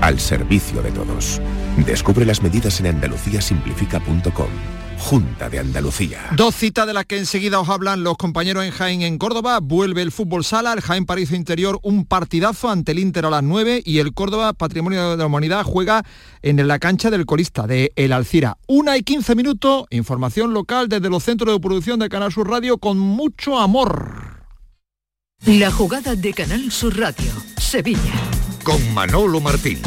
al 0.00 0.20
servicio 0.20 0.82
de 0.82 0.90
todos. 0.90 1.40
Descubre 1.86 2.24
las 2.24 2.42
medidas 2.42 2.80
en 2.80 2.86
andalucíasimplifica.com. 2.86 4.48
Junta 4.98 5.48
de 5.48 5.60
Andalucía. 5.60 6.18
Dos 6.36 6.56
citas 6.56 6.86
de 6.86 6.92
las 6.92 7.06
que 7.06 7.18
enseguida 7.18 7.60
os 7.60 7.68
hablan 7.68 8.02
los 8.02 8.16
compañeros 8.16 8.64
en 8.64 8.72
Jaén 8.72 9.02
en 9.02 9.16
Córdoba. 9.16 9.60
Vuelve 9.60 10.02
el 10.02 10.10
fútbol 10.10 10.44
sala, 10.44 10.72
el 10.72 10.80
Jaén 10.80 11.06
París 11.06 11.30
Interior, 11.30 11.78
un 11.82 12.04
partidazo 12.04 12.68
ante 12.68 12.92
el 12.92 12.98
Inter 12.98 13.24
a 13.24 13.30
las 13.30 13.44
9 13.44 13.82
y 13.84 14.00
el 14.00 14.12
Córdoba 14.12 14.52
Patrimonio 14.54 15.12
de 15.12 15.16
la 15.16 15.26
Humanidad 15.26 15.62
juega 15.62 16.04
en 16.42 16.66
la 16.66 16.78
cancha 16.80 17.10
del 17.10 17.26
colista 17.26 17.66
de 17.66 17.92
El 17.94 18.12
Alcira. 18.12 18.58
Una 18.66 18.96
y 18.96 19.02
15 19.02 19.36
minutos, 19.36 19.84
información 19.90 20.52
local 20.52 20.88
desde 20.88 21.10
los 21.10 21.22
centros 21.22 21.54
de 21.54 21.60
producción 21.60 22.00
de 22.00 22.08
Canal 22.08 22.32
Sur 22.32 22.50
Radio 22.50 22.78
con 22.78 22.98
mucho 22.98 23.58
amor. 23.58 24.42
La 25.46 25.70
jugada 25.70 26.16
de 26.16 26.34
Canal 26.34 26.72
Sur 26.72 26.98
Radio, 26.98 27.32
Sevilla. 27.56 28.47
Con 28.68 28.92
Manolo 28.92 29.40
Martín. 29.40 29.80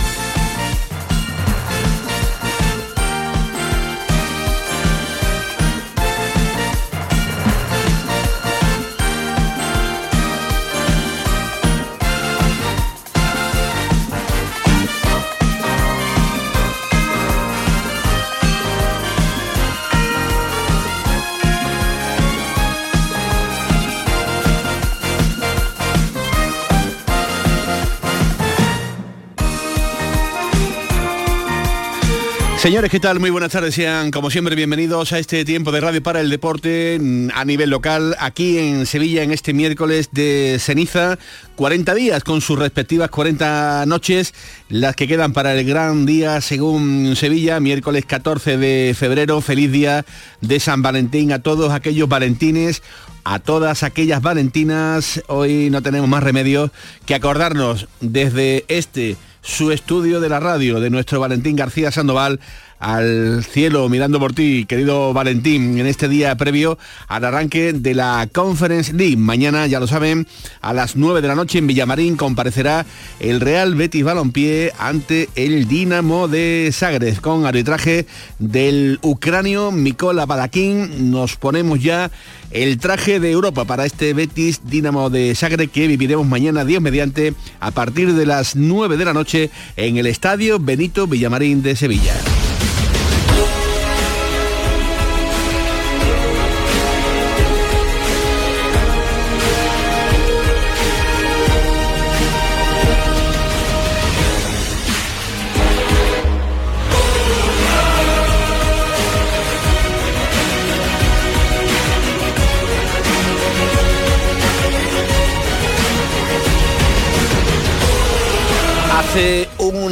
Señores, 32.61 32.91
¿qué 32.91 32.99
tal? 32.99 33.19
Muy 33.19 33.31
buenas 33.31 33.53
tardes. 33.53 33.73
Sean, 33.73 34.11
como 34.11 34.29
siempre, 34.29 34.55
bienvenidos 34.55 35.13
a 35.13 35.17
este 35.17 35.43
tiempo 35.45 35.71
de 35.71 35.81
radio 35.81 36.03
para 36.03 36.21
el 36.21 36.29
deporte 36.29 37.01
a 37.33 37.43
nivel 37.43 37.71
local, 37.71 38.15
aquí 38.19 38.59
en 38.59 38.85
Sevilla, 38.85 39.23
en 39.23 39.31
este 39.31 39.51
miércoles 39.51 40.09
de 40.11 40.57
ceniza. 40.59 41.17
40 41.55 41.95
días 41.95 42.23
con 42.23 42.39
sus 42.39 42.59
respectivas 42.59 43.09
40 43.09 43.85
noches, 43.87 44.35
las 44.69 44.95
que 44.95 45.07
quedan 45.07 45.33
para 45.33 45.55
el 45.55 45.65
gran 45.65 46.05
día 46.05 46.39
según 46.39 47.15
Sevilla, 47.15 47.59
miércoles 47.59 48.05
14 48.05 48.57
de 48.57 48.93
febrero. 48.95 49.41
Feliz 49.41 49.71
día 49.71 50.05
de 50.41 50.59
San 50.59 50.83
Valentín 50.83 51.31
a 51.31 51.41
todos 51.41 51.73
aquellos 51.73 52.07
valentines 52.07 52.83
a 53.23 53.39
todas 53.39 53.81
aquellas 53.81 54.21
valentinas. 54.21 55.23
Hoy 55.27 55.69
no 55.71 55.81
tenemos 55.81 56.09
más 56.09 56.23
remedio 56.23 56.71
que 57.07 57.15
acordarnos 57.15 57.87
desde 58.01 58.65
este 58.67 59.17
su 59.41 59.71
estudio 59.71 60.19
de 60.19 60.29
la 60.29 60.39
radio 60.39 60.79
de 60.79 60.89
nuestro 60.89 61.19
Valentín 61.19 61.55
García 61.55 61.91
Sandoval 61.91 62.39
al 62.81 63.45
cielo 63.45 63.87
mirando 63.89 64.19
por 64.19 64.33
ti, 64.33 64.65
querido 64.65 65.13
Valentín, 65.13 65.77
en 65.77 65.85
este 65.85 66.09
día 66.09 66.35
previo 66.35 66.79
al 67.07 67.23
arranque 67.23 67.73
de 67.73 67.93
la 67.93 68.27
Conference 68.33 68.91
League. 68.91 69.17
Mañana, 69.17 69.67
ya 69.67 69.79
lo 69.79 69.87
saben, 69.87 70.27
a 70.61 70.73
las 70.73 70.95
9 70.95 71.21
de 71.21 71.27
la 71.27 71.35
noche 71.35 71.59
en 71.59 71.67
Villamarín 71.67 72.17
comparecerá 72.17 72.85
el 73.19 73.39
Real 73.39 73.75
Betis 73.75 74.03
Balompié 74.03 74.73
ante 74.79 75.29
el 75.35 75.67
Dinamo 75.67 76.27
de 76.27 76.71
Zagreb 76.73 77.21
con 77.21 77.45
arbitraje 77.45 78.07
del 78.39 78.99
ucranio 79.03 79.71
Mikola 79.71 80.25
Balakin. 80.25 81.11
Nos 81.11 81.35
ponemos 81.35 81.81
ya 81.81 82.09
el 82.49 82.79
traje 82.79 83.19
de 83.19 83.31
Europa 83.31 83.63
para 83.65 83.85
este 83.85 84.13
Betis 84.13 84.61
Dinamo 84.65 85.11
de 85.11 85.35
Zagreb 85.35 85.69
que 85.69 85.87
viviremos 85.87 86.25
mañana 86.25 86.65
10 86.65 86.81
mediante 86.81 87.35
a 87.59 87.69
partir 87.69 88.13
de 88.13 88.25
las 88.25 88.55
9 88.55 88.97
de 88.97 89.05
la 89.05 89.13
noche 89.13 89.51
en 89.77 89.97
el 89.97 90.07
Estadio 90.07 90.57
Benito 90.59 91.05
Villamarín 91.05 91.61
de 91.61 91.75
Sevilla. 91.75 92.15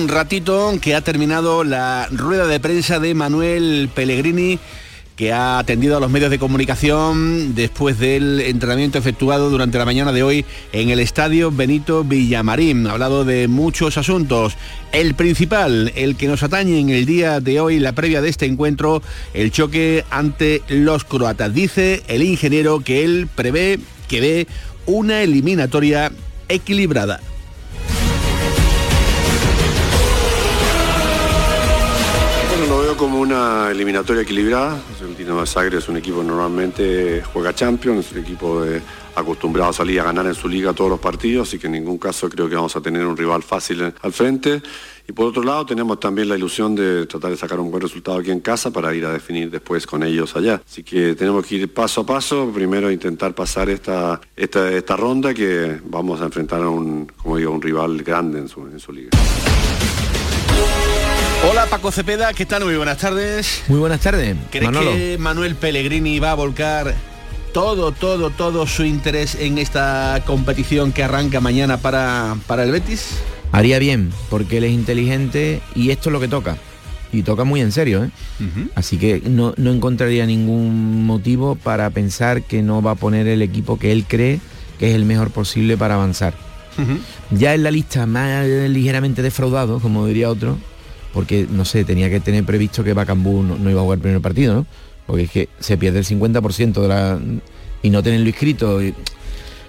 Ratito 0.09 0.74
que 0.81 0.96
ha 0.96 1.02
terminado 1.02 1.64
la 1.64 2.08
rueda 2.12 2.47
de 2.47 2.59
prensa 2.59 3.00
de 3.00 3.14
Manuel 3.14 3.90
Pellegrini 3.94 4.59
que 5.16 5.34
ha 5.34 5.59
atendido 5.59 5.97
a 5.97 6.00
los 6.00 6.09
medios 6.09 6.31
de 6.31 6.40
comunicación 6.40 7.53
después 7.53 8.00
del 8.00 8.40
entrenamiento 8.40 8.98
efectuado 8.98 9.50
durante 9.50 9.78
la 9.78 9.84
mañana 9.84 10.14
de 10.14 10.24
hoy 10.24 10.46
en 10.72 10.92
el 10.92 11.00
estadio 11.02 11.52
Benito 11.52 12.06
Villamarín. 12.06 12.88
Ha 12.88 12.92
hablado 12.92 13.25
de 13.25 13.50
muchos 13.50 13.98
asuntos. 13.98 14.56
El 14.94 15.16
principal, 15.16 15.92
el 15.96 16.16
que 16.16 16.28
nos 16.28 16.42
atañe 16.42 16.80
en 16.80 16.90
el 16.90 17.06
día 17.06 17.42
de 17.42 17.59
hoy, 17.59 17.80
la 17.80 17.92
previa 17.92 18.22
de 18.22 18.30
este 18.30 18.46
encuentro, 18.46 19.02
el 19.34 19.52
choque 19.52 20.06
ante 20.09 20.62
los 20.69 21.03
croatas. 21.03 21.53
Dice 21.53 22.02
el 22.08 22.24
ingeniero 22.24 22.80
que 22.80 23.03
él 23.03 23.28
prevé 23.36 23.80
que 24.08 24.22
ve 24.22 24.48
una 24.86 25.22
eliminatoria 25.22 26.14
equilibrada. 26.48 27.19
Como 33.00 33.22
una 33.22 33.72
eliminatoria 33.72 34.24
equilibrada. 34.24 34.78
El 35.00 35.16
Dinamo 35.16 35.40
de 35.40 35.48
Zagreb 35.48 35.80
es 35.80 35.88
un 35.88 35.96
equipo 35.96 36.20
que 36.20 36.28
normalmente 36.28 37.24
juega 37.32 37.56
Champions, 37.56 38.08
es 38.08 38.12
un 38.12 38.18
equipo 38.18 38.62
acostumbrado 39.16 39.70
a 39.70 39.74
salir 39.74 40.02
a 40.02 40.04
ganar 40.04 40.26
en 40.26 40.36
su 40.36 40.50
liga 40.50 40.74
todos 40.74 40.90
los 40.90 41.00
partidos, 41.00 41.48
así 41.48 41.58
que 41.58 41.68
en 41.68 41.74
ningún 41.74 41.98
caso 41.98 42.30
creo 42.30 42.50
que 42.50 42.56
vamos 42.56 42.76
a 42.76 42.82
tener 42.82 43.06
un 43.06 43.16
rival 43.16 43.42
fácil 43.42 43.94
al 44.02 44.12
frente. 44.12 44.62
Y 45.08 45.14
por 45.14 45.28
otro 45.28 45.44
lado 45.44 45.66
tenemos 45.66 45.98
también 45.98 46.28
la 46.28 46.36
ilusión 46.36 46.76
de 46.76 47.06
tratar 47.06 47.32
de 47.32 47.38
sacar 47.38 47.62
un 47.62 47.72
buen 47.72 47.82
resultado 47.82 48.18
aquí 48.18 48.32
en 48.32 48.42
casa 48.42 48.70
para 48.70 48.94
ir 48.94 49.06
a 49.06 49.14
definir 49.14 49.50
después 49.50 49.88
con 49.88 50.04
ellos 50.04 50.36
allá. 50.36 50.62
Así 50.68 50.84
que 50.84 51.16
tenemos 51.16 51.46
que 51.46 51.56
ir 51.56 51.74
paso 51.74 52.02
a 52.02 52.06
paso, 52.06 52.52
primero 52.54 52.92
intentar 52.92 53.34
pasar 53.34 53.70
esta, 53.70 54.20
esta, 54.36 54.70
esta 54.74 54.98
ronda 54.98 55.34
que 55.34 55.80
vamos 55.86 56.20
a 56.20 56.26
enfrentar 56.26 56.62
a 56.62 56.70
un, 56.70 57.06
como 57.16 57.38
digo, 57.38 57.54
un 57.54 57.62
rival 57.62 58.04
grande 58.04 58.40
en 58.40 58.50
su, 58.50 58.60
en 58.68 58.80
su 58.80 58.92
liga. 58.92 59.12
Hola 61.50 61.66
Paco 61.68 61.92
Cepeda, 61.92 62.34
¿qué 62.34 62.46
tal? 62.46 62.66
Muy 62.66 62.75
buenas 62.75 62.97
tardes. 62.97 63.64
Muy 63.68 63.80
buenas 63.80 64.02
tardes. 64.02 64.36
¿Crees 64.52 64.70
que 64.70 65.18
Manuel 65.20 65.56
Pellegrini 65.56 66.20
va 66.20 66.31
a 66.31 66.36
volcar 66.36 66.94
todo, 67.53 67.92
todo, 67.92 68.30
todo 68.30 68.68
su 68.68 68.84
interés 68.84 69.36
en 69.36 69.58
esta 69.58 70.22
competición 70.25 70.92
que 70.92 71.03
arranca 71.03 71.40
mañana 71.40 71.78
para, 71.78 72.36
para 72.46 72.64
el 72.64 72.72
Betis? 72.72 73.18
Haría 73.52 73.80
bien, 73.80 74.12
porque 74.30 74.58
él 74.58 74.66
es 74.66 74.72
inteligente 74.72 75.62
y 75.75 75.92
esto 75.92 76.09
es 76.09 76.14
lo 76.14 76.19
que 76.19 76.28
toca. 76.28 76.58
Y 77.12 77.24
toca 77.24 77.44
muy 77.44 77.62
en 77.62 77.72
serio, 77.72 78.03
¿eh? 78.03 78.12
Así 78.75 78.98
que 78.98 79.22
no, 79.25 79.53
encontraría 79.58 80.28
ningún 80.28 81.06
motivo 81.06 81.56
para 81.56 81.90
pensar 81.90 82.44
que 82.44 82.62
no 82.62 82.84
va 82.84 82.92
a 82.92 82.96
poner 82.96 83.28
el 83.28 83.42
equipo 83.42 83.80
que 83.80 83.92
él 83.92 84.06
cree 84.08 84.40
que 84.78 84.90
es 84.90 84.96
el 84.96 85.06
mejor 85.06 85.31
posible 85.31 85.75
para 85.75 85.96
avanzar. 85.96 86.36
Ya 87.32 87.54
en 87.54 87.64
la 87.64 87.72
lista 87.72 88.06
más 88.06 88.46
ligeramente 88.48 89.22
defraudado, 89.22 89.80
como 89.80 90.06
diría 90.08 90.30
otro, 90.30 90.58
porque, 91.14 91.48
no 91.50 91.66
sé, 91.66 91.84
tenía 91.84 92.10
que 92.10 92.20
tener 92.20 92.44
previsto 92.44 92.84
que 92.84 92.94
Bacambú 92.94 93.44
no, 93.44 93.70
iba 93.70 93.82
a 93.82 93.84
jugar 93.84 93.98
el 93.98 94.02
primer 94.02 94.22
partido, 94.22 94.54
¿no? 94.54 94.66
Porque 95.08 95.24
es 95.24 95.32
que 95.32 95.50
se 95.60 95.78
pierde 95.78 96.00
el 96.00 96.06
50% 96.06 96.82
de 96.82 96.88
la... 96.88 97.20
y 97.82 97.90
no 97.90 98.04
tenerlo 98.04 98.28
inscrito. 98.28 98.82
Y, 98.82 98.88
en 98.88 98.96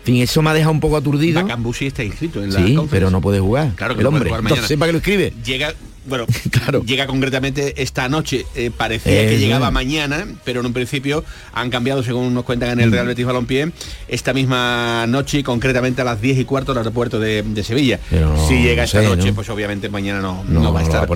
fin, 0.04 0.16
eso 0.16 0.42
me 0.42 0.50
ha 0.50 0.54
dejado 0.54 0.72
un 0.72 0.80
poco 0.80 0.96
aturdido. 0.96 1.42
Bacambú 1.42 1.72
sí 1.72 1.86
está 1.86 2.04
inscrito 2.04 2.42
en 2.42 2.52
la 2.52 2.64
Sí, 2.64 2.78
pero 2.90 3.10
no 3.10 3.20
puede 3.20 3.40
jugar. 3.40 3.72
Claro 3.74 3.94
que 3.94 4.00
el 4.00 4.04
no 4.04 4.10
hombre. 4.10 4.28
Puede 4.28 4.40
jugar 4.42 4.52
Entonces, 4.52 4.78
¿para 4.78 4.88
qué 4.88 4.92
lo 4.92 4.98
escribe? 4.98 5.32
Llega 5.44 5.74
bueno, 6.06 6.26
claro. 6.50 6.82
llega 6.84 7.06
concretamente 7.06 7.82
esta 7.82 8.08
noche. 8.08 8.46
Eh, 8.54 8.70
parecía 8.76 9.26
que 9.28 9.38
llegaba 9.38 9.70
mañana, 9.70 10.26
pero 10.44 10.60
en 10.60 10.66
un 10.66 10.72
principio 10.72 11.24
han 11.52 11.70
cambiado, 11.70 12.02
según 12.02 12.32
nos 12.34 12.44
cuentan 12.44 12.70
en 12.70 12.80
el 12.80 12.90
mm. 12.90 12.92
Real 12.92 13.06
Betis 13.06 13.26
Balompié, 13.26 13.72
esta 14.08 14.32
misma 14.32 15.06
noche, 15.06 15.42
concretamente 15.42 16.02
a 16.02 16.04
las 16.04 16.20
10 16.20 16.38
y 16.38 16.44
cuarto, 16.44 16.72
al 16.72 16.78
aeropuerto 16.78 17.18
de, 17.18 17.44
Sevilla. 17.64 18.00
si 18.48 18.62
llega 18.62 18.84
esta 18.84 19.02
noche, 19.02 19.32
pues 19.32 19.48
obviamente 19.50 19.88
mañana 19.88 20.20
no, 20.20 20.72
va 20.72 20.80
a 20.80 20.82
estar. 20.82 21.08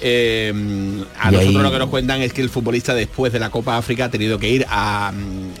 Eh, 0.00 0.52
a, 1.18 1.30
nosotros 1.30 1.62
lo 1.62 1.70
que 1.70 1.78
nos 1.78 1.88
cuentan 1.88 2.20
es 2.22 2.32
que 2.32 2.42
el 2.42 2.50
futbolista 2.50 2.94
después 2.94 3.32
de 3.32 3.38
la 3.38 3.50
Copa 3.50 3.76
África 3.76 4.06
ha 4.06 4.10
tenido 4.10 4.38
que 4.38 4.48
ir 4.48 4.66
a, 4.68 5.12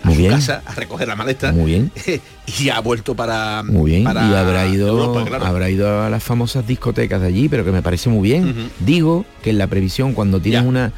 su 0.04 0.28
casa 0.28 0.62
a 0.66 0.74
recoger 0.74 1.08
la 1.08 1.16
maleta. 1.16 1.52
Muy 1.52 1.70
bien. 1.70 1.92
y 2.58 2.68
ha 2.68 2.80
vuelto 2.80 3.14
para. 3.14 3.62
Muy 3.62 3.92
bien. 3.92 4.02
y 4.02 4.06
habrá 4.06 4.66
ido, 4.66 5.18
habrá 5.42 5.70
ido 5.70 6.02
a 6.02 6.10
las 6.10 6.22
famosas 6.22 6.66
discotecas 6.66 7.20
de 7.20 7.28
allí, 7.28 7.48
pero 7.48 7.64
que 7.64 7.72
me 7.72 7.82
parece 7.82 8.08
muy 8.08 8.28
bien. 8.28 8.70
Digo 8.80 9.24
que 9.42 9.50
en 9.50 9.58
la 9.58 9.66
previsión, 9.66 10.14
cuando 10.14 10.40
tienes 10.40 10.64
una 10.64 10.92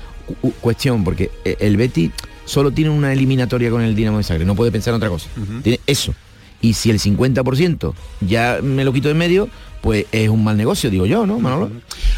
cuestión, 0.61 1.05
porque 1.05 1.31
e, 1.45 1.57
el 1.61 1.77
Betty 1.77 2.11
solo 2.45 2.71
tiene 2.71 2.91
una 2.91 3.13
eliminatoria 3.13 3.71
con 3.71 3.83
el 3.83 3.95
Dinamo 3.95 4.19
de 4.19 4.25
Zagreb, 4.25 4.47
no 4.47 4.55
puede 4.55 4.73
pensar 4.73 4.93
en 4.93 4.97
otra 4.97 5.09
cosa. 5.09 5.29
Tiene 5.63 5.81
eso. 5.87 6.15
Y 6.61 6.75
si 6.75 6.91
el 6.91 7.01
50% 7.01 7.93
ya 8.21 8.61
me 8.63 8.85
lo 8.85 8.93
quito 8.93 9.09
de 9.09 9.15
medio, 9.15 9.49
pues 9.82 10.06
es 10.12 10.29
un 10.29 10.44
mal 10.44 10.56
negocio, 10.56 10.90
digo 10.90 11.06
yo, 11.06 11.26
¿no, 11.26 11.40
Manolo? 11.40 11.70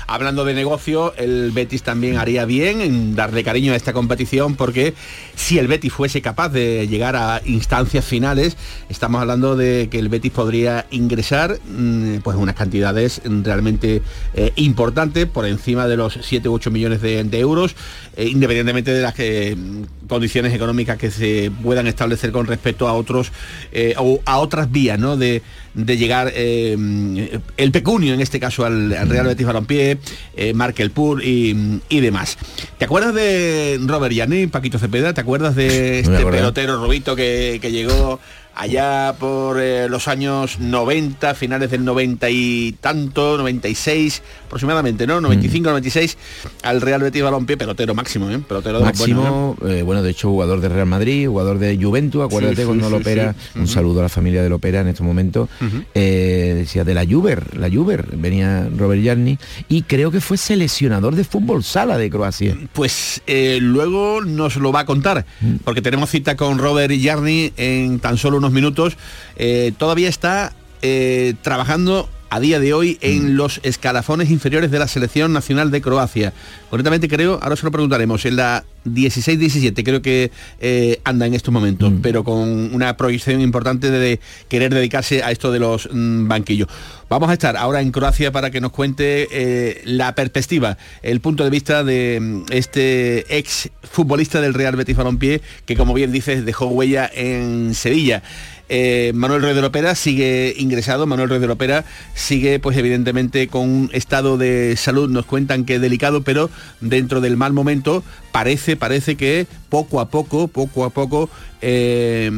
Hablando 0.06 0.44
de 0.44 0.52
negocio, 0.52 1.14
el 1.16 1.50
Betis 1.50 1.82
también 1.82 2.19
haría 2.19 2.44
bien 2.44 2.82
en 2.82 3.16
darle 3.16 3.43
cariño 3.43 3.72
a 3.72 3.76
esta 3.76 3.94
competición 3.94 4.55
porque 4.55 4.93
si 5.34 5.58
el 5.58 5.66
Betis 5.66 5.90
fuese 5.90 6.20
capaz 6.20 6.50
de 6.50 6.87
llegar 6.88 7.16
a 7.16 7.40
instancias 7.46 8.05
finales, 8.05 8.58
estamos 8.90 9.22
hablando 9.22 9.56
de 9.56 9.88
que 9.90 9.99
el 9.99 10.11
Betis 10.11 10.31
podría 10.31 10.84
ingresar 10.90 11.58
mm, 11.66 12.19
pues 12.19 12.37
unas 12.37 12.55
cantidades 12.55 13.22
realmente 13.25 14.02
eh, 14.34 14.52
importantes 14.56 15.25
por 15.25 15.46
encima 15.46 15.88
de 15.88 15.96
los 15.96 16.19
7 16.20 16.46
u 16.50 16.55
8 16.55 16.70
millones 16.70 17.00
de, 17.00 17.40
euros, 17.40 17.76
eh, 18.16 18.28
independientemente 18.28 18.93
de 18.93 19.00
las 19.00 19.14
mm, 19.14 20.06
condiciones 20.06 20.52
económicas 20.52 20.99
que 20.99 21.11
se 21.11 21.50
puedan 21.62 21.87
establecer 21.87 22.31
con 22.31 22.46
respecto 22.46 22.88
a 22.88 22.93
otros 22.93 23.32
eh, 23.72 23.94
o 23.96 24.20
a 24.26 24.38
otras 24.38 24.70
vías 24.70 24.99
¿no? 24.99 25.16
de, 25.16 25.43
de 25.75 25.97
llegar 25.97 26.32
el 26.35 27.73
pecunio, 27.73 28.15
en 28.15 28.21
este 28.21 28.41
caso 28.41 28.65
al, 28.65 28.91
Real 29.09 29.26
Betis 29.26 29.47
Balompié, 29.47 29.99
eh, 30.37 30.55
Markel 30.55 30.91
Pur 30.91 31.23
y, 31.23 31.81
y, 31.88 32.00
demás. 32.00 32.38
¿Te 32.79 32.85
acuerdas 32.85 33.15
de 33.15 33.79
Robert 33.85 34.15
Yanni, 34.15 34.47
Paquito 34.47 34.79
Cepeda? 34.79 35.12
¿Te 35.12 35.21
acuerdas 35.21 35.56
de 35.56 36.00
este 36.00 36.25
pelotero 36.25 36.82
Rubito 36.82 37.17
que, 37.17 37.59
que 37.61 37.73
llegó 37.73 38.21
allá 38.55 39.15
por 39.19 39.61
eh, 39.61 39.89
los 39.89 40.09
años 40.09 40.59
90, 40.61 41.35
finales 41.35 41.71
del 41.71 41.85
90 41.85 42.31
y 42.31 42.73
tanto, 42.81 43.37
96 43.37 44.23
aproximadamente, 44.47 45.06
¿no? 45.06 45.21
95, 45.21 45.71
96 45.71 46.17
al 46.62 46.81
Real 46.81 47.03
Betis 47.03 47.23
Balompié, 47.23 47.56
pelotero 47.56 47.95
máximo, 47.95 48.31
¿eh? 48.31 48.39
Pelotero 48.39 48.81
máximo, 48.81 49.56
¿eh? 49.65 49.81
Eh, 49.81 49.83
bueno, 49.83 50.03
de 50.03 50.11
hecho 50.11 50.31
jugador 50.31 50.61
de 50.61 50.69
Real 50.69 50.87
Madrid, 50.87 51.27
jugador 51.27 51.59
de 51.59 51.77
Juventus, 51.83 52.25
acuérdate 52.25 52.65
cuando 52.65 52.89
lo 52.89 52.99
opera, 52.99 53.35
un 53.56 53.67
saludo 53.67 54.01
a 54.01 54.05
la 54.05 54.09
familia 54.09 54.43
de 54.43 54.49
Lopera 54.49 54.81
en 54.81 54.89
estos 54.89 55.05
momentos, 55.05 55.49
decía 55.93 56.85
de 56.85 56.95
la 56.95 57.05
Juver, 57.05 57.59
la 57.59 57.69
Juver, 57.69 58.17
venía 58.17 58.69
Robert 58.77 59.05
Jarni 59.05 59.39
y 59.69 59.83
creo 59.83 60.11
que 60.11 60.21
fue 60.21 60.37
seleccionador 60.37 61.17
de 61.17 61.25
fútbol 61.25 61.65
sala 61.65 61.99
de 61.99 62.11
Croacia. 62.11 62.57
Pues 62.73 63.23
luego 63.27 64.21
nos 64.21 64.57
lo 64.57 64.71
va 64.71 64.81
a 64.81 64.87
contar, 64.87 65.27
mm. 65.41 65.57
porque 65.65 65.83
tenemos 65.83 66.11
cita 66.11 66.37
con 66.37 66.59
Robert 66.59 66.95
Jarni 67.00 67.53
en 67.57 67.99
tan 67.99 68.17
solo 68.19 68.41
minutos, 68.52 68.96
eh, 69.37 69.73
todavía 69.76 70.08
está 70.08 70.52
eh, 70.82 71.35
trabajando 71.43 72.08
a 72.31 72.41
día 72.41 72.61
de 72.61 72.73
hoy 72.73 72.99
en 73.00 73.35
mm. 73.35 73.37
los 73.37 73.61
escalafones 73.62 74.31
inferiores 74.31 74.71
de 74.71 74.79
la 74.79 74.88
selección 74.88 75.32
nacional 75.32 75.71
de 75.71 75.81
Croacia. 75.81 76.32
Correctamente 76.71 77.09
creo, 77.09 77.38
ahora 77.43 77.56
se 77.56 77.65
lo 77.65 77.71
preguntaremos, 77.71 78.25
en 78.25 78.37
la 78.37 78.65
16-17 78.85 79.82
creo 79.82 80.03
que 80.03 80.31
eh, 80.61 81.00
anda 81.05 81.26
en 81.26 81.35
estos 81.35 81.53
momentos, 81.53 81.93
mm. 81.93 82.00
pero 82.03 82.25
con 82.25 82.75
una 82.75 82.97
proyección 82.97 83.41
importante 83.41 83.91
de, 83.91 84.21
querer 84.49 84.75
dedicarse 84.75 85.23
a 85.23 85.31
esto 85.31 85.53
de 85.53 85.59
los 85.59 85.88
mm, 85.93 86.29
banquillos. 86.29 86.69
Vamos 87.09 87.31
a 87.31 87.35
estar 87.35 87.56
ahora 87.56 87.81
en 87.81 87.93
Croacia 87.93 88.32
para 88.32 88.50
que 88.50 88.61
nos 88.61 88.73
cuente 88.73 89.82
la 89.85 90.15
perspectiva, 90.15 90.79
el 91.03 91.21
punto 91.21 91.44
de 91.44 91.50
vista 91.50 91.85
de 91.85 92.43
este 92.50 93.38
ex 93.38 93.71
futbolista 93.82 94.41
del 94.41 94.55
Real 94.55 94.75
Betis 94.75 94.97
Balompié, 94.97 95.41
que 95.67 95.76
como 95.76 95.94
bien 95.94 96.11
dices 96.12 96.44
dejó 96.44 96.67
huella 96.67 97.09
en 97.15 97.75
Sevilla. 97.75 98.23
Eh, 98.69 99.12
Manuel 99.14 99.43
Ruiz 99.43 99.55
de 99.55 99.61
Lopera 99.61 99.94
sigue 99.94 100.55
ingresado, 100.56 101.06
Manuel 101.06 101.28
Ruiz 101.28 101.40
de 101.40 101.46
Lopera 101.46 101.84
sigue 102.14 102.58
pues 102.58 102.78
evidentemente 102.78 103.46
con 103.49 103.69
un 103.69 103.90
estado 103.93 104.38
de 104.38 104.75
salud, 104.76 105.11
nos 105.11 105.26
cuentan 105.26 105.64
que 105.64 105.75
es 105.75 105.81
delicado, 105.82 106.22
pero 106.22 106.49
dentro 106.81 107.20
del 107.20 107.37
mal 107.37 107.52
momento 107.52 108.02
parece, 108.32 108.76
parece 108.76 109.16
que 109.16 109.46
poco 109.69 110.00
a 110.00 110.08
poco, 110.08 110.49
poco 110.49 110.84
a 110.84 110.90
poco, 110.90 111.28
eh, 111.66 112.31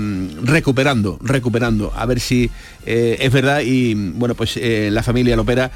recuperando, 0.42 1.18
recuperando, 1.20 1.92
a 1.96 2.06
ver 2.06 2.20
si 2.20 2.48
eh, 2.86 3.16
es 3.20 3.32
verdad 3.32 3.62
y 3.64 3.94
bueno, 3.94 4.36
pues 4.36 4.56
la 4.62 5.02
familia 5.02 5.34
Lopera 5.34 5.72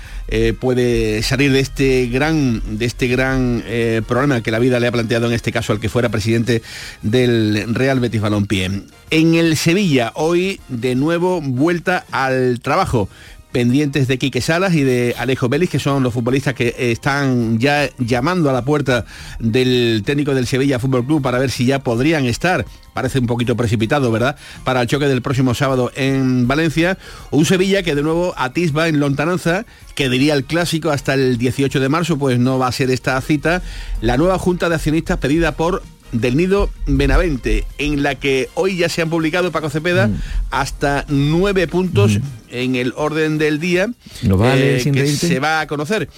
puede 0.61 1.23
salir 1.23 1.53
de 1.53 1.59
este 1.59 2.07
gran, 2.07 2.79
de 2.79 2.85
este 2.85 3.09
gran 3.09 3.65
problema 4.07 4.41
que 4.43 4.53
la 4.53 4.61
vida 4.61 4.79
le 4.79 4.87
ha 4.87 4.93
planteado 4.93 5.27
en 5.27 5.33
este 5.33 5.51
caso 5.51 5.73
al 5.73 5.81
que 5.81 5.89
fuera 5.89 6.09
presidente 6.09 6.63
del 7.03 7.75
Real 7.75 7.99
Betis 7.99 8.21
Balompié. 8.21 8.83
En 9.11 9.35
el 9.35 9.57
Sevilla, 9.57 10.13
hoy 10.15 10.61
de 10.69 10.95
nuevo 10.95 11.41
vuelta 11.41 12.05
al 12.13 12.61
trabajo 12.61 13.09
pendientes 13.53 14.09
de 14.09 14.19
Quique 14.19 14.41
Salas 14.41 14.75
y 14.75 14.83
de 14.83 15.15
Alejo 15.19 15.49
Vélez, 15.49 15.71
que 15.71 15.79
son 15.79 16.03
los 16.03 16.15
futbolistas 16.15 16.55
que 16.55 16.75
están 16.79 17.59
ya 17.59 17.89
llamando 17.99 18.51
a 18.51 18.53
la 18.53 18.65
puerta 18.65 19.05
del 19.39 20.03
técnico 20.05 20.35
del 20.35 20.47
Sevilla 20.47 20.79
Fútbol 20.79 21.05
Club 21.05 21.23
para 21.23 21.39
ver 21.39 21.51
si 21.51 21.67
ya 21.67 21.81
podrían 21.81 22.27
estar. 22.27 22.65
Parece 22.93 23.19
un 23.19 23.27
poquito 23.27 23.57
precipitado, 23.57 24.11
¿verdad? 24.11 24.37
Para 24.65 24.83
el 24.83 24.87
choque 24.87 25.07
del 25.07 25.23
próximo 25.23 25.55
sábado 25.55 25.93
en 25.95 26.49
Valencia. 26.49 26.99
Un 27.31 27.45
Sevilla 27.45 27.83
que 27.83 27.95
de 27.95 28.03
nuevo 28.03 28.35
atisba 28.37 28.89
en 28.89 29.01
lontananza, 29.01 29.65
que 29.95 30.09
diría 30.09 30.35
el 30.35 30.45
clásico 30.45 30.91
hasta 30.91 31.15
el 31.15 31.39
18 31.39 31.81
de 31.81 31.89
marzo, 31.89 32.19
pues 32.19 32.39
no 32.39 32.59
va 32.59 32.69
a 32.69 32.73
ser 32.73 32.91
esta 32.91 33.21
cita. 33.21 33.63
La 34.01 34.17
nueva 34.17 34.39
junta 34.39 34.69
de 34.69 34.75
accionistas 34.77 35.19
pedida 35.19 35.53
por 35.53 35.83
del 36.13 36.37
Nido 36.37 36.71
Benavente, 36.87 37.65
en 37.79 38.03
la 38.03 38.15
que 38.15 38.49
hoy 38.55 38.77
ya 38.77 38.89
se 38.89 39.03
han 39.03 39.11
publicado, 39.11 39.53
Paco 39.53 39.71
Cepeda, 39.71 40.09
mm. 40.09 40.15
hasta 40.51 41.05
nueve 41.09 41.67
puntos 41.67 42.19
mm. 42.19 42.23
en 42.51 42.75
el 42.75 42.93
orden 42.97 43.39
del 43.39 43.61
día 43.61 43.91
¿No 44.23 44.37
vale, 44.37 44.81
eh, 44.81 44.93
que 44.93 45.07
se 45.07 45.41
va 45.41 45.61
a 45.61 45.67
conocer. 45.67 46.09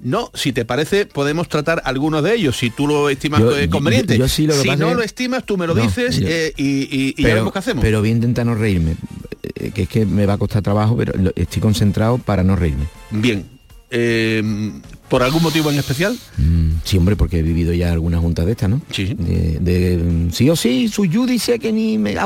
No, 0.00 0.30
si 0.34 0.52
te 0.52 0.64
parece, 0.64 1.06
podemos 1.06 1.48
tratar 1.48 1.80
algunos 1.84 2.24
de 2.24 2.34
ellos, 2.34 2.56
si 2.56 2.70
tú 2.70 2.88
lo 2.88 3.08
estimas 3.08 3.40
conveniente. 3.70 4.28
si 4.28 4.46
no 4.46 4.94
lo 4.94 5.02
estimas, 5.02 5.44
tú 5.44 5.56
me 5.56 5.66
lo 5.66 5.74
dices 5.74 6.20
eh, 6.22 6.52
y, 6.56 7.22
ya 7.22 7.34
vemos 7.34 7.52
qué 7.52 7.60
hacemos. 7.60 7.82
Pero 7.82 8.00
voy 8.00 8.08
a 8.08 8.12
intentar 8.12 8.44
no 8.44 8.56
reírme, 8.56 8.96
eh, 9.54 9.70
que 9.72 9.82
es 9.82 9.88
que 9.88 10.04
me 10.04 10.26
va 10.26 10.34
a 10.34 10.38
costar 10.38 10.62
trabajo, 10.62 10.96
pero 10.96 11.32
estoy 11.36 11.62
concentrado 11.62 12.18
para 12.18 12.42
no 12.42 12.56
reírme. 12.56 12.86
Bien, 13.10 13.44
eh, 13.92 14.42
¿Por 15.08 15.22
algún 15.22 15.42
motivo 15.42 15.70
en 15.70 15.78
especial? 15.78 16.18
Mm, 16.38 16.70
sí, 16.84 16.96
hombre, 16.96 17.16
porque 17.16 17.40
he 17.40 17.42
vivido 17.42 17.74
ya 17.74 17.92
algunas 17.92 18.22
juntas 18.22 18.46
de 18.46 18.52
estas, 18.52 18.70
¿no? 18.70 18.80
Sí. 18.90 19.14
De, 19.14 20.28
sí 20.32 20.48
o 20.48 20.56
sí, 20.56 20.88
su 20.88 21.04
dice 21.26 21.58
que 21.58 21.70
ni 21.70 21.98
me 21.98 22.16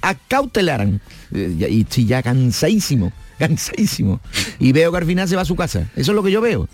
acautelaran. 0.00 1.00
Eh, 1.34 1.56
y 1.58 1.80
estoy 1.80 2.06
ya 2.06 2.22
cansadísimo 2.22 3.12
cansadísimo. 3.38 4.20
Y 4.58 4.72
veo 4.72 4.90
que 4.90 4.98
al 4.98 5.06
final 5.06 5.28
se 5.28 5.36
va 5.36 5.42
a 5.42 5.44
su 5.44 5.56
casa. 5.56 5.88
Eso 5.96 6.12
es 6.12 6.16
lo 6.16 6.22
que 6.22 6.30
yo 6.30 6.40
veo. 6.40 6.68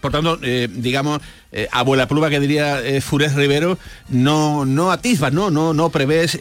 Por 0.00 0.12
tanto, 0.12 0.38
eh, 0.42 0.68
digamos, 0.70 1.20
eh, 1.52 1.68
abuela 1.70 2.08
pluma 2.08 2.30
que 2.30 2.40
diría 2.40 2.82
eh, 2.82 3.00
Fures 3.00 3.34
Rivero, 3.34 3.78
no, 4.08 4.64
no 4.64 4.90
atisbas, 4.90 5.32
no, 5.32 5.50
no, 5.50 5.72
no 5.72 5.90
prevés 5.90 6.38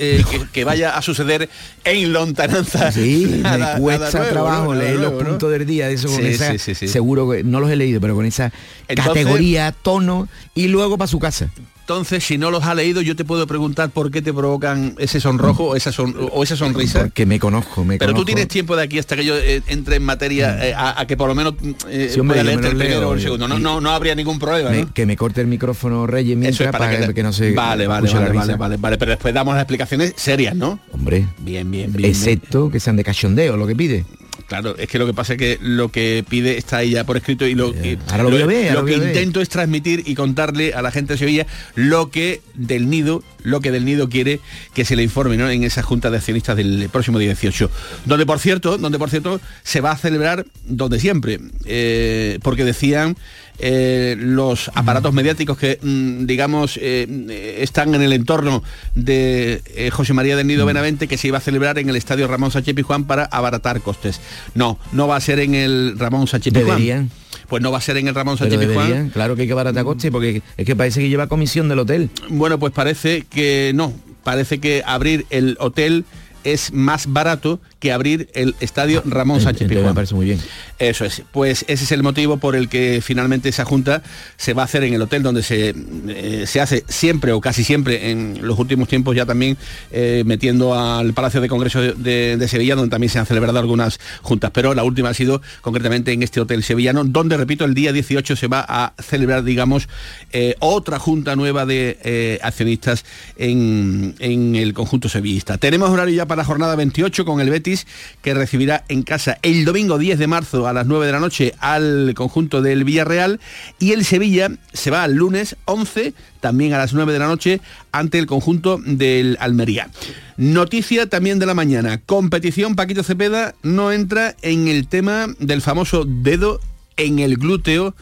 que, 0.52 0.64
vaya 0.64 0.98
a 0.98 1.02
suceder 1.02 1.50
en 1.84 2.14
lontananza. 2.14 2.92
Sí, 2.92 3.42
me 3.44 3.60
cuesta 3.80 4.30
trabajo 4.30 4.74
leer 4.74 4.98
los 4.98 5.14
puntos 5.14 5.52
del 5.52 5.66
día, 5.66 5.90
eso 5.90 6.10
con 6.10 6.26
esa, 6.26 6.58
seguro 6.58 7.30
que 7.30 7.44
no 7.44 7.60
los 7.60 7.70
he 7.70 7.76
leído, 7.76 8.02
pero 8.02 8.16
con 8.16 8.26
esa 8.26 8.52
categoría, 8.88 9.72
tono 9.72 10.28
y 10.56 10.68
luego 10.68 10.98
para 10.98 11.08
su 11.08 11.20
casa. 11.20 11.50
Entonces, 11.84 12.24
si 12.24 12.38
no 12.38 12.50
los 12.50 12.64
ha 12.64 12.74
leído, 12.74 13.02
yo 13.02 13.14
te 13.14 13.26
puedo 13.26 13.46
preguntar 13.46 13.90
por 13.90 14.10
qué 14.10 14.22
te 14.22 14.32
provocan 14.32 14.96
ese 15.00 15.20
sonrojo 15.20 15.66
o 15.66 15.76
esa, 15.76 15.92
o 16.32 16.42
esa 16.42 16.56
sonrisa. 16.56 17.02
Porque 17.02 17.26
me 17.26 17.40
conozco, 17.40 17.84
me 17.84 17.98
Pero 17.98 18.14
tú 18.14 18.24
tienes 18.24 18.48
tiempo 18.48 18.78
de 18.78 18.84
aquí 18.84 19.00
hasta 19.00 19.18
que 19.18 19.26
yo 19.26 19.36
eh, 19.36 19.62
entre 19.68 19.98
en 19.98 20.04
materia 20.04 20.54
mm. 20.54 20.64
eh, 20.64 20.74
a, 20.78 21.06
que 21.06 21.18
por 21.18 21.28
lo 21.28 21.36
menos 21.36 21.56
eh, 21.90 22.16
pueda 22.26 22.42
leerte 22.42 22.70
el 22.70 22.78
primero 22.78 23.10
o 23.10 23.14
el 23.16 23.22
segundo. 23.22 23.50
No, 23.50 23.60
no, 23.60 23.82
no, 23.82 23.90
habría 23.90 24.16
ningún 24.16 24.40
problema. 24.40 24.72
Que 24.94 25.06
me 25.06 25.18
corte 25.18 25.42
el 25.42 25.48
micrófono 25.48 26.08
Reyes 26.08 26.38
mientras 26.38 26.72
para, 26.72 27.14
que, 27.14 27.22
no 27.22 27.34
se 27.34 27.52
vale, 27.52 27.86
vale, 27.86 28.10
vale, 28.14 28.32
vale, 28.32 28.56
vale, 28.56 28.78
vale, 28.78 28.98
pero 28.98 29.12
después 29.12 29.34
damos 29.34 29.54
las 29.54 29.64
explicaciones 29.64 30.14
serias, 30.16 30.56
¿no? 30.56 30.80
Hombre. 30.94 31.28
Bien, 31.40 31.70
bien, 31.70 31.92
bien. 31.92 32.10
Excepto 32.10 32.72
que 32.72 32.80
sean 32.80 32.96
de 32.96 33.04
cachondeo 33.04 33.58
lo 33.58 33.68
que 33.68 33.76
pide. 33.76 34.06
Claro, 34.54 34.76
es 34.78 34.88
que 34.88 35.00
lo 35.00 35.08
que 35.08 35.16
pasa 35.16 35.34
es 35.34 35.40
que 35.40 35.58
lo 35.62 35.90
que 35.90 36.24
pide 36.30 36.60
está 36.60 36.78
ahí 36.78 36.92
ya 36.92 37.06
por 37.06 37.18
escrito 37.18 37.48
y 37.48 37.56
lo, 37.56 37.74
ahora 38.12 38.22
lo, 38.22 38.30
lo, 38.30 38.86
que 38.86 38.94
intento 38.94 39.42
es 39.42 39.50
transmitir 39.50 40.04
y 40.06 40.14
contarle 40.14 40.76
a 40.76 40.84
la 40.84 40.92
gente 40.92 41.14
de 41.14 41.18
Sevilla 41.18 41.48
lo 41.74 42.12
que 42.12 42.44
del 42.54 42.88
nido, 42.88 43.24
lo 43.42 43.62
que 43.62 43.72
del 43.72 43.84
nido 43.84 44.10
quiere 44.10 44.42
que 44.76 44.86
se 44.86 44.96
le 44.96 45.02
informe 45.02 45.34
en 45.52 45.64
esa 45.64 45.82
junta 45.82 46.12
de 46.12 46.18
accionistas 46.18 46.56
del 46.56 46.88
próximo 46.92 47.18
día 47.18 47.30
18. 47.30 47.72
Donde 48.06 48.28
por 48.28 48.38
cierto, 48.38 48.78
donde 48.78 49.00
por 49.00 49.10
cierto 49.10 49.42
se 49.64 49.82
va 49.82 49.90
a 49.90 49.98
celebrar 49.98 50.46
donde 50.66 51.00
siempre, 51.00 51.40
eh, 51.66 52.38
porque 52.44 52.64
decían 52.64 53.18
eh, 53.60 54.16
los 54.18 54.72
aparatos 54.74 55.14
mediáticos 55.14 55.58
que, 55.58 55.80
mm, 55.82 56.26
digamos, 56.26 56.80
eh, 56.82 57.58
están 57.60 57.94
en 57.94 58.02
el 58.02 58.14
entorno 58.14 58.64
de 58.96 59.62
eh, 59.76 59.90
José 59.92 60.14
María 60.14 60.36
del 60.36 60.48
Nido 60.48 60.66
Benavente, 60.66 61.08
que 61.08 61.18
se 61.18 61.28
iba 61.28 61.38
a 61.38 61.42
celebrar 61.42 61.78
en 61.78 61.90
el 61.90 61.96
Estadio 61.96 62.28
Ramón 62.28 62.52
Sánchez 62.52 62.76
Pizjuán 62.76 63.06
para 63.06 63.26
abaratar 63.26 63.82
costes. 63.82 64.22
No, 64.56 64.80
no 64.92 65.08
va 65.08 65.18
a 65.18 65.22
ser 65.22 65.40
en 65.40 65.56
el 65.56 65.96
Ramón 65.98 66.28
Sánchez 66.28 66.54
Pizjuán. 66.54 67.12
Pues 67.48 67.62
no 67.62 67.72
va 67.72 67.78
a 67.78 67.82
ser 67.82 67.98
en 67.98 68.08
el 68.08 68.16
Ramón 68.16 68.38
Sánchez 68.38 68.60
Pizjuán. 68.60 69.10
Claro 69.10 69.36
que 69.36 69.44
hay 69.44 69.48
que 69.48 69.54
abaratar 69.54 69.84
costes, 69.84 70.12
porque 70.12 70.42
es 70.58 70.66
que 70.66 70.76
parece 70.76 71.02
que 71.02 71.10
lleva 71.10 71.28
comisión 71.28 71.70
del 71.70 71.80
hotel. 71.80 72.10
Bueno, 72.30 72.58
pues 72.60 72.74
parece 72.74 73.24
que 73.30 73.72
no. 73.76 73.94
Parece 74.24 74.60
que 74.60 74.84
abrir 74.86 75.26
el 75.30 75.58
hotel 75.60 76.06
es 76.44 76.74
más 76.74 77.12
barato 77.12 77.60
que 77.84 77.92
abrir 77.92 78.30
el 78.34 78.56
estadio 78.62 79.04
Ramón 79.06 79.42
Sánchez 79.42 79.64
Entonces 79.64 79.86
me 79.86 79.94
parece 79.94 80.16
muy 80.16 80.26
bien. 80.26 80.40
Eso 80.80 81.04
es. 81.04 81.22
Pues 81.34 81.66
ese 81.68 81.84
es 81.84 81.92
el 81.92 82.02
motivo 82.02 82.38
por 82.38 82.56
el 82.56 82.70
que 82.70 83.02
finalmente 83.04 83.50
esa 83.50 83.66
junta 83.66 84.02
se 84.38 84.54
va 84.54 84.62
a 84.62 84.66
hacer 84.66 84.86
en 84.86 84.94
el 84.94 85.02
hotel 85.02 85.22
donde 85.22 85.44
se, 85.44 85.76
eh, 86.08 86.46
se 86.48 86.62
hace 86.62 86.86
siempre 86.88 87.34
o 87.34 87.42
casi 87.42 87.66
siempre 87.66 88.10
en 88.10 88.40
los 88.42 88.58
últimos 88.58 88.88
tiempos 88.88 89.18
ya 89.18 89.26
también 89.26 89.58
eh, 89.92 90.24
metiendo 90.26 90.80
al 90.80 91.12
Palacio 91.12 91.42
de 91.42 91.50
Congreso 91.50 91.82
de, 91.82 92.48
Sevilla 92.48 92.76
donde 92.76 92.90
también 92.90 93.10
se 93.10 93.20
han 93.20 93.26
celebrado 93.26 93.60
algunas 93.60 94.00
juntas. 94.22 94.52
Pero 94.54 94.74
la 94.74 94.86
última 94.86 95.10
ha 95.10 95.14
sido 95.14 95.42
concretamente 95.60 96.14
en 96.14 96.24
este 96.24 96.40
hotel 96.40 96.64
sevillano 96.64 97.04
donde, 97.04 97.36
repito, 97.36 97.66
el 97.66 97.74
día 97.74 97.92
18 97.92 98.38
se 98.38 98.48
va 98.48 98.66
a 98.66 98.94
celebrar, 99.04 99.44
digamos, 99.44 99.90
eh, 100.32 100.56
otra 100.60 101.00
junta 101.00 101.36
nueva 101.36 101.66
de 101.66 102.40
accionistas 102.42 103.04
en, 103.36 104.16
en 104.20 104.56
el 104.56 104.74
conjunto 104.74 105.10
sevillista. 105.10 105.58
Tenemos 105.58 105.90
horario 105.90 106.16
ya 106.16 106.26
para 106.26 106.44
la 106.44 106.46
jornada 106.46 106.78
28 106.78 107.26
con 107.26 107.42
el 107.42 107.50
Betis 107.50 107.73
que 108.22 108.34
recibirá 108.34 108.84
en 108.90 109.04
casa 109.04 109.38
el 109.42 109.66
domingo 109.66 109.98
10 109.98 110.20
de 110.20 110.28
marzo 110.28 110.68
a 110.68 110.74
las 110.74 110.88
9 110.88 111.06
de 111.06 111.12
la 111.12 111.20
noche 111.20 111.54
al 111.60 112.14
conjunto 112.16 112.62
del 112.62 112.84
Villarreal 112.84 113.40
y 113.80 113.92
el 113.92 114.06
Sevilla 114.06 114.50
se 114.74 114.92
va 114.92 115.04
al 115.04 115.14
lunes 115.14 115.56
11 115.66 116.14
también 116.40 116.74
a 116.74 116.78
las 116.78 116.94
9 116.94 117.14
de 117.14 117.20
la 117.20 117.28
noche 117.28 117.62
ante 117.92 118.20
el 118.20 118.26
conjunto 118.26 118.80
del 118.84 119.38
Almería. 119.40 119.90
Noticia 120.38 121.08
también 121.08 121.40
de 121.40 121.46
la 121.46 121.54
mañana. 121.54 122.00
Competición 122.00 122.76
Paquito 122.76 123.04
Cepeda 123.04 123.56
no 123.64 123.92
entra 123.92 124.36
en 124.42 124.68
el 124.68 124.88
tema 124.88 125.28
del 125.40 125.62
famoso 125.62 126.06
dedo 126.06 126.60
en 126.98 127.20
el 127.20 127.38
glúteo 127.38 127.96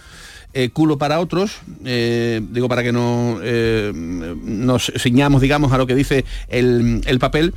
eh, 0.54 0.70
culo 0.70 0.98
para 0.98 1.20
otros, 1.20 1.60
eh, 1.86 2.42
digo 2.52 2.68
para 2.68 2.84
que 2.84 2.92
no 2.92 3.40
eh, 3.42 3.92
nos 3.94 4.92
ciñamos, 4.98 5.42
digamos, 5.42 5.72
a 5.72 5.78
lo 5.78 5.88
que 5.88 5.96
dice 5.96 6.26
el, 6.50 7.02
el 7.06 7.20
papel, 7.20 7.54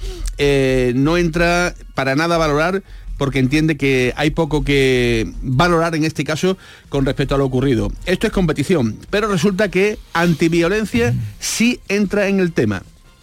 no 0.95 1.17
entra 1.17 1.75
para 1.95 2.15
nada 2.15 2.37
a 2.37 2.39
valorar 2.39 2.83
porque 3.17 3.39
entiende 3.39 3.77
que 3.77 4.13
hay 4.17 4.31
poco 4.31 4.65
que 4.65 5.31
valorar 5.43 5.95
en 5.95 6.05
este 6.05 6.25
caso 6.25 6.57
con 6.89 7.05
respecto 7.07 7.35
a 7.35 7.39
lo 7.39 7.45
ocurrido. 7.45 7.93
Esto 8.07 8.27
es 8.27 8.33
competición, 8.33 8.99
pero 9.11 9.29
resulta 9.29 9.69
que 9.71 9.99
antiviolencia 10.13 11.15
sí 11.39 11.81
entra 11.89 12.29
en 12.29 12.41
el 12.41 12.53
tema. 12.53 12.83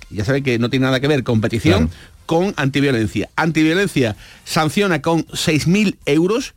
Ya 0.10 0.25
sabe 0.25 0.44
que 0.44 0.60
no 0.60 0.70
tiene 0.70 0.86
nada 0.86 1.00
que 1.00 1.08
ver 1.08 1.24
competición 1.24 1.88
Claro. 1.88 2.01
con 2.25 2.54
antiviolencia. 2.58 3.30
Antiviolencia 3.36 4.16
sanciona 4.46 5.01
con 5.01 5.25
6.000 5.28 5.98
euros 6.06 6.54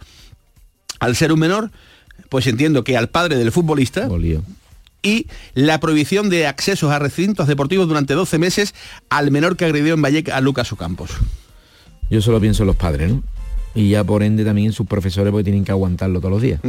al 1.00 1.16
ser 1.16 1.32
un 1.32 1.40
menor, 1.40 1.70
pues 2.28 2.46
entiendo 2.46 2.84
que 2.84 2.96
al 2.96 3.08
padre 3.08 3.36
del 3.36 3.52
futbolista 3.52 4.06
Bolío. 4.08 4.42
y 5.02 5.26
la 5.54 5.78
prohibición 5.80 6.30
de 6.30 6.46
accesos 6.46 6.90
a 6.90 6.98
recintos 6.98 7.46
deportivos 7.46 7.86
durante 7.88 8.14
12 8.14 8.38
meses 8.38 8.74
al 9.10 9.30
menor 9.30 9.56
que 9.56 9.64
agredió 9.64 9.94
en 9.94 10.02
Vallecas 10.02 10.34
a 10.36 10.40
Lucas 10.40 10.72
Ocampos. 10.72 11.10
Yo 12.10 12.20
solo 12.22 12.40
pienso 12.40 12.62
en 12.62 12.66
los 12.68 12.76
padres, 12.76 13.10
¿no? 13.10 13.22
Y 13.74 13.90
ya 13.90 14.04
por 14.04 14.22
ende 14.22 14.44
también 14.44 14.72
sus 14.72 14.86
profesores 14.86 15.30
porque 15.30 15.44
tienen 15.44 15.64
que 15.64 15.72
aguantarlo 15.72 16.20
todos 16.20 16.32
los 16.32 16.42
días. 16.42 16.60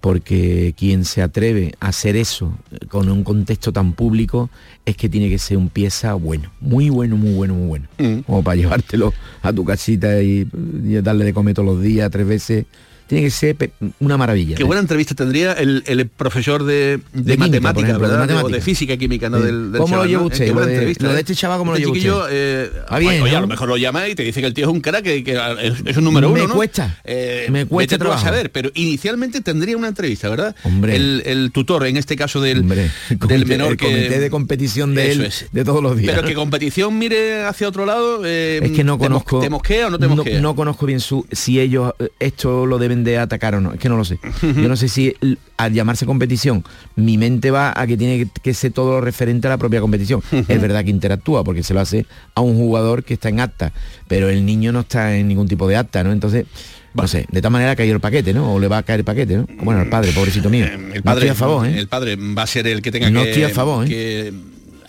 Porque 0.00 0.74
quien 0.76 1.04
se 1.06 1.22
atreve 1.22 1.74
a 1.80 1.88
hacer 1.88 2.16
eso 2.16 2.58
eh, 2.70 2.84
con 2.86 3.08
un 3.08 3.24
contexto 3.24 3.72
tan 3.72 3.94
público 3.94 4.50
es 4.84 4.94
que 4.96 5.08
tiene 5.08 5.30
que 5.30 5.38
ser 5.38 5.56
un 5.56 5.70
pieza 5.70 6.12
bueno, 6.14 6.52
muy 6.60 6.90
bueno, 6.90 7.16
muy 7.16 7.32
bueno, 7.32 7.54
muy 7.54 7.66
bueno. 7.66 8.22
Como 8.26 8.42
para 8.42 8.56
llevártelo 8.60 9.14
a 9.40 9.52
tu 9.54 9.64
casita 9.64 10.20
y, 10.22 10.46
y 10.84 10.94
darle 11.00 11.24
de 11.24 11.32
comer 11.32 11.54
todos 11.54 11.66
los 11.74 11.82
días, 11.82 12.10
tres 12.10 12.26
veces. 12.26 12.66
Tiene 13.06 13.24
que 13.24 13.30
ser 13.30 13.56
una 14.00 14.16
maravilla. 14.16 14.56
Qué 14.56 14.62
¿eh? 14.62 14.66
buena 14.66 14.80
entrevista 14.80 15.14
tendría 15.14 15.52
el, 15.52 15.84
el 15.86 16.08
profesor 16.08 16.64
de, 16.64 16.74
de 16.74 17.22
De 17.22 17.36
química, 17.36 17.36
por 17.36 17.38
matemática, 17.38 17.86
ejemplo, 17.88 18.08
de 18.08 18.16
matemática. 18.18 18.46
O 18.46 18.48
de 18.50 18.60
física 18.60 18.92
y 18.94 18.98
química, 18.98 19.30
¿no? 19.30 19.38
Del, 19.40 19.72
del 19.72 19.80
¿Cómo 19.80 19.96
lo 19.96 20.04
lleva 20.06 20.22
usted? 20.24 20.44
Qué 20.46 20.50
buena 20.52 20.60
Lo 20.62 20.66
de- 20.66 20.74
entrevista, 20.74 21.04
lo 21.04 21.10
de 21.12 21.16
¿eh? 21.16 21.20
este 21.20 21.34
chaval, 21.36 21.58
¿cómo 21.58 21.70
lo 21.72 21.76
Este 21.76 21.84
lleva 21.86 21.94
chiquillo, 21.94 22.20
usted? 22.22 22.30
eh, 22.32 22.70
Ah, 22.88 22.98
bien, 22.98 23.22
oye, 23.22 23.36
a 23.36 23.40
lo 23.40 23.46
mejor 23.46 23.68
lo 23.68 23.76
llama 23.76 24.08
y 24.08 24.14
te 24.14 24.22
dice 24.24 24.40
que 24.40 24.46
el 24.48 24.54
tío 24.54 24.66
es 24.66 24.72
un 24.72 24.80
cara 24.80 25.02
que, 25.02 25.22
que 25.22 25.38
es, 25.86 25.96
un 25.96 26.04
número 26.04 26.30
Me 26.30 26.40
uno, 26.40 26.48
¿no? 26.48 26.54
cuesta, 26.54 26.98
Eh, 27.04 27.46
me 27.50 27.64
cuesta 27.66 27.96
trabajo. 27.98 28.24
saber, 28.24 28.50
pero 28.50 28.70
inicialmente 28.74 29.40
tendría 29.40 29.76
una 29.76 29.88
entrevista, 29.88 30.28
¿verdad? 30.28 30.56
Hombre. 30.64 30.96
El, 30.96 31.22
el 31.26 31.52
tutor, 31.52 31.86
en 31.86 31.96
este 31.96 32.16
caso 32.16 32.40
del, 32.40 32.60
Hombre, 32.60 32.90
comité- 33.10 33.26
del 33.28 33.46
menor 33.46 33.70
el 33.72 33.76
que... 33.76 33.86
comité 33.86 34.18
de 34.18 34.30
competición 34.30 34.94
de 34.94 35.12
él 35.12 35.24
es. 35.26 35.46
de 35.52 35.64
todos 35.64 35.82
los 35.82 35.96
días. 35.96 36.14
Pero 36.14 36.26
que 36.26 36.34
competición 36.34 36.98
mire 36.98 37.44
hacia 37.44 37.68
otro 37.68 37.86
lado, 37.86 38.22
eh, 38.24 38.60
es 38.62 38.72
que 38.72 38.82
no 38.84 38.94
¿te 38.98 39.08
mos- 39.08 39.22
conozco 39.24 39.40
¿Te 39.40 39.50
mosquea 39.50 39.86
o 39.86 39.90
no 39.90 39.98
te 39.98 40.08
mosquea? 40.08 40.40
no 40.40 40.56
conozco 40.56 40.86
bien 40.86 41.00
su 41.00 41.24
si 41.30 41.60
ellos 41.60 41.92
eh, 41.98 42.08
esto 42.18 42.66
lo 42.66 42.78
deben 42.78 42.95
de 43.04 43.18
atacar 43.18 43.54
o 43.54 43.60
no. 43.60 43.72
Es 43.72 43.78
que 43.80 43.88
no 43.88 43.96
lo 43.96 44.04
sé. 44.04 44.18
Yo 44.42 44.68
no 44.68 44.76
sé 44.76 44.88
si 44.88 45.14
al 45.56 45.72
llamarse 45.72 46.06
competición 46.06 46.64
mi 46.96 47.18
mente 47.18 47.50
va 47.50 47.72
a 47.74 47.86
que 47.86 47.96
tiene 47.96 48.28
que- 48.42 48.54
ser 48.54 48.72
todo 48.72 48.92
lo 48.92 49.00
referente 49.00 49.46
a 49.46 49.50
la 49.50 49.58
propia 49.58 49.80
competición. 49.80 50.22
Es 50.30 50.60
verdad 50.60 50.84
que 50.84 50.90
interactúa 50.90 51.44
porque 51.44 51.62
se 51.62 51.74
lo 51.74 51.80
hace 51.80 52.06
a 52.34 52.40
un 52.40 52.56
jugador 52.56 53.04
que 53.04 53.14
está 53.14 53.28
en 53.28 53.40
acta 53.40 53.72
pero 54.08 54.28
el 54.28 54.44
niño 54.46 54.72
no 54.72 54.80
está 54.80 55.16
en 55.16 55.28
ningún 55.28 55.48
tipo 55.48 55.66
de 55.68 55.76
acta 55.76 56.02
no 56.04 56.12
entonces 56.12 56.46
no 56.94 57.06
sé 57.08 57.26
de 57.30 57.42
tal 57.42 57.50
manera 57.50 57.72
ha 57.72 57.76
caído 57.76 57.94
el 57.94 58.00
paquete 58.00 58.32
no 58.32 58.54
o 58.54 58.58
le 58.60 58.68
va 58.68 58.78
a 58.78 58.82
caer 58.82 59.00
el 59.00 59.04
paquete 59.04 59.36
no 59.36 59.46
bueno 59.62 59.82
el 59.82 59.88
padre 59.88 60.12
pobrecito 60.12 60.48
mío. 60.48 60.64
Eh, 60.66 60.74
el 60.94 60.94
No 60.98 61.02
padre, 61.02 61.26
estoy 61.26 61.28
a 61.28 61.34
favor 61.34 61.66
¿eh? 61.66 61.78
el 61.78 61.88
padre 61.88 62.16
va 62.16 62.42
a 62.42 62.46
ser 62.46 62.66
el 62.66 62.80
que 62.82 62.90
tenga 62.90 63.10
No 63.10 63.22
que, 63.22 63.28
estoy 63.30 63.42
a 63.44 63.48
favor, 63.50 63.84
¿eh? 63.84 63.88
que 63.88 64.32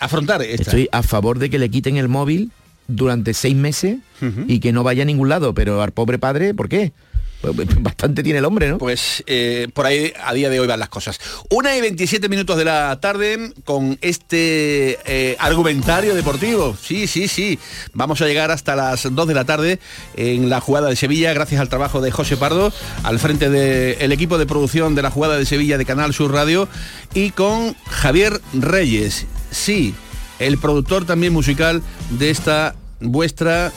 afrontar 0.00 0.42
esta. 0.42 0.62
Estoy 0.62 0.88
a 0.92 1.02
favor 1.02 1.38
de 1.38 1.50
que 1.50 1.58
le 1.58 1.68
quiten 1.70 1.96
el 1.96 2.08
móvil 2.08 2.50
durante 2.86 3.34
seis 3.34 3.54
meses 3.56 3.98
y 4.46 4.60
que 4.60 4.72
no 4.72 4.82
vaya 4.82 5.02
a 5.02 5.06
ningún 5.06 5.28
lado, 5.28 5.52
pero 5.54 5.82
al 5.82 5.92
pobre 5.92 6.18
padre, 6.18 6.54
¿por 6.54 6.68
qué? 6.68 6.92
Bastante 7.80 8.22
tiene 8.22 8.40
el 8.40 8.44
hombre, 8.44 8.68
¿no? 8.68 8.78
Pues 8.78 9.22
eh, 9.26 9.68
por 9.72 9.86
ahí 9.86 10.12
a 10.24 10.34
día 10.34 10.50
de 10.50 10.60
hoy 10.60 10.66
van 10.66 10.80
las 10.80 10.88
cosas. 10.88 11.20
Una 11.50 11.76
y 11.76 11.80
27 11.80 12.28
minutos 12.28 12.56
de 12.56 12.64
la 12.64 12.98
tarde 13.00 13.52
con 13.64 13.98
este 14.00 14.98
eh, 15.04 15.36
argumentario 15.38 16.14
deportivo. 16.14 16.76
Sí, 16.80 17.06
sí, 17.06 17.28
sí. 17.28 17.58
Vamos 17.92 18.20
a 18.20 18.26
llegar 18.26 18.50
hasta 18.50 18.74
las 18.74 19.14
2 19.14 19.28
de 19.28 19.34
la 19.34 19.44
tarde 19.44 19.78
en 20.16 20.50
la 20.50 20.60
jugada 20.60 20.88
de 20.88 20.96
Sevilla, 20.96 21.32
gracias 21.32 21.60
al 21.60 21.68
trabajo 21.68 22.00
de 22.00 22.10
José 22.10 22.36
Pardo, 22.36 22.72
al 23.02 23.18
frente 23.18 23.50
del 23.50 24.12
equipo 24.12 24.38
de 24.38 24.46
producción 24.46 24.94
de 24.94 25.02
la 25.02 25.10
jugada 25.10 25.38
de 25.38 25.46
Sevilla 25.46 25.78
de 25.78 25.84
Canal 25.84 26.14
Sur 26.14 26.32
Radio 26.32 26.68
y 27.14 27.30
con 27.30 27.74
Javier 27.86 28.40
Reyes. 28.52 29.26
Sí, 29.50 29.94
el 30.38 30.58
productor 30.58 31.04
también 31.04 31.32
musical 31.32 31.82
de 32.10 32.30
esta 32.30 32.74
vuestra 33.00 33.72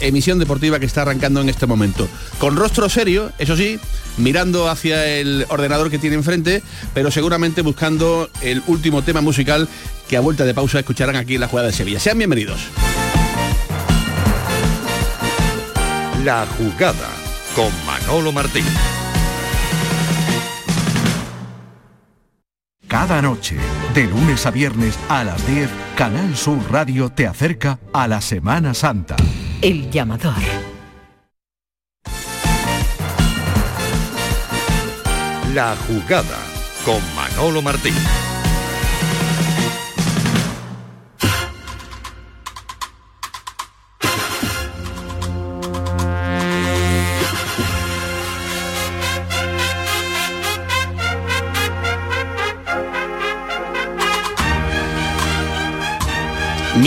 emisión 0.00 0.38
deportiva 0.38 0.78
que 0.78 0.86
está 0.86 1.02
arrancando 1.02 1.40
en 1.40 1.48
este 1.48 1.66
momento. 1.66 2.08
Con 2.38 2.56
rostro 2.56 2.88
serio, 2.88 3.32
eso 3.38 3.56
sí, 3.56 3.78
mirando 4.16 4.68
hacia 4.68 5.06
el 5.06 5.46
ordenador 5.48 5.90
que 5.90 5.98
tiene 5.98 6.16
enfrente, 6.16 6.62
pero 6.94 7.10
seguramente 7.10 7.62
buscando 7.62 8.30
el 8.42 8.62
último 8.66 9.02
tema 9.02 9.20
musical 9.20 9.68
que 10.08 10.16
a 10.16 10.20
vuelta 10.20 10.44
de 10.44 10.54
pausa 10.54 10.78
escucharán 10.78 11.16
aquí 11.16 11.34
en 11.34 11.40
la 11.40 11.48
jugada 11.48 11.68
de 11.68 11.74
Sevilla. 11.74 12.00
Sean 12.00 12.18
bienvenidos. 12.18 12.60
La 16.24 16.46
jugada 16.58 17.08
con 17.54 17.70
Manolo 17.86 18.32
Martín. 18.32 18.64
Cada 22.88 23.20
noche, 23.20 23.56
de 23.94 24.04
lunes 24.04 24.46
a 24.46 24.50
viernes 24.50 24.98
a 25.08 25.24
las 25.24 25.44
10, 25.46 25.68
Canal 25.96 26.36
Sur 26.36 26.58
Radio 26.70 27.10
te 27.10 27.26
acerca 27.26 27.78
a 27.92 28.06
la 28.06 28.20
Semana 28.20 28.74
Santa. 28.74 29.16
El 29.62 29.90
llamador. 29.90 30.34
La 35.54 35.74
jugada 35.88 36.38
con 36.84 37.00
Manolo 37.14 37.62
Martín. 37.62 37.94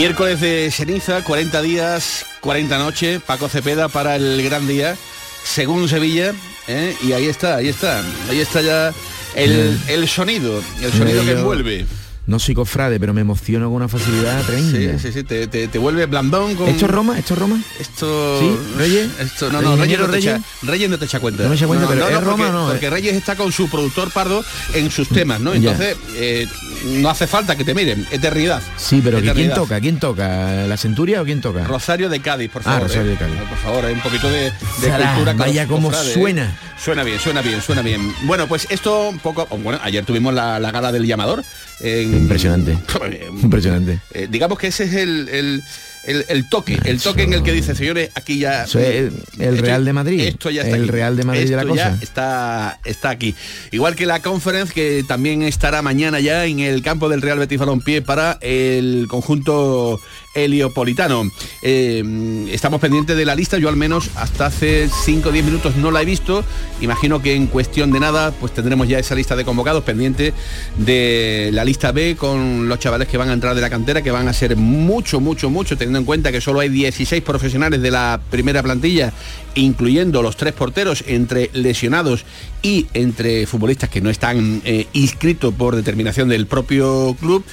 Miércoles 0.00 0.40
de 0.40 0.70
ceniza, 0.70 1.22
40 1.22 1.60
días, 1.60 2.24
40 2.40 2.78
noches, 2.78 3.20
Paco 3.20 3.50
Cepeda 3.50 3.88
para 3.88 4.16
el 4.16 4.42
gran 4.42 4.66
día, 4.66 4.96
según 5.44 5.90
Sevilla, 5.90 6.32
¿eh? 6.68 6.96
y 7.02 7.12
ahí 7.12 7.26
está, 7.26 7.56
ahí 7.56 7.68
está, 7.68 8.02
ahí 8.30 8.40
está 8.40 8.62
ya 8.62 8.94
el, 9.34 9.78
el 9.88 10.08
sonido, 10.08 10.62
el 10.80 10.92
sonido 10.94 11.22
que 11.22 11.32
envuelve. 11.32 11.84
No 12.30 12.38
soy 12.38 12.54
cofrade, 12.54 13.00
pero 13.00 13.12
me 13.12 13.22
emociono 13.22 13.66
con 13.66 13.74
una 13.74 13.88
facilidad 13.88 14.40
tremenda. 14.44 14.98
Sí, 15.00 15.08
sí, 15.08 15.12
sí, 15.12 15.24
te, 15.24 15.48
te- 15.48 15.66
te 15.66 15.78
vuelve 15.78 16.06
blandón 16.06 16.54
con... 16.54 16.68
¿Esto 16.68 16.84
es 16.84 16.90
Roma? 16.92 17.18
¿Esto 17.18 17.34
es 17.34 17.40
Roma? 17.40 17.60
Esto... 17.80 18.38
¿Sí? 18.38 18.56
¿Reyes? 18.78 19.08
Esto, 19.18 19.50
no, 19.50 19.58
¿El 19.58 19.64
no, 19.64 19.76
Reyes 19.76 19.98
no, 19.98 20.06
te 20.06 20.12
Reyes? 20.12 20.34
echa, 20.36 20.42
Reyes 20.62 20.88
no 20.90 20.96
te 20.98 21.06
echa 21.06 21.18
cuenta. 21.18 21.42
No 21.42 21.48
me 21.48 21.56
echa 21.56 21.66
cuenta, 21.66 21.88
pero 21.88 22.08
¿es 22.08 22.20
Roma 22.22 22.36
porque, 22.36 22.52
no? 22.52 22.68
Porque 22.68 22.88
Reyes 22.88 23.16
está 23.16 23.34
con 23.34 23.50
su 23.50 23.68
productor 23.68 24.12
Pardo 24.12 24.44
en 24.74 24.92
sus 24.92 25.08
temas, 25.08 25.40
¿no? 25.40 25.52
Entonces, 25.54 25.96
eh, 26.14 26.46
no 26.84 27.10
hace 27.10 27.26
falta 27.26 27.56
que 27.56 27.64
te 27.64 27.74
miren, 27.74 28.06
eternidad. 28.12 28.62
Sí, 28.76 29.00
pero 29.02 29.16
¿que 29.16 29.22
¿quién 29.24 29.30
Eternidad. 29.32 29.54
toca? 29.56 29.80
¿Quién 29.80 29.98
toca? 29.98 30.52
¿La 30.68 30.76
Centuria 30.76 31.22
o 31.22 31.24
quién 31.24 31.40
toca? 31.40 31.64
Rosario 31.64 32.08
de 32.08 32.20
Cádiz, 32.20 32.48
por 32.48 32.62
Ah, 32.62 32.64
favor. 32.64 32.82
Rosario 32.84 33.06
eh. 33.08 33.10
de 33.10 33.16
Cádiz. 33.16 33.36
Por 33.48 33.58
favor, 33.58 33.84
eh, 33.86 33.92
un 33.92 34.00
poquito 34.02 34.28
de, 34.30 34.42
de 34.44 34.52
Sará, 34.88 35.14
cultura. 35.14 35.32
vaya 35.32 35.66
co- 35.66 35.74
como 35.74 35.90
eh. 35.90 35.96
suena. 36.14 36.56
Suena 36.82 37.02
bien, 37.02 37.18
suena 37.18 37.42
bien, 37.42 37.60
suena 37.60 37.82
bien. 37.82 38.14
Bueno, 38.22 38.46
pues 38.46 38.68
esto 38.70 39.08
un 39.08 39.18
poco... 39.18 39.46
Bueno, 39.58 39.80
ayer 39.82 40.04
tuvimos 40.04 40.32
la, 40.32 40.60
la 40.60 40.70
gala 40.70 40.92
del 40.92 41.04
llamador. 41.06 41.42
en- 41.80 42.19
Impresionante. 42.20 42.78
Impresionante. 43.42 44.00
Eh, 44.12 44.28
digamos 44.30 44.58
que 44.58 44.68
ese 44.68 44.84
es 44.84 44.94
el, 44.94 45.28
el- 45.28 45.62
el- 46.04 46.24
el 46.28 46.48
toque, 46.48 46.78
el 46.84 46.98
toque 47.00 47.24
en 47.24 47.34
el 47.34 47.42
que 47.42 47.52
dice, 47.52 47.74
señores, 47.74 48.08
aquí 48.14 48.38
ya... 48.38 48.64
Eso 48.64 48.78
es 48.78 48.86
el- 48.96 49.22
esto- 49.38 49.62
Real 49.62 49.84
de 49.84 49.92
Madrid. 49.92 50.20
Esto 50.20 50.48
ya 50.50 50.62
está 50.62 50.76
El 50.76 50.82
aquí. 50.84 50.90
Real 50.92 51.16
de 51.16 51.24
Madrid 51.24 51.48
de 51.50 51.56
la 51.56 51.62
Esto 51.62 51.74
ya 51.74 51.90
cosa. 51.90 52.02
está, 52.02 52.80
está 52.84 53.10
aquí. 53.10 53.34
Igual 53.70 53.96
que 53.96 54.06
la 54.06 54.20
conference 54.20 54.72
que 54.72 55.04
también 55.06 55.42
estará 55.42 55.82
mañana 55.82 56.18
ya 56.20 56.46
en 56.46 56.60
el 56.60 56.82
campo 56.82 57.08
del 57.10 57.20
Real 57.22 57.38
Betis 57.38 57.58
Balompié 57.58 58.00
para 58.02 58.38
el 58.40 59.06
conjunto 59.08 60.00
heliopolitano. 60.44 61.30
Eh, 61.62 62.48
estamos 62.50 62.80
pendientes 62.80 63.16
de 63.16 63.24
la 63.24 63.34
lista, 63.34 63.58
yo 63.58 63.68
al 63.68 63.76
menos 63.76 64.10
hasta 64.16 64.46
hace 64.46 64.88
5 64.88 65.28
o 65.28 65.32
10 65.32 65.44
minutos 65.44 65.76
no 65.76 65.90
la 65.90 66.02
he 66.02 66.04
visto. 66.04 66.44
Imagino 66.80 67.22
que 67.22 67.34
en 67.34 67.46
cuestión 67.46 67.92
de 67.92 68.00
nada 68.00 68.32
pues 68.32 68.52
tendremos 68.52 68.88
ya 68.88 68.98
esa 68.98 69.14
lista 69.14 69.36
de 69.36 69.44
convocados 69.44 69.84
pendiente 69.84 70.32
de 70.76 71.50
la 71.52 71.64
lista 71.64 71.92
B 71.92 72.16
con 72.16 72.68
los 72.68 72.78
chavales 72.78 73.08
que 73.08 73.16
van 73.16 73.30
a 73.30 73.32
entrar 73.32 73.54
de 73.54 73.60
la 73.60 73.70
cantera, 73.70 74.02
que 74.02 74.10
van 74.10 74.28
a 74.28 74.32
ser 74.32 74.56
mucho, 74.56 75.20
mucho, 75.20 75.50
mucho, 75.50 75.76
teniendo 75.76 75.98
en 75.98 76.04
cuenta 76.04 76.32
que 76.32 76.40
solo 76.40 76.60
hay 76.60 76.68
16 76.68 77.22
profesionales 77.22 77.82
de 77.82 77.90
la 77.90 78.20
primera 78.30 78.62
plantilla, 78.62 79.12
incluyendo 79.54 80.22
los 80.22 80.36
tres 80.36 80.52
porteros 80.52 81.04
entre 81.06 81.50
lesionados 81.52 82.24
y 82.62 82.86
entre 82.94 83.46
futbolistas 83.46 83.90
que 83.90 84.00
no 84.00 84.10
están 84.10 84.62
eh, 84.64 84.86
inscritos 84.92 85.54
por 85.54 85.76
determinación 85.76 86.28
del 86.28 86.46
propio 86.46 87.16
club. 87.20 87.44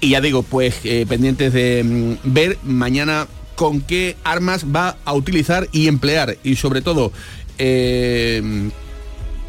Y 0.00 0.10
ya 0.10 0.20
digo, 0.20 0.42
pues 0.42 0.80
eh, 0.84 1.06
pendientes 1.08 1.52
de 1.52 1.82
mm, 1.84 2.32
ver 2.32 2.58
mañana 2.64 3.26
con 3.54 3.80
qué 3.80 4.16
armas 4.22 4.66
va 4.66 4.96
a 5.04 5.14
utilizar 5.14 5.68
y 5.72 5.88
emplear 5.88 6.36
y 6.44 6.56
sobre 6.56 6.82
todo 6.82 7.12
eh, 7.58 8.70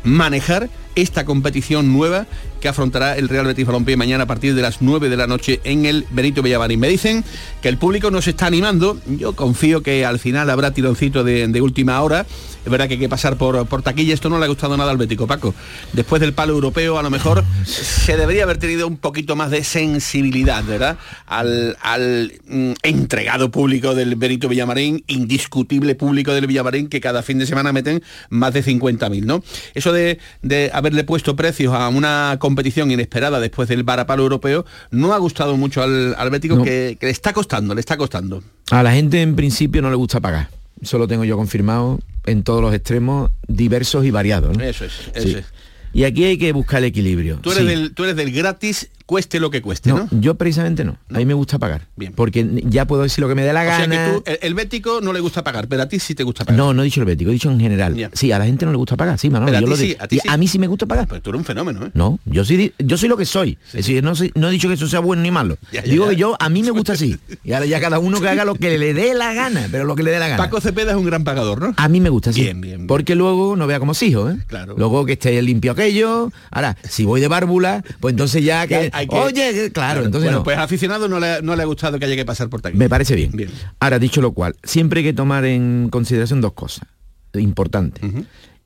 manejar 0.04 0.70
esta 0.98 1.25
competición 1.25 1.94
nueva 1.94 2.25
que 2.60 2.68
afrontará 2.68 3.18
el 3.18 3.30
Real 3.30 3.46
Betis 3.46 3.68
Balompié 3.68 3.96
mañana 3.98 4.24
a 4.24 4.27
partir 4.27 4.56
de 4.56 4.63
las 4.63 4.82
9 4.82 5.10
de 5.10 5.18
la 5.18 5.27
noche 5.27 5.62
en 5.63 5.86
el 5.86 6.06
Benito 6.10 6.42
Villamarín. 6.42 6.80
Me 6.80 6.89
dicen 6.89 7.24
que 7.62 7.70
el 7.70 7.77
público 7.77 8.10
nos 8.10 8.27
está 8.27 8.48
animando, 8.48 9.00
yo 9.06 9.34
confío 9.34 9.84
que 9.84 10.06
al 10.06 10.18
final 10.18 10.50
habrá 10.50 10.72
tironcito 10.72 11.24
de, 11.24 11.48
de 11.48 11.62
última 11.62 12.01
hora, 12.01 12.25
es 12.68 12.72
verdad 12.72 12.88
que 12.89 12.96
hay 12.96 13.00
que 13.00 13.08
pasar 13.08 13.38
por, 13.38 13.66
por 13.68 13.82
taquilla, 13.82 14.13
esto 14.13 14.27
no 14.27 14.39
le 14.39 14.46
ha 14.46 14.48
gustado 14.50 14.75
nada 14.75 14.92
al 14.92 14.98
Bético, 14.98 15.25
Paco. 15.25 15.54
Después 15.94 16.20
del 16.20 16.34
palo 16.34 16.51
europeo 16.51 17.00
a 17.00 17.04
lo 17.04 17.10
mejor 17.10 17.46
se 17.66 18.18
debería 18.18 18.44
haber 18.44 18.58
tenido 18.58 18.88
un 18.88 18.98
poquito 18.98 19.38
más 19.38 19.51
de 19.51 19.63
sensibilidad, 19.63 20.66
¿verdad? 20.66 20.98
Al, 21.27 21.77
al, 21.80 22.34
mm, 22.46 22.74
entregado 22.84 23.51
público 23.51 23.96
del 23.96 24.16
Benito 24.16 24.50
Villamarín, 24.50 25.01
indiscutible 25.08 25.96
público 25.96 26.34
del 26.34 26.46
Villamarín, 26.46 26.89
que 26.89 27.00
cada 27.00 27.24
fin 27.24 27.39
de 27.39 27.46
semana 27.46 27.72
meten 27.72 28.04
más 28.30 28.54
de 28.54 28.63
50.000, 28.66 29.24
¿no? 29.24 29.44
Eso 29.74 29.94
de, 29.94 30.20
de 30.42 30.70
haberle 30.88 31.03
puesto 31.03 31.36
precios 31.36 31.74
a 31.74 31.89
una 31.89 32.38
competición 32.39 32.89
inesperada 32.91 33.39
después 33.39 33.67
del 33.70 33.84
varapalo 33.84 34.24
europeo 34.24 34.65
no 34.91 35.13
ha 35.13 35.17
gustado 35.17 35.58
mucho 35.58 35.84
al, 35.84 36.15
al 36.17 36.29
Bético, 36.29 36.56
No. 36.56 36.63
que, 36.63 36.98
que 37.00 37.06
le 37.08 37.12
está 37.12 37.34
costando, 37.34 37.75
le 37.75 37.82
está 37.82 37.98
costando. 37.98 38.41
A 38.72 38.82
la 38.84 38.94
gente 38.94 39.22
en 39.22 39.36
principio 39.36 39.82
no 39.82 39.89
le 39.89 39.96
gusta 39.98 40.20
pagar. 40.22 40.50
Eso 40.82 40.98
lo 40.98 41.08
tengo 41.08 41.25
yo 41.25 41.36
confirmado 41.38 42.00
en 42.25 42.44
todos 42.44 42.62
los 42.62 42.74
extremos 42.74 43.32
diversos 43.48 44.06
y 44.06 44.12
variados. 44.12 44.58
¿no? 44.58 44.63
Eso 44.63 44.86
es, 44.86 44.94
eso 45.13 45.27
Sí. 45.27 45.36
es. 45.36 45.46
Y 45.94 46.03
aquí 46.03 46.24
hay 46.25 46.38
que 46.38 46.51
buscar 46.53 46.79
el 46.79 46.86
equilibrio. 46.86 47.39
Tú 47.41 47.51
eres, 47.51 47.63
Sí. 47.63 47.70
del, 47.70 47.94
tú 47.94 48.03
eres 48.03 48.15
del 48.15 48.32
gratis, 48.32 48.89
cueste 49.08 49.40
lo 49.40 49.50
que 49.50 49.64
cueste, 49.64 49.90
¿no? 49.90 50.08
No, 50.12 50.22
yo 50.22 50.36
precisamente 50.36 50.84
no. 50.86 50.98
A 51.12 51.18
mí 51.18 51.26
me 51.26 51.34
gusta 51.34 51.58
pagar. 51.58 51.88
Bien. 51.96 52.14
Porque 52.14 52.46
ya 52.66 52.86
puedo 52.86 53.02
decir 53.02 53.24
lo 53.24 53.28
que 53.28 53.34
me 53.36 53.42
dé 53.44 53.54
la 53.54 53.62
O 53.62 53.64
sea 53.66 53.80
gana. 53.80 54.06
que 54.06 54.12
tú, 54.14 54.24
el, 54.28 54.38
el 54.44 54.54
bético 54.54 55.02
no 55.02 55.14
le 55.14 55.20
gusta 55.22 55.44
pagar, 55.44 55.68
pero 55.68 55.82
a 55.82 55.88
ti 55.90 55.98
sí 56.00 56.14
te 56.14 56.24
gusta 56.24 56.46
pagar. 56.46 56.58
No, 56.58 56.74
no 56.74 56.84
he 56.84 56.86
dicho 56.86 57.00
el 57.00 57.06
bético, 57.08 57.32
he 57.32 57.34
dicho 57.34 57.50
en 57.50 57.60
general. 57.60 58.12
Sí, 58.14 58.32
a 58.32 58.38
la 58.38 58.46
gente 58.46 58.66
no 58.66 58.72
le 58.72 58.78
gusta 58.78 58.96
pagar, 58.96 59.18
sí, 59.18 59.30
Manolo, 59.30 59.48
Pero 59.52 59.58
a 59.58 59.62
yo 59.62 59.66
ti 59.66 59.70
lo 59.72 59.78
sí, 59.78 59.96
a 60.00 60.08
ti 60.08 60.20
sí. 60.20 60.28
a 60.30 60.38
mí 60.38 60.48
sí 60.48 60.60
me 60.60 60.68
gusta 60.68 60.86
pagar. 60.86 61.08
Pues 61.08 61.24
tú 61.24 61.30
eres 61.32 61.40
un 61.40 61.46
fenómeno, 61.46 61.86
¿eh? 61.88 61.92
No, 61.96 62.20
yo 62.26 62.46
soy 62.46 62.74
yo 62.78 62.98
soy 62.98 63.10
lo 63.10 63.18
que 63.18 63.26
soy. 63.26 63.58
Es 63.68 63.74
decir, 63.74 64.04
no, 64.04 64.14
soy- 64.16 64.32
no 64.36 64.50
he 64.50 64.52
dicho 64.52 64.68
que 64.68 64.74
eso 64.76 64.88
sea 64.88 65.00
bueno 65.00 65.22
ni 65.24 65.32
malo. 65.32 65.58
Ya, 65.72 65.84
ya, 65.84 65.90
Digo 65.92 66.04
ya. 66.06 66.10
que 66.12 66.16
yo 66.18 66.36
a 66.40 66.50
mí 66.50 66.62
me 66.62 66.72
gusta 66.72 66.94
así. 66.94 67.18
Y 67.44 67.54
ahora 67.54 67.66
ya 67.66 67.80
cada 67.80 68.00
uno 68.00 68.20
que 68.20 68.28
haga 68.28 68.44
lo 68.44 68.56
que 68.56 68.78
le 68.78 68.94
dé 68.94 69.14
la 69.14 69.34
gana, 69.34 69.70
pero 69.72 69.86
lo 69.86 69.96
que 69.96 70.04
le 70.04 70.12
dé 70.12 70.20
la 70.20 70.28
gana. 70.28 70.44
Paco 70.44 70.60
Cepeda 70.60 70.92
es 70.92 70.98
un 70.98 71.06
gran 71.06 71.24
pagador, 71.24 71.62
¿no? 71.62 71.74
A 71.78 71.88
mí 71.88 72.02
me 72.02 72.10
gusta 72.10 72.32
así. 72.32 72.42
Bien, 72.42 72.60
bien, 72.60 72.76
bien. 72.80 72.88
Porque 72.88 73.16
luego 73.16 73.56
no 73.56 73.68
vea 73.68 73.80
como 73.80 73.94
hijo, 74.02 74.30
¿eh? 74.30 74.38
Claro. 74.48 74.76
Luego 74.78 75.06
que 75.06 75.14
esté 75.14 75.42
limpio 75.42 75.72
aquello. 75.72 76.32
Ahora, 76.52 76.76
si 76.90 77.06
voy 77.06 77.22
de 77.22 77.28
bárbula, 77.30 77.84
pues 78.02 78.12
entonces 78.12 78.44
ya 78.44 78.68
que. 78.68 78.92
Hay 78.98 79.08
que- 79.08 79.16
Oye, 79.16 79.72
claro, 79.72 80.04
entonces 80.04 80.27
bueno, 80.27 80.39
no. 80.39 80.44
pues 80.44 80.58
aficionado 80.58 81.08
no 81.08 81.20
le, 81.20 81.42
no 81.42 81.56
le 81.56 81.63
ha 81.63 81.66
gustado 81.66 81.98
que 82.00 82.06
haya 82.06 82.16
que 82.16 82.25
pasar 82.25 82.50
por 82.50 82.62
taquilla. 82.62 82.80
Me 82.80 82.89
parece 82.89 83.16
bien. 83.16 83.32
Bien. 83.34 83.50
Ahora, 83.80 84.00
dicho 84.00 84.22
lo 84.22 84.32
cual, 84.34 84.56
siempre 84.63 85.00
hay 85.00 85.06
que 85.06 85.13
tomar 85.13 85.46
en 85.46 85.89
consideración 85.89 86.42
dos 86.42 86.54
cosas 86.54 86.88
importantes. 87.34 88.04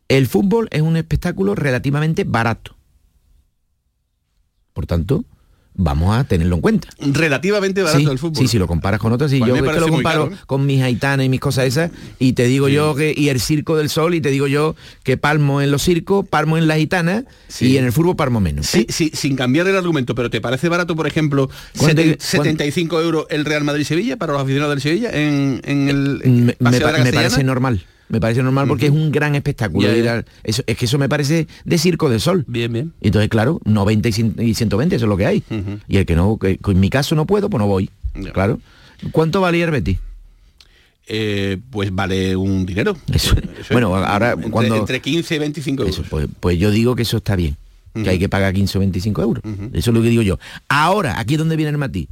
El 0.07 0.27
fútbol 0.27 0.67
es 0.71 0.81
un 0.81 0.95
espectáculo 0.97 1.55
relativamente 1.55 2.23
barato. 2.23 2.75
Por 4.73 4.85
tanto, 4.85 5.25
vamos 5.73 6.15
a 6.15 6.23
tenerlo 6.25 6.55
en 6.55 6.61
cuenta. 6.61 6.89
Relativamente 6.99 7.81
barato 7.81 7.99
sí, 7.99 8.05
el 8.11 8.19
fútbol. 8.19 8.37
Sí, 8.37 8.47
si 8.47 8.59
lo 8.59 8.67
comparas 8.67 8.99
con 8.99 9.13
otras, 9.13 9.31
sí, 9.31 9.39
Pues 9.39 9.49
yo 9.49 9.55
es 9.55 9.61
que 9.61 9.79
lo 9.79 9.87
comparo 9.87 10.23
caro, 10.25 10.35
¿eh? 10.35 10.39
con 10.45 10.65
mis 10.65 10.81
haitanas 10.81 11.25
y 11.25 11.29
mis 11.29 11.39
cosas 11.39 11.65
esas, 11.65 11.91
y 12.19 12.33
te 12.33 12.43
digo 12.45 12.67
yo 12.67 12.93
que, 12.95 13.13
y 13.15 13.29
el 13.29 13.39
circo 13.39 13.77
del 13.77 13.89
sol, 13.89 14.13
y 14.13 14.21
te 14.21 14.29
digo 14.29 14.47
yo 14.47 14.75
que 15.03 15.17
palmo 15.17 15.61
en 15.61 15.71
los 15.71 15.81
circos, 15.81 16.27
palmo 16.27 16.57
en 16.57 16.67
las 16.67 16.77
gitanas, 16.77 17.23
Sí. 17.47 17.67
y 17.67 17.77
en 17.77 17.85
el 17.85 17.91
fútbol 17.91 18.15
palmo 18.15 18.39
menos. 18.39 18.67
Sí, 18.67 18.85
sí, 18.89 19.11
sin 19.13 19.35
cambiar 19.35 19.67
el 19.67 19.75
argumento, 19.75 20.13
pero 20.15 20.29
¿te 20.29 20.41
parece 20.41 20.69
barato, 20.69 20.95
por 20.95 21.07
ejemplo, 21.07 21.49
¿Cuánto- 21.77 22.01
seten- 22.01 22.17
cuánto- 22.17 22.43
75 22.43 23.01
euros 23.01 23.25
el 23.29 23.45
Real 23.45 23.63
Madrid-Sevilla 23.63 24.17
para 24.17 24.33
los 24.33 24.41
aficionados 24.41 24.75
del 24.75 24.81
Sevilla 24.81 25.09
en, 25.11 25.61
en 25.63 25.89
el 25.89 26.21
en 26.23 26.45
me, 26.45 26.53
parece 26.81 27.43
normal. 27.43 27.85
Me 28.11 28.19
parece 28.19 28.43
normal 28.43 28.67
porque 28.67 28.85
es 28.87 28.91
un 28.91 29.11
gran 29.11 29.33
espectáculo. 29.35 29.87
Al- 29.89 30.25
eso- 30.43 30.63
es 30.67 30.77
que 30.77 30.85
eso 30.85 30.99
me 30.99 31.07
parece 31.09 31.47
de 31.65 31.77
circo 31.77 32.09
del 32.09 32.19
sol. 32.19 32.43
Bien, 32.47 32.71
bien. 32.71 32.93
Entonces, 33.01 33.29
claro, 33.29 33.59
90 33.65 34.09
y, 34.09 34.11
y 34.49 34.53
120, 34.53 34.95
eso 34.97 35.05
es 35.05 35.09
lo 35.09 35.17
que 35.17 35.25
hay. 35.25 35.43
Y 35.87 35.97
el 35.97 36.05
que 36.05 36.15
no, 36.15 36.37
que, 36.37 36.59
en 36.63 36.79
mi 36.79 36.89
caso 36.89 37.15
no 37.15 37.25
puedo, 37.25 37.49
pues 37.49 37.59
no 37.59 37.67
voy. 37.67 37.89
Claro. 38.33 38.59
¿Cuánto 39.11 39.39
valía 39.41 39.65
el 39.65 39.71
Betis? 39.71 39.97
Eh, 41.07 41.57
pues 41.71 41.93
vale 41.93 42.35
un 42.35 42.65
dinero. 42.65 42.95
Eso- 43.13 43.35
bueno, 43.71 43.95
ahora 43.95 44.33
entre, 44.33 44.49
cuando- 44.49 44.75
entre 44.75 45.01
15 45.01 45.35
y 45.35 45.39
25 45.39 45.83
euros. 45.83 45.97
Eso, 45.99 46.05
pues, 46.09 46.27
pues 46.39 46.57
yo 46.59 46.71
digo 46.71 46.95
que 46.95 47.01
eso 47.03 47.17
está 47.17 47.35
bien. 47.35 47.57
Que 47.93 48.09
hay 48.09 48.19
que 48.19 48.29
pagar 48.29 48.53
15 48.53 48.77
o 48.77 48.79
25 48.79 49.21
euros. 49.21 49.43
Eso 49.73 49.91
es 49.91 49.93
lo 49.95 50.01
que 50.01 50.07
digo 50.09 50.21
yo. 50.21 50.39
Ahora, 50.69 51.19
aquí 51.19 51.33
es 51.33 51.37
donde 51.39 51.57
viene 51.57 51.71
el 51.71 51.77
matiz. 51.77 52.07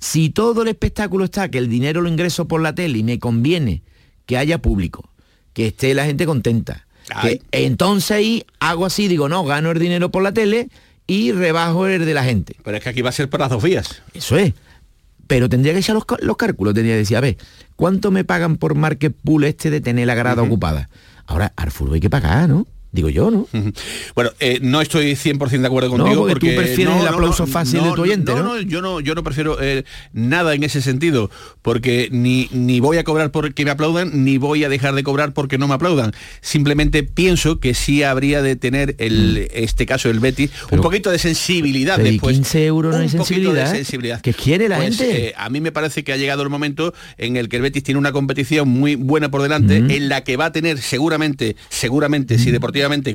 Si 0.00 0.28
todo 0.30 0.62
el 0.62 0.68
espectáculo 0.68 1.24
está, 1.24 1.48
que 1.50 1.58
el 1.58 1.68
dinero 1.68 2.00
lo 2.00 2.08
ingreso 2.08 2.48
por 2.48 2.60
la 2.60 2.74
tele 2.74 2.98
y 2.98 3.02
me 3.04 3.20
conviene 3.20 3.82
que 4.26 4.36
haya 4.38 4.58
público, 4.58 5.08
que 5.54 5.68
esté 5.68 5.94
la 5.94 6.04
gente 6.04 6.26
contenta, 6.26 6.86
que 7.22 7.40
entonces 7.52 8.10
ahí 8.10 8.44
hago 8.60 8.84
así, 8.84 9.08
digo, 9.08 9.28
no, 9.28 9.44
gano 9.44 9.70
el 9.70 9.78
dinero 9.78 10.10
por 10.10 10.22
la 10.22 10.32
tele 10.32 10.68
y 11.06 11.32
rebajo 11.32 11.86
el 11.86 12.04
de 12.04 12.14
la 12.14 12.24
gente. 12.24 12.56
Pero 12.62 12.76
es 12.76 12.82
que 12.82 12.90
aquí 12.90 13.00
va 13.00 13.08
a 13.08 13.12
ser 13.12 13.30
por 13.30 13.40
las 13.40 13.50
dos 13.50 13.62
vías. 13.62 14.02
Eso 14.12 14.36
es. 14.36 14.52
Pero 15.26 15.48
tendría 15.48 15.72
que 15.72 15.78
echar 15.78 15.96
los 15.96 16.36
cálculos, 16.36 16.74
tendría 16.74 16.94
que 16.94 16.98
decir, 16.98 17.16
a 17.16 17.20
ver, 17.20 17.38
¿cuánto 17.76 18.10
me 18.10 18.24
pagan 18.24 18.58
por 18.58 18.74
market 18.74 19.14
pool 19.24 19.44
este 19.44 19.70
de 19.70 19.80
tener 19.80 20.06
la 20.06 20.14
grada 20.14 20.42
ocupada? 20.42 20.90
Ahora, 21.26 21.54
al 21.56 21.70
fútbol 21.70 21.94
hay 21.94 22.00
que 22.00 22.10
pagar, 22.10 22.48
¿no? 22.48 22.66
Digo 22.94 23.08
yo, 23.10 23.28
¿no? 23.30 23.48
Bueno, 24.14 24.30
eh, 24.38 24.60
no 24.62 24.80
estoy 24.80 25.16
100% 25.16 25.60
de 25.60 25.66
acuerdo 25.66 25.88
No, 25.98 26.04
contigo 26.04 26.28
porque 26.28 26.48
tú 26.52 26.56
prefieres 26.56 26.96
el 27.00 27.08
aplauso 27.08 27.44
fácil 27.46 27.82
de 27.82 27.90
tu 27.92 28.02
oyente, 28.02 28.32
¿no? 28.34 28.60
yo 28.60 28.80
no, 28.80 29.00
yo 29.00 29.16
no 29.16 29.24
prefiero 29.24 29.60
eh, 29.60 29.84
nada 30.12 30.54
en 30.54 30.62
ese 30.62 30.80
sentido, 30.80 31.28
porque 31.60 32.08
ni, 32.12 32.48
ni 32.52 32.78
voy 32.78 32.98
a 32.98 33.02
cobrar 33.04 33.32
porque 33.32 33.64
me 33.64 33.72
aplaudan, 33.72 34.24
ni 34.24 34.38
voy 34.38 34.62
a 34.62 34.68
dejar 34.68 34.94
de 34.94 35.02
cobrar 35.02 35.32
porque 35.34 35.58
no 35.58 35.66
me 35.66 35.74
aplaudan. 35.74 36.12
Simplemente 36.40 37.02
pienso 37.02 37.58
que 37.58 37.74
sí 37.74 38.04
habría 38.04 38.42
de 38.42 38.54
tener 38.54 38.94
el, 38.98 39.48
este 39.52 39.86
caso 39.86 40.08
el 40.08 40.20
Betis 40.20 40.50
un 40.70 40.78
Mm. 40.78 40.82
Poquito 40.82 41.10
de 41.10 41.18
sensibilidad 41.18 41.96
pero 41.96 42.08
¿y 42.08 42.12
después. 42.12 42.36
15 42.36 42.66
euros 42.66 42.94
no 42.94 43.00
hay 43.00 43.08
poquito 43.08 43.18
de 43.18 43.26
sensibilidad? 43.26 43.72
sensibilidad. 43.72 44.20
¿Qué 44.20 44.34
quiere 44.34 44.68
la 44.68 44.76
Pues, 44.76 44.96
gente? 44.98 45.28
eh, 45.28 45.34
a 45.36 45.50
mí 45.50 45.60
me 45.60 45.72
parece 45.72 46.04
que 46.04 46.12
ha 46.12 46.16
llegado 46.16 46.42
el 46.42 46.48
momento 46.50 46.94
en 47.18 47.36
el 47.36 47.48
que 47.48 47.56
el 47.56 47.62
Betis 47.62 47.82
tiene 47.82 47.98
una 47.98 48.12
competición 48.12 48.68
muy 48.68 48.94
buena 48.94 49.30
por 49.30 49.42
delante, 49.42 49.80
Mm. 49.80 49.90
en 49.90 50.08
la 50.08 50.22
que 50.22 50.36
va 50.36 50.44
a 50.46 50.52
tener 50.52 50.78
seguramente, 50.78 51.56
seguramente, 51.70 52.38
si 52.38 52.52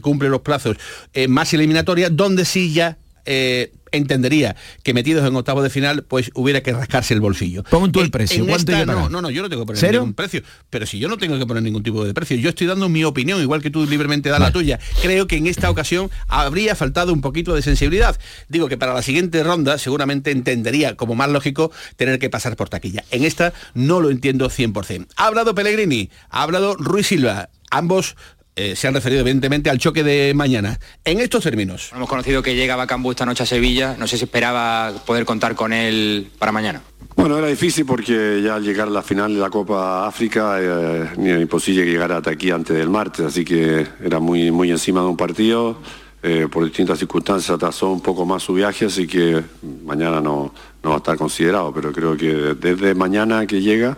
cumple 0.01 0.29
los 0.29 0.41
plazos, 0.41 0.77
eh, 1.13 1.27
más 1.27 1.53
eliminatorias, 1.53 2.15
donde 2.15 2.45
sí 2.45 2.73
ya 2.73 2.97
eh, 3.25 3.71
entendería 3.91 4.55
que 4.83 4.93
metidos 4.93 5.27
en 5.27 5.35
octavos 5.35 5.63
de 5.63 5.69
final, 5.69 6.03
pues 6.03 6.31
hubiera 6.33 6.61
que 6.61 6.73
rascarse 6.73 7.13
el 7.13 7.21
bolsillo. 7.21 7.63
Pon 7.63 7.91
tú 7.91 8.01
el 8.01 8.11
precio, 8.11 8.39
en 8.43 8.47
¿cuánto 8.47 8.71
esta, 8.71 8.85
no, 8.85 9.09
no, 9.09 9.21
no, 9.21 9.29
yo 9.29 9.41
no 9.41 9.49
tengo 9.49 9.63
que 9.63 9.67
poner 9.67 9.79
¿Cero? 9.79 9.99
ningún 9.99 10.13
precio. 10.13 10.41
Pero 10.69 10.85
si 10.85 10.99
yo 10.99 11.07
no 11.07 11.17
tengo 11.17 11.37
que 11.37 11.45
poner 11.45 11.63
ningún 11.63 11.83
tipo 11.83 12.03
de 12.05 12.13
precio, 12.13 12.37
yo 12.37 12.49
estoy 12.49 12.67
dando 12.67 12.89
mi 12.89 13.03
opinión, 13.03 13.41
igual 13.41 13.61
que 13.61 13.69
tú 13.69 13.85
libremente 13.85 14.29
das 14.29 14.39
la 14.39 14.51
tuya. 14.51 14.79
Creo 15.01 15.27
que 15.27 15.37
en 15.37 15.47
esta 15.47 15.69
ocasión 15.69 16.09
habría 16.27 16.75
faltado 16.75 17.13
un 17.13 17.21
poquito 17.21 17.53
de 17.55 17.61
sensibilidad. 17.61 18.19
Digo 18.47 18.67
que 18.67 18.77
para 18.77 18.93
la 18.93 19.01
siguiente 19.01 19.43
ronda 19.43 19.77
seguramente 19.77 20.31
entendería 20.31 20.95
como 20.95 21.15
más 21.15 21.29
lógico 21.29 21.71
tener 21.95 22.19
que 22.19 22.29
pasar 22.29 22.55
por 22.55 22.69
taquilla. 22.69 23.03
En 23.11 23.23
esta 23.23 23.53
no 23.73 23.99
lo 23.99 24.09
entiendo 24.09 24.49
100%. 24.49 25.07
Ha 25.15 25.27
hablado 25.27 25.55
Pellegrini, 25.55 26.09
ha 26.29 26.43
hablado 26.43 26.75
Ruiz 26.75 27.07
Silva, 27.07 27.49
ambos 27.69 28.15
eh, 28.59 28.75
se 28.75 28.89
han 28.89 28.93
referido 28.93 29.21
evidentemente 29.21 29.69
al 29.69 29.77
choque 29.77 30.03
de 30.03 30.33
mañana. 30.33 30.77
En 31.05 31.21
estos 31.21 31.45
términos. 31.45 31.91
Hemos 31.95 32.09
conocido 32.09 32.43
que 32.43 32.55
llega 32.55 32.75
Bacambú 32.75 33.11
esta 33.11 33.25
noche 33.25 33.43
a 33.43 33.45
Sevilla. 33.45 33.95
No 33.97 34.05
sé 34.05 34.17
si 34.17 34.25
esperaba 34.25 34.91
poder 35.05 35.23
contar 35.23 35.55
con 35.55 35.71
él 35.71 36.29
para 36.37 36.51
mañana. 36.51 36.81
Bueno, 37.15 37.37
era 37.37 37.47
difícil 37.47 37.85
porque 37.85 38.41
ya 38.43 38.55
al 38.55 38.63
llegar 38.63 38.89
a 38.89 38.91
la 38.91 39.01
final 39.01 39.33
de 39.33 39.39
la 39.39 39.49
Copa 39.49 40.05
África 40.05 40.57
eh, 40.59 41.07
era 41.17 41.39
imposible 41.39 41.85
llegar 41.85 42.11
hasta 42.11 42.31
aquí 42.31 42.51
antes 42.51 42.75
del 42.75 42.89
martes, 42.89 43.25
así 43.25 43.45
que 43.45 43.87
era 44.03 44.19
muy, 44.19 44.51
muy 44.51 44.71
encima 44.71 44.99
de 44.99 45.07
un 45.07 45.17
partido. 45.17 45.77
Eh, 46.21 46.49
por 46.51 46.65
distintas 46.65 46.99
circunstancias 46.99 47.51
atrasó 47.51 47.89
un 47.91 48.01
poco 48.01 48.25
más 48.25 48.43
su 48.43 48.53
viaje, 48.53 48.87
así 48.87 49.07
que 49.07 49.41
mañana 49.85 50.19
no, 50.19 50.53
no 50.83 50.89
va 50.89 50.95
a 50.95 50.97
estar 50.97 51.15
considerado, 51.15 51.73
pero 51.73 51.93
creo 51.93 52.17
que 52.17 52.55
desde 52.59 52.93
mañana 52.93 53.47
que 53.47 53.61
llega 53.61 53.95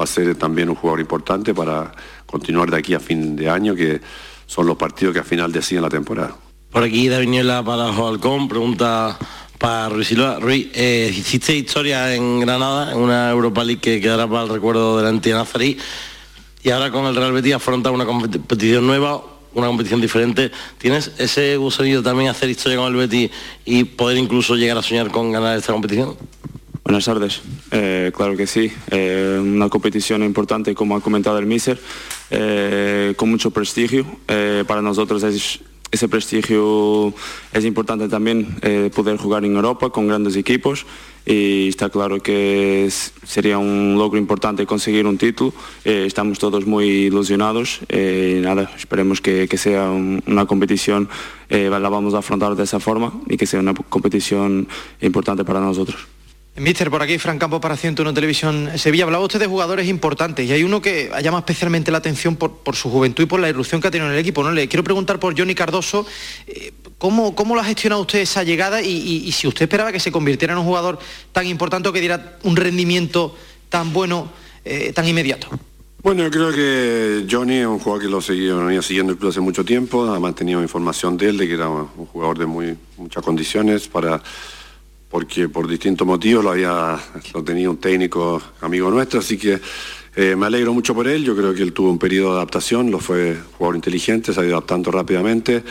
va 0.00 0.04
a 0.04 0.06
ser 0.06 0.34
también 0.36 0.70
un 0.70 0.74
jugador 0.74 1.00
importante 1.00 1.52
para 1.52 1.92
continuar 2.24 2.70
de 2.70 2.78
aquí 2.78 2.94
a 2.94 3.00
fin 3.00 3.36
de 3.36 3.50
año, 3.50 3.74
que 3.74 4.00
son 4.46 4.66
los 4.66 4.78
partidos 4.78 5.12
que 5.12 5.20
al 5.20 5.26
final 5.26 5.52
deciden 5.52 5.82
la 5.82 5.90
temporada. 5.90 6.34
Por 6.70 6.82
aquí 6.82 7.08
Daviñuela 7.08 7.62
para 7.62 7.92
Joalcón, 7.92 8.48
pregunta 8.48 9.18
para 9.58 9.90
Ruiz 9.90 10.08
Silva. 10.08 10.38
Ruiz, 10.40 10.68
eh, 10.72 11.12
hiciste 11.14 11.54
historia 11.54 12.14
en 12.14 12.40
Granada, 12.40 12.92
en 12.92 12.98
una 12.98 13.30
Europa 13.30 13.62
League 13.62 13.80
que 13.82 14.00
quedará 14.00 14.26
para 14.26 14.44
el 14.44 14.48
recuerdo 14.48 14.96
de 14.96 15.02
la 15.02 15.36
nazarí, 15.36 15.76
y 16.62 16.70
ahora 16.70 16.90
con 16.90 17.04
el 17.04 17.14
Real 17.14 17.32
Betis 17.32 17.54
afronta 17.54 17.90
una 17.90 18.06
competición 18.06 18.86
nueva, 18.86 19.22
una 19.52 19.66
competición 19.66 20.00
diferente. 20.00 20.50
¿Tienes 20.78 21.12
ese 21.18 21.56
gusanillo 21.58 22.02
también 22.02 22.30
hacer 22.30 22.48
historia 22.48 22.78
con 22.78 22.86
el 22.86 22.94
Betis 22.94 23.30
y 23.66 23.84
poder 23.84 24.16
incluso 24.16 24.54
llegar 24.56 24.78
a 24.78 24.82
soñar 24.82 25.10
con 25.10 25.30
ganar 25.30 25.58
esta 25.58 25.72
competición? 25.72 26.16
Buenas 26.90 27.04
tardes. 27.04 27.40
Eh, 27.70 28.10
claro 28.12 28.36
que 28.36 28.48
sí. 28.48 28.68
Eh, 28.90 29.38
una 29.40 29.68
competición 29.68 30.24
importante, 30.24 30.74
como 30.74 30.96
ha 30.96 31.00
comentado 31.00 31.38
el 31.38 31.46
Miser, 31.46 31.78
eh, 32.32 33.14
con 33.16 33.30
mucho 33.30 33.52
prestigio. 33.52 34.04
para 34.66 34.82
nosotros 34.82 35.22
es 35.22 35.60
ese 35.92 36.08
prestigio 36.08 37.14
es 37.52 37.64
importante 37.64 38.08
también 38.08 38.56
poder 38.94 39.18
jugar 39.18 39.44
en 39.44 39.54
Europa 39.54 39.90
con 39.90 40.08
grandes 40.08 40.34
equipos 40.34 40.84
y 41.26 41.68
está 41.68 41.90
claro 41.90 42.20
que 42.20 42.88
sería 43.24 43.58
un 43.58 43.96
logro 43.96 44.18
importante 44.18 44.66
conseguir 44.66 45.06
un 45.06 45.16
título. 45.16 45.52
Estamos 45.84 46.40
todos 46.40 46.66
muy 46.66 46.86
ilusionados 47.06 47.80
y 47.88 48.40
nada, 48.40 48.68
esperemos 48.76 49.20
que, 49.20 49.46
sea 49.56 49.90
una 49.90 50.46
competición, 50.46 51.08
la 51.50 51.88
vamos 51.88 52.14
a 52.14 52.18
afrontar 52.18 52.56
de 52.56 52.64
esa 52.64 52.80
forma 52.80 53.12
y 53.28 53.36
que 53.36 53.46
sea 53.46 53.60
una 53.60 53.74
competición 53.74 54.66
importante 55.00 55.44
para 55.44 55.60
nosotros. 55.60 56.19
Mister, 56.60 56.90
por 56.90 57.02
aquí, 57.02 57.16
Fran 57.16 57.38
Campo 57.38 57.58
para 57.58 57.74
101 57.74 58.12
Televisión 58.12 58.70
Sevilla. 58.76 59.04
Hablaba 59.04 59.24
usted 59.24 59.40
de 59.40 59.46
jugadores 59.46 59.88
importantes 59.88 60.46
y 60.46 60.52
hay 60.52 60.62
uno 60.62 60.82
que 60.82 61.10
llama 61.22 61.38
especialmente 61.38 61.90
la 61.90 61.96
atención 61.98 62.36
por, 62.36 62.76
su 62.76 62.90
juventud 62.90 63.22
y 63.22 63.26
por 63.26 63.40
la 63.40 63.48
irrupción 63.48 63.80
que 63.80 63.88
ha 63.88 63.90
tenido 63.90 64.08
en 64.08 64.12
el 64.12 64.18
equipo. 64.18 64.42
¿no? 64.42 64.52
Le 64.52 64.68
quiero 64.68 64.84
preguntar 64.84 65.18
por 65.18 65.34
Johnny 65.36 65.54
Cardoso, 65.54 66.04
eh, 66.46 66.72
¿cómo, 66.98 67.34
cómo 67.34 67.54
lo 67.54 67.62
ha 67.62 67.64
gestionado 67.64 68.02
usted 68.02 68.18
esa 68.18 68.42
llegada 68.42 68.82
y, 68.82 69.32
si 69.32 69.48
usted 69.48 69.62
esperaba 69.62 69.90
que 69.90 70.00
se 70.00 70.12
convirtiera 70.12 70.52
en 70.52 70.58
un 70.58 70.66
jugador 70.66 70.98
tan 71.32 71.46
importante 71.46 71.88
o 71.88 71.94
que 71.94 72.00
diera 72.00 72.36
un 72.42 72.56
rendimiento 72.56 73.34
tan 73.70 73.94
bueno, 73.94 74.30
eh, 74.62 74.92
tan 74.92 75.08
inmediato? 75.08 75.48
Bueno, 76.02 76.24
yo 76.24 76.30
creo 76.30 76.52
que 76.52 77.26
Johnny 77.30 77.56
es 77.56 77.66
un 77.66 77.78
jugador 77.78 78.02
que 78.02 78.10
lo 78.10 78.20
seguía, 78.20 78.54
venía 78.54 78.82
siguiendo 78.82 79.12
el 79.12 79.18
club 79.18 79.30
hace 79.30 79.40
mucho 79.40 79.64
tiempo, 79.64 80.12
ha 80.12 80.20
mantenido 80.20 80.60
información 80.60 81.16
de 81.16 81.30
él, 81.30 81.38
de 81.38 81.48
que 81.48 81.54
era 81.54 81.70
un 81.70 82.06
jugador 82.06 82.38
de 82.38 82.44
muy, 82.44 82.76
muchas 82.98 83.22
condiciones 83.22 83.88
para 83.88 84.22
porque 85.10 85.48
por 85.48 85.66
distintos 85.68 86.06
motivos 86.06 86.44
lo 86.44 86.50
había 86.52 86.98
lo 87.34 87.42
tenía 87.42 87.68
un 87.68 87.78
técnico 87.78 88.40
amigo 88.60 88.90
nuestro, 88.90 89.20
así 89.20 89.36
que 89.36 89.60
eh, 90.16 90.36
me 90.36 90.46
alegro 90.46 90.72
mucho 90.72 90.94
por 90.94 91.06
él, 91.08 91.24
yo 91.24 91.36
creo 91.36 91.54
que 91.54 91.62
él 91.62 91.72
tuvo 91.72 91.90
un 91.90 91.98
periodo 91.98 92.30
de 92.30 92.36
adaptación, 92.36 92.90
lo 92.90 93.00
fue 93.00 93.36
jugador 93.58 93.76
inteligente, 93.76 94.32
se 94.32 94.40
ha 94.40 94.44
ido 94.44 94.56
adaptando 94.56 94.90
rápidamente, 94.90 95.62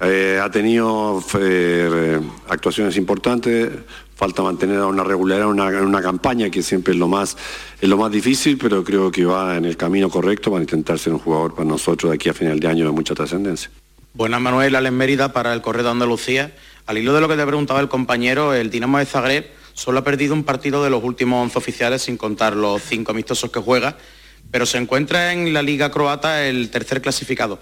eh, 0.00 0.40
ha 0.42 0.50
tenido 0.50 1.22
eh, 1.40 2.20
actuaciones 2.48 2.96
importantes, 2.96 3.70
falta 4.14 4.42
mantener 4.42 4.80
una 4.80 5.02
regularidad 5.04 5.50
en 5.50 5.84
una, 5.84 6.02
campaña 6.02 6.50
que 6.50 6.62
siempre 6.62 6.92
es 6.92 6.98
lo 6.98 7.08
más 7.08 7.36
es 7.80 7.88
lo 7.88 7.96
más 7.96 8.10
difícil, 8.10 8.58
pero 8.58 8.82
creo 8.84 9.10
que 9.10 9.24
va 9.24 9.56
en 9.56 9.64
el 9.64 9.76
camino 9.76 10.08
correcto 10.08 10.50
para 10.50 10.62
intentar 10.62 10.98
ser 10.98 11.12
un 11.12 11.18
jugador 11.18 11.54
para 11.54 11.68
nosotros 11.68 12.10
de 12.10 12.16
aquí 12.16 12.28
a 12.28 12.34
final 12.34 12.58
de 12.58 12.68
año 12.68 12.84
de 12.84 12.92
mucha 12.92 13.14
trascendencia. 13.14 13.70
Buenas 14.14 14.40
Manuel, 14.40 14.74
Alex 14.74 14.92
Mérida 14.92 15.32
para 15.32 15.54
el 15.54 15.62
Correo 15.62 15.84
de 15.84 15.90
Andalucía. 15.90 16.52
Al 16.88 16.96
hilo 16.96 17.12
de 17.12 17.20
lo 17.20 17.28
que 17.28 17.36
te 17.36 17.44
preguntaba 17.44 17.80
el 17.80 17.88
compañero, 17.90 18.54
el 18.54 18.70
Dinamo 18.70 18.96
de 18.96 19.04
Zagreb 19.04 19.44
solo 19.74 19.98
ha 19.98 20.04
perdido 20.04 20.32
un 20.32 20.42
partido 20.42 20.82
de 20.82 20.88
los 20.88 21.04
últimos 21.04 21.42
11 21.42 21.58
oficiales 21.58 22.00
sin 22.00 22.16
contar 22.16 22.56
los 22.56 22.80
cinco 22.80 23.12
amistosos 23.12 23.50
que 23.50 23.60
juega, 23.60 23.98
pero 24.50 24.64
se 24.64 24.78
encuentra 24.78 25.34
en 25.34 25.52
la 25.52 25.60
Liga 25.60 25.90
Croata 25.90 26.46
el 26.46 26.70
tercer 26.70 27.02
clasificado. 27.02 27.58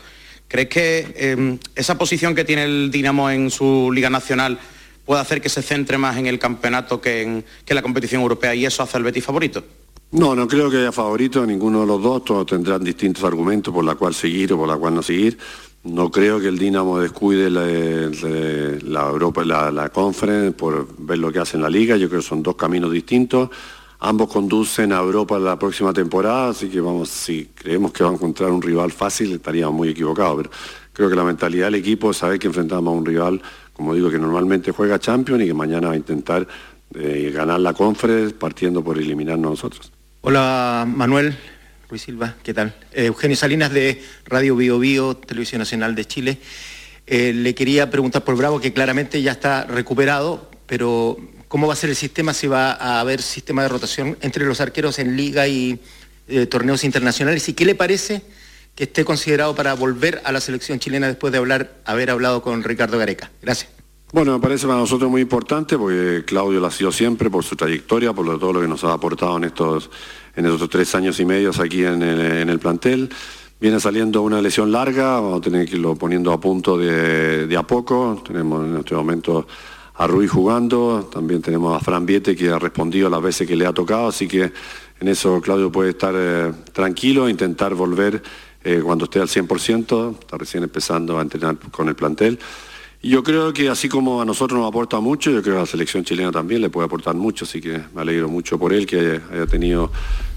¿Crees 0.47 0.69
que 0.69 1.15
em, 1.17 1.59
esa 1.75 1.99
posición 1.99 2.37
que 2.37 2.45
tiene 2.45 2.67
el 2.67 2.93
Dinamo 2.93 3.29
en 3.29 3.51
su 3.51 3.91
Liga 3.93 4.11
Nacional 4.11 4.61
puede 5.05 5.23
hacer 5.23 5.41
que 5.41 5.49
se 5.49 5.61
centre 5.61 5.99
más 5.99 6.17
en 6.19 6.29
el 6.29 6.39
campeonato 6.39 7.01
que 7.01 7.23
en, 7.23 7.45
la 7.67 7.83
competición 7.83 8.23
europea 8.23 8.55
y 8.55 8.65
eso 8.65 8.85
hace 8.85 8.97
al 8.97 9.03
Betis 9.03 9.25
favorito? 9.25 9.65
No, 10.13 10.37
no 10.37 10.47
creo 10.47 10.71
que 10.71 10.77
haya 10.77 10.93
favorito 10.93 11.45
ninguno 11.45 11.81
de 11.81 11.87
los 11.89 12.01
dos, 12.01 12.25
todos 12.25 12.47
tendrán 12.47 12.85
distintos 12.85 13.25
argumentos 13.25 13.75
por 13.75 13.85
la 13.85 13.97
cual 13.97 14.15
seguir 14.15 14.53
o 14.53 14.57
por 14.57 14.69
la 14.69 14.77
cual 14.77 14.95
no 14.95 15.03
seguir. 15.03 15.37
No 15.87 16.11
creo 16.11 16.41
que 16.41 16.49
el 16.49 16.59
Dinamo 16.59 16.99
descuide 16.99 17.49
la, 17.49 19.09
Europa, 19.09 19.45
la, 19.45 19.71
la 19.71 19.89
Conference 19.91 20.53
por 20.53 20.89
ver 20.99 21.19
lo 21.19 21.31
que 21.31 21.39
hace 21.39 21.57
en 21.57 21.63
la 21.63 21.71
liga. 21.71 21.97
Yo 21.97 22.09
creo 22.09 22.21
que 22.21 22.27
son 22.27 22.43
dos 22.43 22.57
caminos 22.57 22.91
distintos. 22.91 23.51
Ambos 24.01 24.29
conducen 24.29 24.93
a 24.93 24.99
Europa 24.99 25.39
la 25.39 25.59
próxima 25.59 25.93
temporada, 25.93 26.51
así 26.51 26.69
que 26.69 26.81
vamos, 26.81 27.09
si 27.09 27.51
creemos 27.55 27.93
que 27.93 28.05
va 28.05 28.11
a 28.11 28.13
encontrar 28.13 28.51
un 28.51 28.61
rival 28.61 28.93
fácil, 28.93 29.33
estaríamos 29.33 29.75
muy 29.75 29.89
equivocados. 29.89 30.37
Pero 30.37 30.51
creo 30.93 31.09
que 31.09 31.17
la 31.17 31.25
mentalidad 31.25 31.67
del 31.67 31.77
equipo 31.77 32.11
es 32.11 32.19
saber 32.19 32.39
que 32.39 32.49
enfrentamos 32.49 32.93
a 32.93 32.97
un 32.97 33.07
rival, 33.07 33.41
como 33.73 33.95
digo, 33.95 34.11
que 34.11 34.19
normalmente 34.19 34.73
juega 34.73 34.99
Champions 34.99 35.45
y 35.45 35.47
que 35.47 35.55
mañana 35.55 35.89
va 35.89 35.95
a 35.95 35.97
intentar 35.97 36.47
eh, 36.95 37.33
ganar 37.35 37.61
la 37.61 37.73
Conference 37.73 38.35
partiendo 38.35 38.83
por 38.83 38.99
eliminarnos 38.99 39.53
nosotros. 39.53 39.93
Hola 40.21 40.85
Manuel, 40.87 41.37
Luis 41.89 42.03
Silva, 42.03 42.35
¿qué 42.43 42.53
tal? 42.53 42.75
Eh, 42.93 43.07
Eugenio 43.07 43.37
Salinas 43.37 43.73
de 43.73 44.03
Radio 44.25 44.57
Bio 44.57 44.79
Bio, 44.79 45.17
Televisión 45.17 45.61
Nacional 45.61 45.95
de 45.95 46.05
Chile. 46.05 46.39
Eh, 47.07 47.33
le 47.33 47.55
quería 47.55 47.91
preguntar 47.91 48.25
por 48.25 48.37
Bravo, 48.37 48.61
que 48.61 48.73
claramente 48.73 49.23
ya 49.23 49.33
está 49.33 49.65
recuperado, 49.65 50.51
pero 50.67 51.17
¿cómo 51.47 51.69
va 51.69 51.75
a 51.75 51.77
ser 51.77 51.91
el 51.91 51.97
sistema? 51.97 52.35
Si 52.35 52.49
va 52.49 52.73
a 52.73 52.99
haber 52.99 53.23
sistema 53.23 53.63
de 53.63 53.69
rotación 53.69 54.19
entre 54.21 54.45
los 54.45 54.61
arqueros 54.61 54.99
en 54.99 55.17
liga 55.17 55.47
y 55.47 55.79
eh, 56.27 56.47
torneos 56.47 56.83
internacionales. 56.83 57.49
¿Y 57.49 57.53
qué 57.53 57.65
le 57.65 57.77
parece 57.77 58.23
que 58.75 58.85
esté 58.85 59.05
considerado 59.05 59.55
para 59.55 59.75
volver 59.75 60.21
a 60.25 60.33
la 60.33 60.41
selección 60.41 60.81
chilena 60.81 61.07
después 61.07 61.33
de 61.33 61.39
haber 61.85 62.11
hablado 62.11 62.43
con 62.43 62.65
Ricardo 62.65 62.99
Gareca? 62.99 63.31
Gracias. 63.41 63.76
Bueno, 64.13 64.35
me 64.35 64.41
parece 64.41 64.69
para 64.69 64.79
nosotros 64.79 65.11
muy 65.11 65.21
importante 65.21 65.77
porque 65.77 66.25
Claudio 66.25 66.61
lo 66.61 66.67
ha 66.67 66.71
sido 66.71 66.93
siempre 66.93 67.29
por 67.29 67.43
su 67.43 67.57
trayectoria, 67.57 68.13
por 68.13 68.39
todo 68.39 68.53
lo 68.53 68.61
que 68.61 68.69
nos 68.69 68.85
ha 68.85 68.93
aportado 68.93 69.37
en 69.37 69.45
estos 69.45 69.91
en 70.37 70.47
estos 70.47 70.69
tres 70.69 70.95
años 70.95 71.19
y 71.19 71.25
medio 71.25 71.51
aquí 71.59 71.83
en 71.85 72.03
el, 72.03 72.59
plantel. 72.61 73.09
Viene 73.59 73.81
saliendo 73.81 74.23
una 74.23 74.41
lesión 74.41 74.71
larga, 74.71 75.15
vamos 75.15 75.39
a 75.39 75.41
tener 75.41 75.67
que 75.67 75.77
irlo 75.77 75.97
poniendo 75.97 76.33
a 76.33 76.39
punto 76.39 76.77
de, 76.77 77.57
a 77.59 77.63
poco. 77.63 78.23
Tenemos 78.25 78.65
en 78.65 78.77
este 78.77 78.95
momento 78.95 79.47
a 79.95 80.07
Ruiz 80.07 80.31
jugando, 80.31 81.09
también 81.11 81.41
tenemos 81.41 81.75
a 81.75 81.83
Fran 81.83 82.05
Viete 82.05 82.37
que 82.37 82.51
ha 82.51 82.59
respondido 82.59 83.09
las 83.09 83.23
veces 83.23 83.49
que 83.49 83.57
le 83.57 83.67
ha 83.67 83.73
tocado, 83.73 84.09
así 84.09 84.29
que 84.29 84.53
en 85.01 85.09
eso 85.09 85.41
Claudio 85.41 85.73
puede 85.73 85.91
estar 85.91 86.15
eh, 86.17 86.53
tranquilo, 86.73 87.31
intentar 87.31 87.75
volver 87.75 88.23
eh, 88.63 88.83
cuando 88.85 89.07
esté 89.07 89.21
al 89.21 89.29
100%, 89.29 90.19
está 90.21 90.37
recién 90.37 90.63
empezando 90.63 91.19
a 91.19 91.23
entrenar 91.23 91.57
con 91.71 91.89
el 91.89 91.97
plantel. 91.97 92.39
Yo 93.03 93.23
creo 93.23 93.53
que 93.53 93.69
así 93.69 93.89
como 93.89 94.21
a 94.21 94.25
nosotros 94.25 94.59
nos 94.59 94.69
aporta 94.69 95.01
mucho, 95.01 95.31
yo 95.31 95.43
creo 95.43 95.55
que 95.55 95.59
a 95.59 95.63
la 95.63 95.67
selección 95.67 96.05
chilena 96.05 96.33
también 96.33 96.61
le 96.61 96.71
puede 96.71 96.87
aportar 96.87 97.15
mucho, 97.15 97.45
así 97.45 97.61
que 97.61 97.81
me 97.95 98.01
alegro 98.01 98.29
mucho 98.29 98.59
por 98.59 98.73
él 98.73 98.87
que 98.87 99.21
haya, 99.31 99.47
tenido 99.47 99.93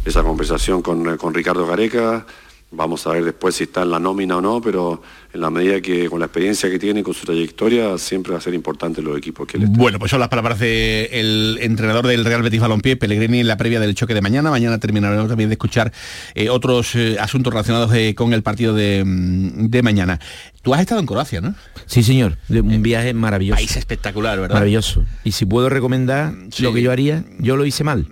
esa 0.05 0.23
conversación 0.23 0.81
con, 0.81 1.17
con 1.17 1.33
Ricardo 1.33 1.65
Gareca. 1.65 2.25
Vamos 2.71 3.08
a 3.08 3.13
ver 3.13 3.25
después 3.25 3.55
si 3.55 3.63
está 3.63 3.82
en 3.82 3.89
la 3.89 3.99
nómina 3.99 4.38
o 4.38 4.41
no, 4.41 4.62
pero 4.62 5.01
en 5.34 5.41
la 5.41 5.49
medida 5.49 5.82
que 5.82 6.08
con 6.08 6.19
la 6.19 6.27
experiencia 6.27 6.69
que 6.69 6.77
tiene, 6.77 7.01
con 7.01 7.15
su 7.15 7.25
trayectoria, 7.25 7.97
siempre 7.97 8.32
va 8.34 8.38
a 8.38 8.41
ser 8.41 8.53
importante 8.53 9.01
los 9.01 9.17
equipos 9.17 9.47
que 9.47 9.58
él 9.58 9.65
Bueno, 9.69 9.97
pues 9.97 10.12
son 10.12 10.19
las 10.19 10.29
palabras 10.29 10.60
del 10.60 11.58
entrenador 11.62 12.05
del 12.05 12.23
Real 12.23 12.43
Betis 12.43 12.60
Balompié, 12.60 12.95
Pellegrini, 12.95 13.39
en 13.39 13.47
la 13.47 13.58
previa 13.58 13.79
del 13.79 13.95
choque 13.95 14.13
de 14.13 14.21
mañana. 14.21 14.51
Mañana 14.51 14.77
terminaremos 14.77 15.27
también 15.27 15.49
de 15.49 15.55
escuchar 15.55 15.91
eh, 16.36 16.51
otros 16.51 16.93
eh, 16.93 17.17
asuntos 17.19 17.51
relacionados 17.51 17.91
eh, 17.95 18.13
con 18.13 18.34
el 18.34 18.43
partido 18.43 18.73
mm, 18.73 19.67
de, 19.67 19.82
mañana. 19.82 20.19
Tú 20.62 20.75
has 20.75 20.82
estado 20.82 20.99
en 20.99 21.08
Croacia, 21.08 21.41
¿no? 21.41 21.55
Sí, 21.88 22.03
señor. 22.03 22.38
Un 22.49 22.84
viaje 22.84 23.15
maravilloso. 23.15 23.58
País 23.58 23.77
espectacular, 23.77 24.39
¿verdad? 24.39 24.53
Maravilloso. 24.53 25.03
Y 25.23 25.32
si 25.32 25.47
puedo 25.47 25.69
recomendar 25.69 26.34
lo 26.60 26.71
que 26.71 26.84
yo 26.84 26.91
haría, 26.91 27.25
yo 27.39 27.58
lo 27.58 27.65
hice 27.65 27.84
mal. 27.84 28.05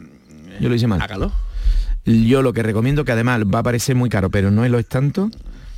Yo 0.60 0.68
lo 0.68 0.74
hice 0.74 0.88
mal. 0.88 1.00
Hágalo. 1.00 1.32
Yo 2.08 2.42
lo 2.42 2.54
que 2.54 2.64
recomiendo, 2.64 3.04
que 3.04 3.12
además 3.12 3.44
va 3.44 3.60
a 3.60 3.64
parecer 3.64 3.96
muy 3.96 4.10
caro, 4.10 4.32
pero 4.32 4.50
no 4.50 4.68
lo 4.68 4.80
es 4.80 4.88
tanto, 4.88 5.30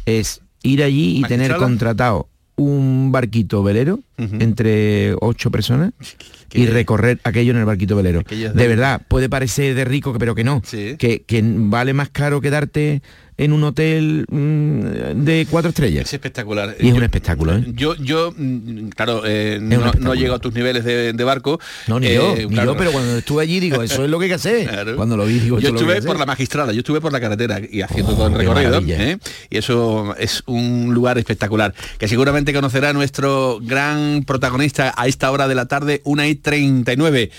es 0.06 0.42
ir 0.62 0.84
allí 0.84 1.18
y 1.18 1.24
tener 1.24 1.56
contratado 1.56 2.30
un 2.56 3.12
barquito 3.12 3.64
velero 3.64 4.00
entre 4.40 5.14
ocho 5.22 5.50
personas 5.52 5.92
y 6.54 6.66
recorrer 6.66 7.20
aquello 7.24 7.52
en 7.52 7.58
el 7.60 7.66
barquito 7.66 7.96
velero. 7.96 8.24
De 8.30 8.50
de- 8.50 8.68
verdad, 8.68 9.02
puede 9.08 9.30
parecer 9.30 9.76
de 9.76 9.86
rico, 9.86 10.16
pero 10.20 10.36
que 10.36 10.44
no. 10.44 10.62
Sí. 10.66 10.96
Que, 10.98 11.22
que 11.24 11.42
vale 11.44 11.94
más 11.94 12.10
caro 12.10 12.42
quedarte 12.42 13.02
en 13.38 13.54
un 13.54 13.64
hotel 13.64 14.26
mm, 14.30 15.24
de 15.24 15.48
cuatro 15.50 15.70
estrellas. 15.70 16.04
Es 16.08 16.14
espectacular. 16.14 16.76
Y 16.78 16.88
es 16.88 16.92
Yo- 16.92 16.98
un 16.98 17.04
espectáculo, 17.04 17.56
¿eh? 17.56 17.64
Yo, 17.74 17.96
yo 17.96 18.34
mm, 18.36 18.90
claro, 18.90 19.22
eh, 19.26 19.60
no, 19.62 20.14
llego 20.14 20.36
a 20.36 20.40
tus 20.40 20.54
niveles 20.54 20.84
de, 20.84 21.14
de 21.14 21.24
barco. 21.24 21.58
No, 21.88 22.02
ni 22.02 22.08
Eh, 22.08 22.16
yo, 22.16 22.36
ni 22.36 22.48
claro. 22.56 22.74
yo, 22.74 22.78
pero 22.78 22.92
cuando 22.92 23.18
estuve 23.18 23.44
allí 23.44 23.62
digo, 23.62 23.82
eso 23.82 24.04
es 24.04 24.10
lo 24.10 24.20
que 24.20 24.26
hay 24.26 24.30
que 24.32 24.36
hacer. 24.36 24.68
Claro. 24.68 24.98
Cuando 24.98 25.16
lo 25.16 25.26
vi, 25.26 25.40
digo, 25.40 25.58
yo 25.60 25.70
lo 25.70 25.76
que 25.76 25.80
estuve 25.86 26.02
por 26.02 26.20
la 26.20 26.26
magistrala, 26.26 26.74
yo 26.74 26.80
estuve 26.80 27.00
por 27.00 27.14
la 27.14 27.22
carretera 27.22 27.62
y 27.62 27.80
haciendo 27.82 28.14
todo 28.14 28.28
el 28.28 28.34
recorrido. 28.34 28.82
¿eh? 28.88 29.18
Y 29.50 29.58
eso 29.58 30.14
es 30.18 30.44
un 30.46 30.94
lugar 30.94 31.18
espectacular 31.18 31.74
que 31.98 32.10
seguramente 32.10 32.52
conocerá 32.52 32.92
nuestro 32.92 33.60
gran 33.62 34.09
protagonista 34.26 34.94
a 34.96 35.08
esta 35.08 35.32
hora 35.32 35.48
de 35.48 35.56
la 35.56 35.68
tarde, 35.68 36.02
una 36.04 36.28
y 36.28 36.36
39. 36.36 37.32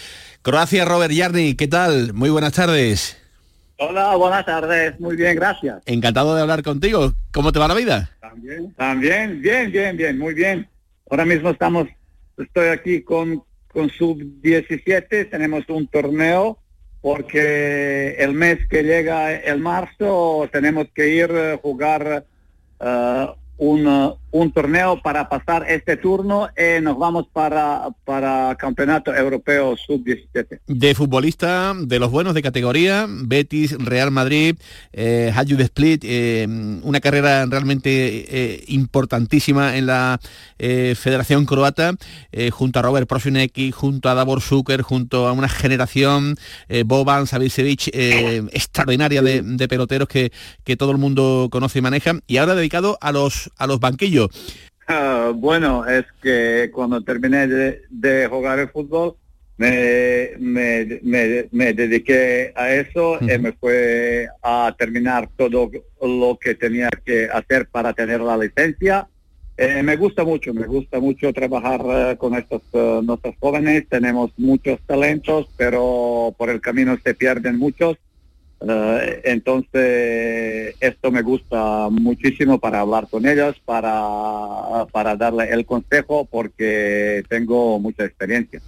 Croacia, 0.42 0.84
Robert 0.84 1.12
Yarni, 1.12 1.54
¿qué 1.54 1.68
tal? 1.68 2.14
Muy 2.14 2.30
buenas 2.30 2.54
tardes. 2.54 3.16
Hola, 3.76 4.14
buenas 4.16 4.44
tardes. 4.44 4.98
Muy 5.00 5.16
bien, 5.16 5.36
gracias. 5.36 5.82
Encantado 5.86 6.34
de 6.34 6.42
hablar 6.42 6.62
contigo. 6.62 7.12
¿Cómo 7.32 7.52
te 7.52 7.58
va 7.58 7.68
la 7.68 7.74
vida? 7.74 8.10
También, 8.20 8.72
también, 8.74 9.40
bien, 9.40 9.72
bien, 9.72 9.96
bien, 9.96 10.18
muy 10.18 10.34
bien. 10.34 10.68
Ahora 11.10 11.24
mismo 11.24 11.50
estamos, 11.50 11.88
estoy 12.36 12.68
aquí 12.68 13.02
con, 13.02 13.42
con 13.72 13.90
Sub-17, 13.90 15.30
tenemos 15.30 15.68
un 15.68 15.86
torneo 15.88 16.58
porque 17.00 18.16
el 18.18 18.34
mes 18.34 18.58
que 18.68 18.82
llega 18.82 19.34
el 19.34 19.60
marzo 19.60 20.48
tenemos 20.52 20.86
que 20.94 21.08
ir 21.08 21.30
a 21.30 21.56
jugar 21.56 22.26
eh, 22.80 23.26
un, 23.56 23.86
uh, 23.86 24.18
un 24.32 24.52
torneo 24.52 25.00
para 25.02 25.28
pasar 25.28 25.66
este 25.68 25.96
turno 25.96 26.48
y 26.56 26.80
nos 26.80 26.98
vamos 26.98 27.26
para, 27.32 27.88
para 28.04 28.56
Campeonato 28.56 29.14
Europeo 29.14 29.76
Sub-17. 29.76 30.60
De 30.66 30.94
futbolista, 30.94 31.74
de 31.76 31.98
los 31.98 32.10
buenos 32.10 32.34
de 32.34 32.42
categoría, 32.42 33.06
Betis, 33.08 33.76
Real 33.78 34.10
Madrid, 34.10 34.56
eh, 34.92 35.32
Split, 35.34 36.04
eh, 36.04 36.46
una 36.82 37.00
carrera 37.00 37.44
realmente 37.46 37.90
eh, 37.90 38.64
importantísima 38.68 39.76
en 39.76 39.86
la 39.86 40.20
eh, 40.58 40.94
Federación 40.96 41.44
Croata, 41.44 41.94
eh, 42.32 42.50
junto 42.50 42.78
a 42.78 42.82
Robert 42.82 43.08
Prosinecki, 43.08 43.72
junto 43.72 44.08
a 44.08 44.14
Davor 44.14 44.40
Zucker, 44.40 44.82
junto 44.82 45.26
a 45.26 45.32
una 45.32 45.48
generación, 45.48 46.36
eh, 46.68 46.84
Boban, 46.86 47.26
Savicevic, 47.26 47.88
eh, 47.92 48.42
extraordinaria 48.52 49.22
de, 49.22 49.42
de 49.42 49.68
peloteros 49.68 50.08
que, 50.08 50.32
que 50.64 50.76
todo 50.76 50.92
el 50.92 50.98
mundo 50.98 51.48
conoce 51.50 51.80
y 51.80 51.82
maneja, 51.82 52.12
y 52.26 52.36
ahora 52.36 52.54
dedicado 52.54 52.98
a 53.00 53.12
los, 53.12 53.50
a 53.56 53.66
los 53.66 53.80
banquillos. 53.80 54.19
Ah, 54.86 55.32
bueno, 55.34 55.86
es 55.86 56.04
que 56.22 56.70
cuando 56.72 57.00
terminé 57.02 57.46
de, 57.46 57.82
de 57.88 58.26
jugar 58.26 58.58
el 58.58 58.68
fútbol, 58.70 59.14
me, 59.56 60.30
me, 60.38 61.00
me- 61.02 61.48
me 61.52 61.72
dediqué 61.74 62.52
a 62.56 62.72
eso 62.72 63.18
y 63.20 63.38
me 63.38 63.52
fue 63.52 64.26
a 64.42 64.74
terminar 64.78 65.28
todo 65.36 65.70
lo 66.00 66.38
que 66.38 66.54
tenía 66.54 66.88
que 67.04 67.28
hacer 67.30 67.68
para 67.68 67.92
tener 67.92 68.20
la 68.20 68.36
licencia. 68.38 69.06
Eh, 69.56 69.82
me 69.82 69.96
gusta 69.96 70.24
mucho, 70.24 70.54
me 70.54 70.64
gusta 70.66 70.98
mucho 70.98 71.30
trabajar 71.34 71.82
eh, 71.84 72.16
con 72.16 72.34
estos 72.34 72.62
eh, 72.72 73.00
nuestros 73.04 73.34
jóvenes. 73.38 73.86
Tenemos 73.88 74.30
muchos 74.38 74.80
talentos, 74.86 75.48
pero 75.58 76.34
por 76.38 76.48
el 76.48 76.62
camino 76.62 76.96
se 77.04 77.12
pierden 77.14 77.58
muchos. 77.58 77.98
Eh, 78.68 79.22
entonces, 79.24 80.74
esto 80.80 81.10
me 81.10 81.22
gusta 81.22 81.88
muchísimo 81.90 82.58
para 82.58 82.80
hablar 82.80 83.08
con 83.08 83.26
ellos, 83.26 83.56
para, 83.64 84.86
para 84.92 85.16
darle 85.16 85.48
el 85.50 85.64
consejo, 85.64 86.26
porque 86.30 87.22
tengo 87.28 87.78
mucha 87.78 88.04
experiencia. 88.04 88.60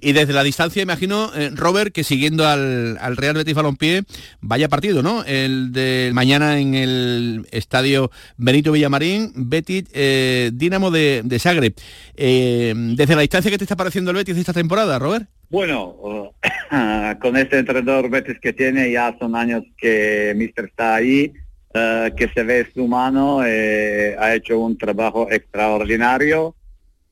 y 0.00 0.12
desde 0.12 0.32
la 0.32 0.42
distancia, 0.42 0.82
imagino, 0.82 1.30
eh, 1.34 1.50
Robert, 1.54 1.92
que 1.92 2.04
siguiendo 2.04 2.46
al, 2.46 2.98
al 3.00 3.16
Real 3.16 3.34
Betis 3.34 3.54
Balompié, 3.54 4.02
vaya 4.40 4.68
partido, 4.68 5.02
¿no? 5.02 5.24
El 5.24 5.72
de 5.72 6.10
mañana 6.12 6.58
en 6.58 6.74
el 6.74 7.46
estadio 7.50 8.10
Benito 8.36 8.72
Villamarín, 8.72 9.32
Betis, 9.34 9.84
eh, 9.92 10.50
Dinamo 10.52 10.90
de, 10.90 11.22
de 11.24 11.38
Zagreb. 11.38 11.74
Eh, 12.16 12.74
desde 12.76 13.14
la 13.14 13.22
distancia, 13.22 13.50
¿qué 13.50 13.58
te 13.58 13.64
está 13.64 13.76
pareciendo 13.76 14.10
el 14.10 14.16
Betis 14.18 14.36
esta 14.36 14.52
temporada, 14.52 14.98
Robert? 14.98 15.28
Bueno, 15.48 16.32
eh, 16.42 17.14
con 17.20 17.36
este 17.36 17.58
entrenador 17.58 18.10
Betis 18.10 18.38
que 18.40 18.52
tiene, 18.52 18.90
ya 18.90 19.16
son 19.18 19.36
años 19.36 19.62
que 19.76 20.32
Mister 20.36 20.66
está 20.66 20.96
ahí, 20.96 21.32
eh, 21.74 22.12
que 22.16 22.28
se 22.28 22.42
ve 22.42 22.66
su 22.74 22.86
mano, 22.88 23.44
eh, 23.44 24.16
ha 24.18 24.34
hecho 24.34 24.58
un 24.58 24.76
trabajo 24.76 25.30
extraordinario. 25.30 26.54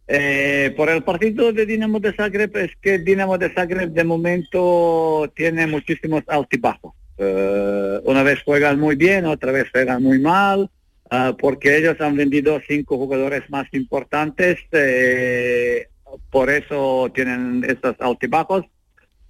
Eh, 0.06 0.74
por 0.76 0.90
el 0.90 1.02
partido 1.02 1.52
de 1.52 1.64
Dinamo 1.64 1.98
de 1.98 2.12
Zagreb 2.12 2.54
es 2.58 2.72
que 2.82 2.98
Dinamo 2.98 3.38
de 3.38 3.50
Zagreb 3.54 3.90
de 3.90 4.04
momento 4.04 5.32
tiene 5.34 5.66
muchísimos 5.66 6.22
altibajos. 6.26 6.92
Eh, 7.16 8.00
una 8.04 8.22
vez 8.22 8.42
juegan 8.42 8.78
muy 8.78 8.96
bien, 8.96 9.24
otra 9.24 9.52
vez 9.52 9.70
juegan 9.70 10.02
muy 10.02 10.18
mal, 10.18 10.68
ah, 11.10 11.34
porque 11.38 11.76
ellos 11.76 12.00
han 12.00 12.16
vendido 12.16 12.60
cinco 12.66 12.98
jugadores 12.98 13.48
más 13.48 13.66
importantes, 13.72 14.58
eh, 14.72 15.86
por 16.30 16.50
eso 16.50 17.10
tienen 17.14 17.64
estos 17.68 17.96
altibajos. 18.00 18.64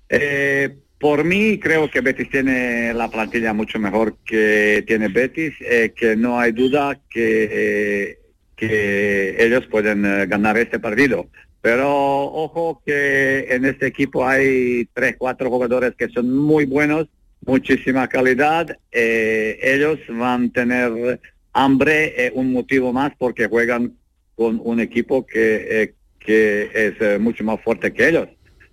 Eh, 0.08 0.76
por 1.04 1.22
mí 1.22 1.58
creo 1.58 1.90
que 1.90 2.00
Betis 2.00 2.30
tiene 2.30 2.94
la 2.94 3.10
plantilla 3.10 3.52
mucho 3.52 3.78
mejor 3.78 4.16
que 4.24 4.82
tiene 4.86 5.08
Betis, 5.08 5.52
eh, 5.60 5.92
que 5.94 6.16
no 6.16 6.40
hay 6.40 6.52
duda 6.52 6.98
que, 7.10 7.48
eh, 7.52 8.18
que 8.56 9.36
ellos 9.38 9.66
pueden 9.66 10.06
eh, 10.06 10.24
ganar 10.24 10.56
este 10.56 10.78
partido. 10.78 11.26
Pero 11.60 11.90
ojo 11.90 12.80
que 12.86 13.48
en 13.50 13.66
este 13.66 13.86
equipo 13.86 14.26
hay 14.26 14.88
tres, 14.94 15.16
cuatro 15.18 15.50
jugadores 15.50 15.94
que 15.94 16.08
son 16.08 16.34
muy 16.34 16.64
buenos, 16.64 17.06
muchísima 17.44 18.08
calidad. 18.08 18.74
ellos 18.90 19.98
van 20.08 20.46
a 20.46 20.52
tener 20.52 21.20
hambre, 21.52 22.32
un 22.34 22.50
motivo 22.50 22.94
más 22.94 23.12
porque 23.18 23.46
juegan 23.46 23.92
con 24.36 24.58
un 24.64 24.80
equipo 24.80 25.26
que, 25.26 25.92
que 26.24 26.70
es 26.74 26.94
eh, 27.00 27.18
mucho 27.18 27.44
más 27.44 27.60
fuerte 27.62 27.92
que 27.92 28.08
ellos. 28.08 28.28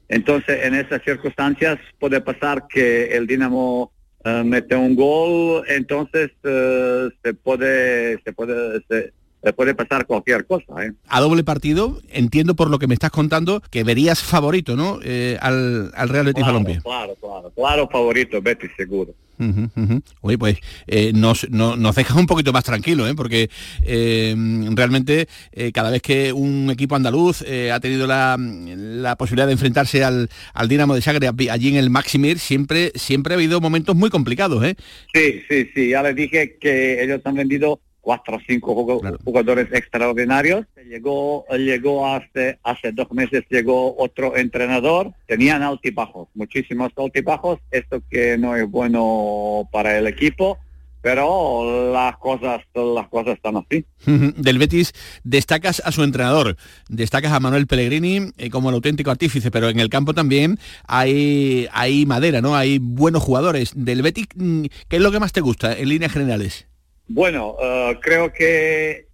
Entonces, 0.07 0.65
en 0.65 0.75
esas 0.75 1.01
circunstancias 1.03 1.77
puede 1.99 2.19
pasar 2.21 2.67
que 2.67 3.15
el 3.15 3.27
Dinamo 3.27 3.91
eh, 4.23 4.43
mete 4.43 4.75
un 4.75 4.95
gol, 4.95 5.63
entonces 5.67 6.31
eh, 6.43 7.09
se 7.23 7.33
puede 7.33 8.21
se 8.23 8.33
puede 8.33 8.81
se, 8.89 9.13
se 9.43 9.53
puede 9.53 9.73
pasar 9.73 10.05
cualquier 10.05 10.45
cosa. 10.45 10.85
¿eh? 10.85 10.91
A 11.07 11.19
doble 11.21 11.43
partido, 11.43 11.99
entiendo 12.09 12.55
por 12.55 12.69
lo 12.69 12.77
que 12.79 12.87
me 12.87 12.93
estás 12.93 13.11
contando 13.11 13.61
que 13.71 13.83
verías 13.83 14.21
favorito, 14.21 14.75
¿no? 14.75 14.99
Eh, 15.03 15.37
al, 15.41 15.91
al 15.95 16.09
Real 16.09 16.25
Betis 16.25 16.45
Balompié. 16.45 16.79
Claro, 16.81 17.15
claro, 17.19 17.51
claro, 17.55 17.89
favorito, 17.91 18.41
Betis 18.41 18.71
seguro. 18.77 19.13
Ujú. 19.39 20.01
Oye, 20.21 20.37
pues 20.37 20.57
eh, 20.85 21.13
nos, 21.15 21.49
no- 21.49 21.75
nos 21.75 21.95
dejas 21.95 22.15
un 22.15 22.27
poquito 22.27 22.53
más 22.53 22.63
tranquilo, 22.63 23.07
¿eh? 23.07 23.15
porque 23.15 23.49
eh, 23.83 24.35
realmente 24.75 25.27
cada 25.73 25.89
vez 25.89 26.03
que 26.03 26.31
un 26.31 26.69
equipo 26.69 26.95
andaluz 26.95 27.41
ha 27.41 27.79
tenido 27.79 28.05
la, 28.05 28.37
la 28.39 29.15
posibilidad 29.15 29.47
de 29.47 29.53
enfrentarse 29.53 30.03
al, 30.03 30.29
al 30.53 30.67
Dinamo 30.67 30.93
de 30.93 31.01
Zagreb 31.01 31.33
allí 31.49 31.69
en 31.69 31.75
el 31.77 31.89
Maximir, 31.89 32.37
siempre, 32.37 32.91
siempre 32.93 33.33
ha 33.33 33.37
habido 33.37 33.59
momentos 33.59 33.95
muy 33.95 34.11
complicados. 34.11 34.63
¿eh? 34.63 34.75
Sí, 35.11 35.41
sí, 35.49 35.67
sí, 35.73 35.89
ya 35.89 36.03
les 36.03 36.15
dije 36.15 36.57
que 36.61 37.03
ellos 37.03 37.21
han 37.25 37.33
vendido 37.33 37.79
cuatro 38.01 38.37
o 38.37 38.39
cinco 38.45 39.01
jugadores 39.23 39.67
extraordinarios. 39.71 40.65
Llegó, 40.87 41.45
llegó 41.57 42.07
hace, 42.07 42.59
hace 42.63 42.91
dos 42.91 43.11
meses, 43.11 43.43
llegó 43.49 43.95
otro 43.97 44.35
entrenador. 44.35 45.13
Tenían 45.27 45.61
altibajos, 45.61 46.27
muchísimos 46.33 46.91
altibajos. 46.95 47.59
Esto 47.69 48.01
que 48.09 48.37
no 48.37 48.55
es 48.55 48.69
bueno 48.69 49.69
para 49.71 49.97
el 49.97 50.07
equipo, 50.07 50.57
pero 51.01 51.91
las 51.91 52.17
cosas, 52.17 52.61
las 52.73 53.07
cosas 53.09 53.35
están 53.35 53.57
así. 53.57 53.85
Del 54.37 54.57
Betis 54.57 54.93
destacas 55.23 55.81
a 55.83 55.91
su 55.91 56.03
entrenador, 56.03 56.57
destacas 56.89 57.31
a 57.31 57.39
Manuel 57.39 57.67
Pellegrini 57.67 58.31
eh, 58.37 58.49
como 58.49 58.69
el 58.69 58.75
auténtico 58.75 59.11
artífice, 59.11 59.51
pero 59.51 59.69
en 59.69 59.79
el 59.79 59.89
campo 59.89 60.13
también 60.13 60.59
hay, 60.87 61.67
hay 61.71 62.05
madera, 62.05 62.41
¿no? 62.41 62.55
Hay 62.55 62.79
buenos 62.79 63.23
jugadores. 63.23 63.71
Del 63.75 64.01
Betis, 64.01 64.27
mm, 64.35 64.65
¿qué 64.87 64.97
es 64.97 65.01
lo 65.01 65.11
que 65.11 65.19
más 65.19 65.33
te 65.33 65.41
gusta 65.41 65.77
en 65.77 65.89
líneas 65.89 66.11
generales? 66.11 66.67
Bueno, 67.13 67.57
eh, 67.61 67.99
creo 68.01 68.31
que 68.31 69.07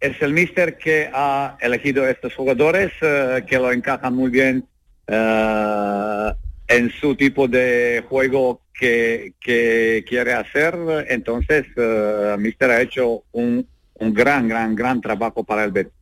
es 0.00 0.20
el 0.20 0.32
míster 0.32 0.76
que 0.76 1.08
ha 1.12 1.56
elegido 1.60 2.08
estos 2.08 2.34
jugadores 2.34 2.92
eh, 3.00 3.44
que 3.46 3.56
lo 3.58 3.70
encajan 3.70 4.14
muy 4.14 4.30
bien 4.30 4.66
eh, 5.06 6.32
en 6.66 6.90
su 6.90 7.14
tipo 7.14 7.46
de 7.46 8.04
juego 8.08 8.62
que, 8.74 9.34
que 9.40 10.04
quiere 10.08 10.32
hacer. 10.32 10.74
Entonces, 11.08 11.66
el 11.76 12.38
míster 12.38 12.68
ha 12.68 12.80
hecho 12.80 13.22
un, 13.30 13.64
un 13.94 14.12
gran, 14.12 14.48
gran, 14.48 14.74
gran 14.74 15.00
trabajo 15.00 15.44
para 15.44 15.64
el 15.64 15.70
Betis. 15.70 15.92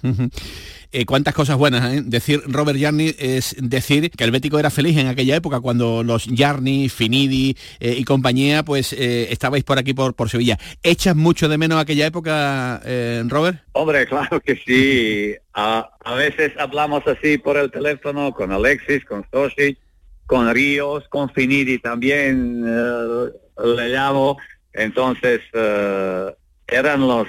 Eh, 0.96 1.06
cuántas 1.06 1.34
cosas 1.34 1.56
buenas, 1.56 1.92
¿eh? 1.92 2.02
Decir 2.04 2.40
Robert 2.46 2.78
Jarni 2.80 3.12
es 3.18 3.56
decir 3.58 4.12
que 4.12 4.22
el 4.22 4.30
Bético 4.30 4.60
era 4.60 4.70
feliz 4.70 4.96
en 4.96 5.08
aquella 5.08 5.34
época 5.34 5.58
cuando 5.58 6.04
los 6.04 6.28
Jarni, 6.32 6.88
Finidi 6.88 7.56
eh, 7.80 7.96
y 7.98 8.04
compañía 8.04 8.62
pues 8.62 8.92
eh, 8.92 9.32
estabais 9.32 9.64
por 9.64 9.76
aquí 9.76 9.92
por, 9.92 10.14
por 10.14 10.30
Sevilla. 10.30 10.56
¿Echas 10.84 11.16
mucho 11.16 11.48
de 11.48 11.58
menos 11.58 11.80
aquella 11.80 12.06
época, 12.06 12.80
eh, 12.84 13.24
Robert? 13.26 13.58
Hombre, 13.72 14.06
claro 14.08 14.38
que 14.38 14.54
sí. 14.64 15.34
A, 15.52 15.90
veces 16.14 16.52
hablamos 16.60 17.02
así 17.08 17.38
por 17.38 17.56
el 17.56 17.72
teléfono 17.72 18.32
con 18.32 18.52
Alexis, 18.52 19.04
con 19.04 19.26
Soshi, 19.32 19.76
con 20.26 20.48
Ríos, 20.54 21.08
con 21.08 21.28
Finidi 21.28 21.80
también 21.80 22.62
le 22.64 23.88
llamo. 23.88 24.36
Entonces, 24.72 25.40
eran 26.68 27.00
los, 27.00 27.26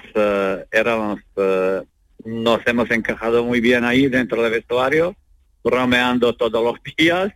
eran 0.72 1.00
los, 1.10 1.86
nos 2.26 2.60
hemos 2.66 2.90
encajado 2.92 3.44
muy 3.44 3.62
bien 3.62 3.86
ahí 3.86 4.08
dentro 4.08 4.42
del 4.42 4.52
vestuario, 4.52 5.16
bromeando 5.64 6.36
todos 6.36 6.64
los 6.64 6.76
días. 6.98 7.32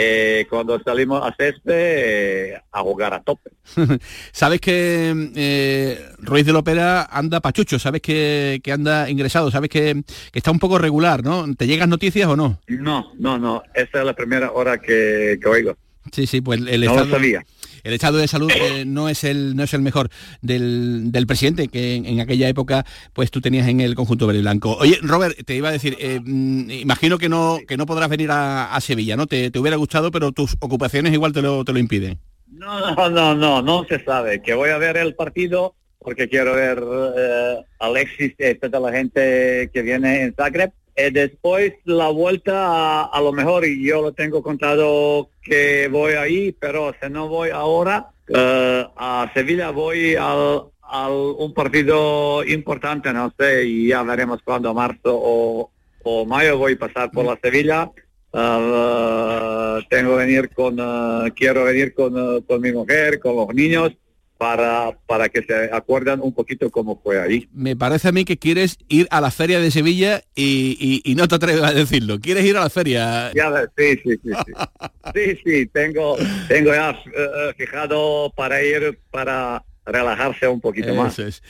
Eh, 0.00 0.46
cuando 0.48 0.80
salimos 0.80 1.20
a 1.26 1.34
césped, 1.34 1.72
eh, 1.74 2.62
a 2.70 2.80
jugar 2.82 3.14
a 3.14 3.20
tope. 3.20 3.50
sabes 4.30 4.60
que 4.60 5.12
eh, 5.34 6.00
Ruiz 6.18 6.46
de 6.46 6.52
Lopera 6.52 7.02
anda 7.10 7.40
pachucho, 7.40 7.80
sabes 7.80 8.00
que, 8.00 8.60
que 8.62 8.70
anda 8.70 9.10
ingresado, 9.10 9.50
sabes 9.50 9.68
que, 9.70 10.04
que, 10.30 10.38
está 10.38 10.52
un 10.52 10.60
poco 10.60 10.78
regular, 10.78 11.24
¿no? 11.24 11.52
¿Te 11.56 11.66
llegan 11.66 11.90
noticias 11.90 12.28
o 12.28 12.36
no? 12.36 12.60
No, 12.68 13.10
no, 13.18 13.38
no. 13.38 13.64
Esa 13.74 13.98
es 13.98 14.04
la 14.04 14.14
primera 14.14 14.52
hora 14.52 14.78
que, 14.78 15.36
que 15.42 15.48
oigo. 15.48 15.76
Sí, 16.12 16.28
sí, 16.28 16.40
pues 16.42 16.60
el, 16.60 16.84
no 16.84 16.92
estado, 16.92 17.06
lo 17.06 17.16
sabía. 17.16 17.44
El 17.82 17.92
estado 17.92 18.18
de 18.18 18.28
salud 18.28 18.50
eh, 18.54 18.84
no 18.84 19.08
es 19.08 19.24
el 19.24 19.56
no 19.56 19.62
es 19.62 19.74
el 19.74 19.82
mejor 19.82 20.10
del, 20.42 21.10
del 21.12 21.26
presidente 21.26 21.68
que 21.68 21.96
en, 21.96 22.20
aquella 22.20 22.48
época 22.48 22.84
pues 23.12 23.30
tú 23.30 23.40
tenías 23.40 23.68
en 23.68 23.80
el 23.80 23.94
conjunto 23.94 24.26
verde 24.26 24.40
blanco. 24.40 24.76
Oye, 24.76 24.98
Robert, 25.02 25.36
te 25.44 25.54
iba 25.54 25.68
a 25.68 25.72
decir, 25.72 25.96
eh, 26.00 26.20
imagino 26.24 27.18
que 27.18 27.28
no 27.28 27.58
que 27.66 27.76
no 27.76 27.86
podrás 27.86 28.08
venir 28.08 28.30
a, 28.30 28.78
Sevilla, 28.80 29.16
¿no? 29.16 29.26
Te, 29.26 29.50
te, 29.50 29.58
hubiera 29.58 29.76
gustado, 29.76 30.10
pero 30.10 30.32
tus 30.32 30.56
ocupaciones 30.60 31.12
igual 31.12 31.32
te 31.32 31.42
lo, 31.42 31.64
te 31.64 31.72
lo 31.72 31.78
impiden. 31.78 32.18
No, 32.46 32.94
no, 32.94 33.10
no, 33.10 33.34
no, 33.34 33.62
no 33.62 33.84
se 33.84 34.02
sabe. 34.04 34.40
Que 34.40 34.54
voy 34.54 34.70
a 34.70 34.78
ver 34.78 34.96
el 34.96 35.14
partido 35.14 35.74
porque 35.98 36.28
quiero 36.28 36.54
ver 36.54 36.82
eh, 37.16 37.56
Alexis 37.80 38.34
y 38.38 38.54
toda 38.54 38.80
la 38.80 38.96
gente 38.96 39.70
que 39.72 39.82
viene 39.82 40.22
en 40.22 40.34
Zagreb. 40.34 40.72
Eh, 41.00 41.12
después 41.12 41.74
la 41.84 42.08
vuelta 42.08 42.54
a, 42.66 43.04
a, 43.04 43.20
lo 43.20 43.32
mejor, 43.32 43.64
y 43.64 43.86
yo 43.86 44.02
lo 44.02 44.12
tengo 44.12 44.42
contado 44.42 45.30
que 45.40 45.86
voy 45.86 46.14
ahí, 46.14 46.50
pero 46.50 46.92
si 47.00 47.08
no 47.08 47.28
voy 47.28 47.50
ahora, 47.50 48.08
eh, 48.26 48.84
a 48.96 49.30
Sevilla 49.32 49.70
voy 49.70 50.16
al, 50.16 50.64
al, 50.82 51.12
un 51.12 51.54
partido 51.54 52.42
importante, 52.44 53.12
no 53.12 53.32
sé, 53.38 53.64
y 53.64 53.88
ya 53.90 54.02
veremos 54.02 54.40
cuándo, 54.42 54.74
marzo 54.74 55.14
o, 55.14 55.70
o 56.02 56.26
mayo 56.26 56.58
voy 56.58 56.72
a 56.72 56.78
pasar 56.80 57.12
por 57.12 57.24
la 57.26 57.38
Sevilla. 57.40 57.92
Uh, 58.32 59.80
tengo 59.88 60.16
venir 60.16 60.50
con, 60.50 60.80
uh, 60.80 61.32
quiero 61.32 61.62
venir 61.62 61.94
con, 61.94 62.42
con 62.42 62.60
mi 62.60 62.72
mujer, 62.72 63.20
con 63.20 63.36
los 63.36 63.54
niños, 63.54 63.92
para, 64.38 64.96
para 65.06 65.28
que 65.28 65.42
se 65.42 65.68
acuerdan 65.72 66.20
un 66.22 66.32
poquito 66.32 66.70
cómo 66.70 67.00
fue 67.02 67.20
ahí. 67.20 67.48
Me 67.52 67.76
parece 67.76 68.08
a 68.08 68.12
mí 68.12 68.24
que 68.24 68.38
quieres 68.38 68.78
ir 68.88 69.08
a 69.10 69.20
la 69.20 69.32
feria 69.32 69.60
de 69.60 69.72
Sevilla 69.72 70.22
y, 70.34 70.76
y, 71.04 71.10
y 71.10 71.14
no 71.16 71.26
te 71.26 71.34
atreves 71.34 71.62
a 71.62 71.72
decirlo. 71.72 72.20
¿Quieres 72.20 72.44
ir 72.44 72.56
a 72.56 72.60
la 72.60 72.70
feria? 72.70 73.32
Ya, 73.34 73.50
sí, 73.76 74.00
sí, 74.04 74.10
sí. 74.22 74.30
Sí, 74.32 75.12
sí, 75.14 75.40
sí 75.44 75.66
tengo, 75.66 76.16
tengo 76.46 76.72
ya 76.72 76.92
uh, 76.92 77.52
fijado 77.56 78.32
para 78.36 78.62
ir 78.62 79.00
para 79.10 79.64
relajarse 79.92 80.46
un 80.48 80.60
poquito 80.60 80.88
Eso 80.88 81.02
más. 81.02 81.18
Es. 81.18 81.42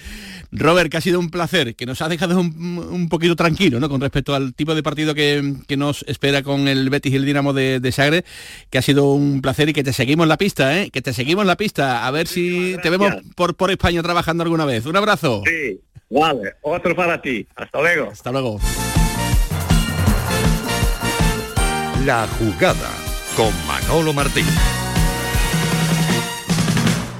Robert, 0.50 0.90
que 0.90 0.96
ha 0.96 1.00
sido 1.00 1.20
un 1.20 1.30
placer, 1.30 1.74
que 1.74 1.86
nos 1.86 2.00
ha 2.02 2.08
dejado 2.08 2.40
un, 2.40 2.78
un 2.90 3.08
poquito 3.08 3.36
tranquilo, 3.36 3.80
¿no? 3.80 3.88
Con 3.88 4.00
respecto 4.00 4.34
al 4.34 4.54
tipo 4.54 4.74
de 4.74 4.82
partido 4.82 5.14
que, 5.14 5.54
que 5.66 5.76
nos 5.76 6.04
espera 6.08 6.42
con 6.42 6.68
el 6.68 6.88
Betis 6.90 7.12
y 7.12 7.16
el 7.16 7.24
Dinamo 7.24 7.52
de, 7.52 7.80
de, 7.80 7.92
Sagre, 7.92 8.24
que 8.70 8.78
ha 8.78 8.82
sido 8.82 9.12
un 9.12 9.42
placer 9.42 9.68
y 9.68 9.72
que 9.72 9.84
te 9.84 9.92
seguimos 9.92 10.26
la 10.26 10.36
pista, 10.36 10.80
¿eh? 10.80 10.90
Que 10.90 11.02
te 11.02 11.12
seguimos 11.12 11.46
la 11.46 11.56
pista, 11.56 12.06
a 12.06 12.10
ver 12.10 12.26
si 12.26 12.76
te 12.82 12.90
vemos 12.90 13.12
por, 13.34 13.56
por 13.56 13.70
España 13.70 14.02
trabajando 14.02 14.42
alguna 14.42 14.64
vez. 14.64 14.86
Un 14.86 14.96
abrazo. 14.96 15.42
Sí, 15.44 15.80
vale, 16.08 16.54
otro 16.62 16.94
para 16.96 17.20
ti. 17.20 17.46
Hasta 17.56 17.80
luego. 17.80 18.10
Hasta 18.10 18.32
luego. 18.32 18.60
La 22.04 22.26
jugada 22.38 22.90
con 23.36 23.52
Manolo 23.66 24.12
Martín. 24.12 24.46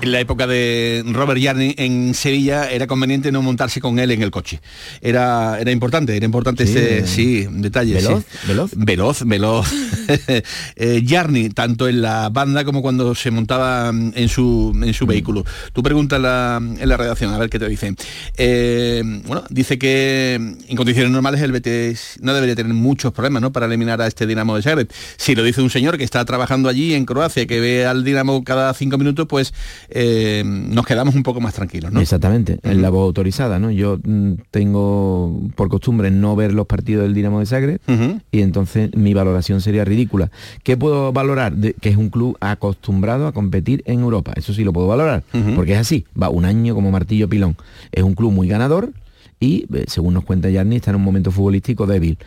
En 0.09 0.12
la 0.12 0.21
época 0.21 0.47
de 0.47 1.05
Robert 1.07 1.38
Yarni 1.38 1.75
en 1.77 2.14
Sevilla 2.14 2.71
era 2.71 2.87
conveniente 2.87 3.31
no 3.31 3.42
montarse 3.42 3.79
con 3.79 3.99
él 3.99 4.11
en 4.11 4.23
el 4.23 4.31
coche. 4.31 4.59
Era, 5.03 5.61
era 5.61 5.71
importante, 5.71 6.16
era 6.16 6.25
importante 6.25 6.66
sí, 6.66 6.79
ese 6.79 7.07
sí, 7.07 7.47
detalle. 7.51 7.92
¿Veloz? 7.92 8.25
Sí. 8.25 8.49
¿Veloz? 8.49 8.71
Veloz, 8.75 9.25
veloz. 9.27 9.68
eh, 10.77 11.03
Yarni, 11.05 11.51
tanto 11.51 11.88
en 11.88 12.01
la 12.01 12.31
banda 12.31 12.64
como 12.64 12.81
cuando 12.81 13.14
se 13.14 13.31
montaba 13.31 13.90
en 13.90 14.29
su, 14.31 14.75
en 14.83 14.94
su 14.94 15.05
vehículo. 15.05 15.44
Tú 15.75 15.83
preguntas 15.83 16.18
la, 16.18 16.57
en 16.59 16.88
la 16.88 16.97
redacción, 16.97 17.35
a 17.35 17.38
ver 17.38 17.51
qué 17.51 17.59
te 17.59 17.68
dicen. 17.68 17.94
Eh, 18.38 19.03
bueno, 19.27 19.44
dice 19.51 19.79
que 19.79 20.37
en 20.37 20.75
condiciones 20.75 21.12
normales 21.12 21.42
el 21.42 21.53
Betis 21.53 22.14
no 22.23 22.33
debería 22.33 22.57
tener 22.57 22.73
muchos 22.73 23.12
problemas 23.12 23.42
¿no? 23.42 23.53
para 23.53 23.66
eliminar 23.66 24.01
a 24.01 24.07
este 24.07 24.27
Dinamo 24.27 24.57
de 24.57 24.62
Zagreb. 24.62 24.90
Si 25.18 25.35
lo 25.35 25.42
dice 25.42 25.61
un 25.61 25.68
señor 25.68 25.99
que 25.99 26.05
está 26.05 26.25
trabajando 26.25 26.71
allí 26.71 26.94
en 26.94 27.05
Croacia, 27.05 27.47
que 27.47 27.61
ve 27.61 27.85
al 27.85 28.05
Dinamo 28.05 28.42
cada 28.42 28.73
cinco 28.73 28.97
minutos, 28.97 29.27
pues 29.29 29.53
eh, 29.90 29.98
nos 30.45 30.87
quedamos 30.87 31.15
un 31.15 31.23
poco 31.23 31.41
más 31.41 31.55
tranquilos, 31.55 31.93
¿no? 31.93 32.01
Exactamente, 32.01 32.59
en 32.63 32.83
la 32.83 32.91
voz 32.91 33.07
autorizada, 33.07 33.59
¿no? 33.59 33.71
Yo 33.71 33.99
mm, 34.03 34.33
tengo 34.51 35.41
por 35.55 35.69
costumbre 35.69 36.11
no 36.11 36.37
ver 36.37 36.55
los 36.55 36.67
partidos 36.67 37.05
del 37.05 37.15
Dinamo 37.15 37.41
de 37.41 37.47
Zagreb 37.47 37.81
uh 37.89 37.93
-huh. 37.93 38.21
y 38.31 38.43
entonces 38.43 38.95
mi 38.95 39.15
valoración 39.15 39.61
sería 39.61 39.85
ridícula. 39.85 40.31
¿Qué 40.63 40.77
puedo 40.77 41.13
valorar? 41.13 41.55
De, 41.55 41.75
que 41.75 41.89
es 41.89 41.97
un 41.97 42.11
club 42.11 42.37
acostumbrado 42.41 43.27
a 43.27 43.33
competir 43.33 43.83
en 43.87 44.01
Europa, 44.01 44.33
eso 44.37 44.53
sí 44.53 44.65
lo 44.65 44.73
puedo 44.73 44.87
valorar, 44.87 45.25
uh 45.35 45.39
-huh. 45.39 45.55
porque 45.57 45.73
es 45.73 45.79
así, 45.79 46.05
va 46.21 46.29
un 46.29 46.45
año 46.45 46.75
como 46.75 46.91
martillo 46.91 47.29
pilón. 47.29 47.57
Es 47.93 48.03
un 48.03 48.15
club 48.15 48.33
muy 48.33 48.49
ganador 48.49 48.93
y, 49.41 49.67
eh, 49.75 49.85
según 49.87 50.15
nos 50.15 50.25
cuenta 50.25 50.51
Yarni, 50.51 50.77
está 50.77 50.91
en 50.91 50.97
un 50.97 51.03
momento 51.03 51.31
futbolístico 51.31 51.87
débil 51.87 52.19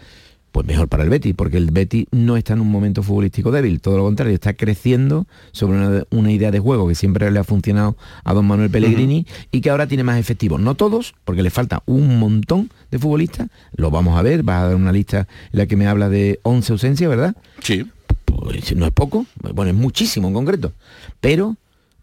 pues 0.52 0.68
mejor 0.68 0.88
para 0.88 1.04
el 1.04 1.10
Betis, 1.10 1.34
porque 1.36 1.58
el 1.58 1.72
Betis 1.72 2.08
no 2.12 2.36
está 2.36 2.54
en 2.54 2.62
un 2.62 2.70
momento 2.70 3.04
futbolístico 3.04 3.52
débil, 3.52 3.80
todo 3.80 3.98
lo 3.98 4.04
contrario, 4.04 4.34
está 4.34 4.54
creciendo 4.54 5.26
sobre 5.52 5.78
una, 5.78 6.04
una 6.10 6.32
idea 6.32 6.52
de 6.52 6.60
juego 6.60 6.88
que 6.88 6.96
siempre 6.96 7.32
le 7.32 7.40
ha 7.40 7.44
funcionado 7.44 7.96
a 8.24 8.34
don 8.34 8.46
Manuel 8.46 8.70
Pellegrini 8.70 9.20
uh 9.20 9.32
-huh. 9.32 9.48
y 9.52 9.62
que 9.62 9.70
ahora 9.70 9.88
tiene 9.88 10.04
más 10.04 10.20
efectivos. 10.20 10.60
No 10.60 10.76
todos, 10.76 11.14
porque 11.24 11.42
le 11.42 11.50
falta 11.50 11.84
un 11.86 12.20
montón 12.20 12.70
de 12.92 13.00
futbolistas, 13.00 13.48
lo 13.76 13.92
vamos 13.92 14.18
a 14.18 14.22
ver, 14.22 14.48
va 14.48 14.62
a 14.62 14.68
dar 14.68 14.76
una 14.76 14.92
lista 14.92 15.28
en 15.54 15.60
la 15.60 15.66
que 15.66 15.78
me 15.78 15.88
habla 15.88 16.10
de 16.10 16.40
11 16.44 16.74
ausencias, 16.74 17.10
¿verdad? 17.10 17.36
Sí. 17.62 17.86
Pues, 18.26 18.76
no 18.76 18.86
es 18.86 18.92
poco, 18.92 19.26
bueno, 19.54 19.72
es 19.72 19.78
muchísimo 19.78 20.28
en 20.28 20.34
concreto, 20.34 20.74
pero 21.22 21.56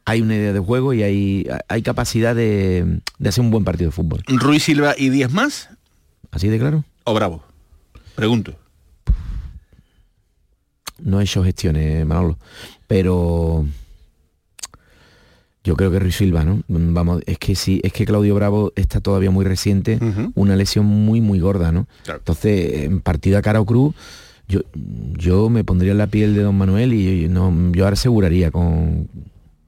hay 0.07 0.23
una 0.23 0.37
idea 0.37 0.55
de 0.55 0.59
juego 0.61 0.95
y 0.95 1.03
hay, 1.03 1.47
hay 1.69 1.83
capacidad 1.83 2.35
de, 2.35 3.01
de 3.19 3.29
hacer 3.29 3.45
un 3.45 3.51
buen 3.51 3.65
partido 3.65 3.91
de 3.91 3.93
fútbol. 3.93 4.23
Ruiz 4.27 4.63
Silva 4.63 4.95
y 4.97 5.11
10 5.11 5.33
más. 5.33 5.69
¿Así 6.31 6.49
de 6.49 6.59
claro? 6.59 6.85
O 7.05 7.15
Bravo. 7.15 7.48
Pregunto. 8.19 8.53
No 10.99 11.21
he 11.21 11.23
hecho 11.23 11.45
gestiones, 11.45 12.05
Manolo, 12.05 12.37
pero 12.89 13.65
yo 15.63 15.77
creo 15.77 15.93
que 15.93 16.01
Ruiz 16.01 16.17
Silva, 16.17 16.43
¿no? 16.43 16.65
Vamos, 16.67 17.23
es 17.27 17.39
que 17.39 17.55
sí, 17.55 17.81
es 17.85 17.93
que 17.93 18.05
Claudio 18.05 18.35
Bravo 18.35 18.73
está 18.75 19.01
todavía 19.01 19.31
muy 19.31 19.45
reciente, 19.45 19.99
uh 20.01 20.05
-huh. 20.05 20.33
una 20.35 20.57
lesión 20.57 20.85
muy, 20.85 21.21
muy 21.21 21.39
gorda, 21.39 21.71
¿no? 21.71 21.87
Claro. 22.03 22.19
Entonces, 22.19 22.83
en 22.87 23.01
partida 23.03 23.41
cara 23.41 23.61
o 23.61 23.65
cruz, 23.65 23.95
yo, 24.49 24.63
yo 25.17 25.49
me 25.49 25.63
pondría 25.63 25.93
en 25.93 25.99
la 25.99 26.09
piel 26.09 26.35
de 26.35 26.43
don 26.43 26.59
Manuel 26.59 26.95
y 26.95 27.29
no, 27.29 27.55
yo 27.71 27.85
ahora 27.85 27.95
aseguraría 27.95 28.51
con, 28.51 29.07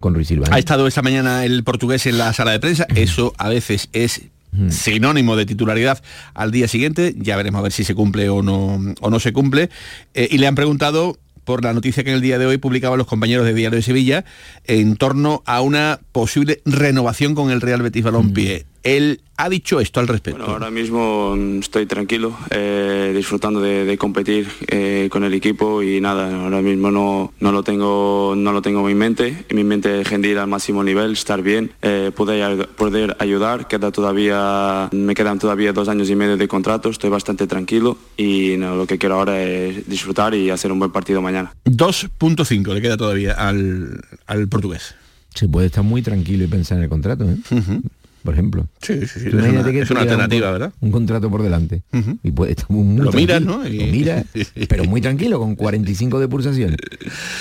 con 0.01 0.13
Ruiz 0.13 0.27
Silva. 0.27 0.49
¿eh? 0.49 0.55
Ha 0.55 0.59
estado 0.59 0.89
esta 0.89 1.03
mañana 1.03 1.45
el 1.45 1.63
portugués 1.63 2.05
en 2.07 2.19
la 2.19 2.33
sala 2.33 2.51
de 2.51 2.59
prensa, 2.59 2.85
eso 2.97 3.33
a 3.39 3.49
veces 3.49 3.89
es 3.93 4.23
sinónimo 4.69 5.37
de 5.37 5.47
titularidad 5.47 6.03
al 6.35 6.51
día 6.51 6.69
siguiente, 6.69 7.15
ya 7.17 7.37
veremos 7.37 7.61
a 7.61 7.63
ver 7.63 7.73
si 7.73 7.85
se 7.85 7.95
cumple 7.95 8.29
o 8.29 8.43
no, 8.43 8.81
o 9.01 9.11
no 9.11 9.21
se 9.21 9.33
cumple, 9.33 9.71
eh, 10.15 10.29
y 10.31 10.39
le 10.39 10.47
han 10.47 10.55
preguntado 10.55 11.19
por 11.45 11.65
la 11.65 11.73
noticia 11.73 12.05
que 12.05 12.11
en 12.11 12.17
el 12.17 12.23
día 12.23 12.39
de 12.39 12.47
hoy 12.47 12.59
publicaban 12.59 12.99
los 12.99 13.07
compañeros 13.07 13.45
de 13.45 13.55
Diario 13.55 13.77
de 13.77 13.83
Sevilla 13.83 14.25
en 14.65 14.97
torno 14.97 15.43
a 15.47 15.61
una 15.63 16.01
posible 16.13 16.61
renovación 16.65 17.35
con 17.35 17.51
el 17.51 17.61
Real 17.61 17.83
Betis 17.83 18.05
Balompié. 18.05 18.67
Mm. 18.67 18.70
Él 18.83 19.21
ha 19.37 19.49
dicho 19.49 19.81
esto 19.81 20.01
al 20.01 20.09
respecto. 20.09 20.39
Bueno, 20.39 20.53
ahora 20.53 20.71
mismo 20.71 21.35
estoy 21.61 21.87
tranquilo, 21.87 22.37
eh, 22.51 23.13
disfrutando 23.15 23.61
de, 23.61 23.85
de 23.85 23.99
competir 23.99 24.49
eh, 24.69 25.09
con 25.11 25.25
el 25.25 25.33
equipo 25.35 25.83
y 25.83 26.01
nada, 26.01 26.45
ahora 26.45 26.61
mismo 26.63 26.91
no, 26.91 27.33
no, 27.41 27.53
lo 27.53 27.63
tengo 27.63 28.35
no 28.37 28.53
lo 28.53 28.61
tengo 28.63 28.81
en 28.81 28.87
mi 28.87 28.95
mente, 28.95 29.45
en 29.49 29.57
mi 29.57 29.65
mente 29.65 30.01
es 30.01 30.11
rendir 30.11 30.39
al 30.39 30.47
máximo 30.49 30.85
nivel, 30.85 31.13
estar 31.13 31.43
bien, 31.43 31.73
eh, 31.83 32.11
poder, 32.15 32.69
poder 32.69 33.17
ayudar, 33.19 33.67
queda 33.69 33.91
todavía, 33.93 34.89
me 34.93 35.15
quedan 35.15 35.39
todavía 35.39 35.73
dos 35.73 35.89
años 35.89 36.11
y 36.11 36.17
medio 36.17 36.37
de 36.37 36.49
contrato, 36.49 36.91
estoy 36.91 37.11
bastante 37.11 37.47
tranquilo 37.47 37.97
y 38.17 38.57
no, 38.59 38.77
lo 38.77 38.87
que 38.87 38.99
quiero 38.99 39.17
ahora 39.17 39.43
es 39.43 39.89
disfrutar 39.89 40.35
y 40.35 40.51
hacer 40.51 40.71
un 40.73 40.79
buen 40.79 40.91
partido 40.93 41.23
mañana. 41.23 41.55
2.5 41.65 42.75
le 42.75 42.81
queda 42.83 42.97
todavía 42.97 43.33
al, 43.35 44.01
al 44.27 44.49
portugués. 44.49 44.95
Se 45.35 45.49
puede 45.49 45.67
estar 45.67 45.85
muy 45.85 46.03
tranquilo 46.03 46.45
y 46.45 46.49
pensar 46.49 46.79
en 46.79 46.85
el 46.85 46.91
contrato, 46.91 47.25
¿eh? 47.25 47.37
Uh 47.51 47.55
-huh. 47.57 47.83
Por 48.25 48.35
ejemplo. 48.35 48.67
Sí, 48.83 49.01
sí, 49.07 49.21
sí. 49.21 49.27
Es 49.29 49.35
una, 49.35 49.65
que 49.71 49.81
es 49.81 49.91
una 49.91 50.01
un 50.01 50.09
alternativa, 50.09 50.47
con- 50.49 50.53
¿verdad? 50.53 50.73
Un 50.81 50.91
contrato 50.91 51.31
por 51.31 51.43
delante. 51.43 51.83
Y 52.23 52.31
puede 52.31 52.53
estar 52.53 52.71
muy, 52.71 52.99
Lo 52.99 53.13
miras. 53.13 53.43
¿no? 53.43 53.67
Y- 53.67 53.79
Lo 53.79 53.87
miras, 53.87 54.25
pero 54.69 54.85
muy 54.85 55.01
tranquilo, 55.01 55.39
con 55.39 55.55
45 55.57 56.21
de 56.21 56.29
pulsaciones. 56.29 56.77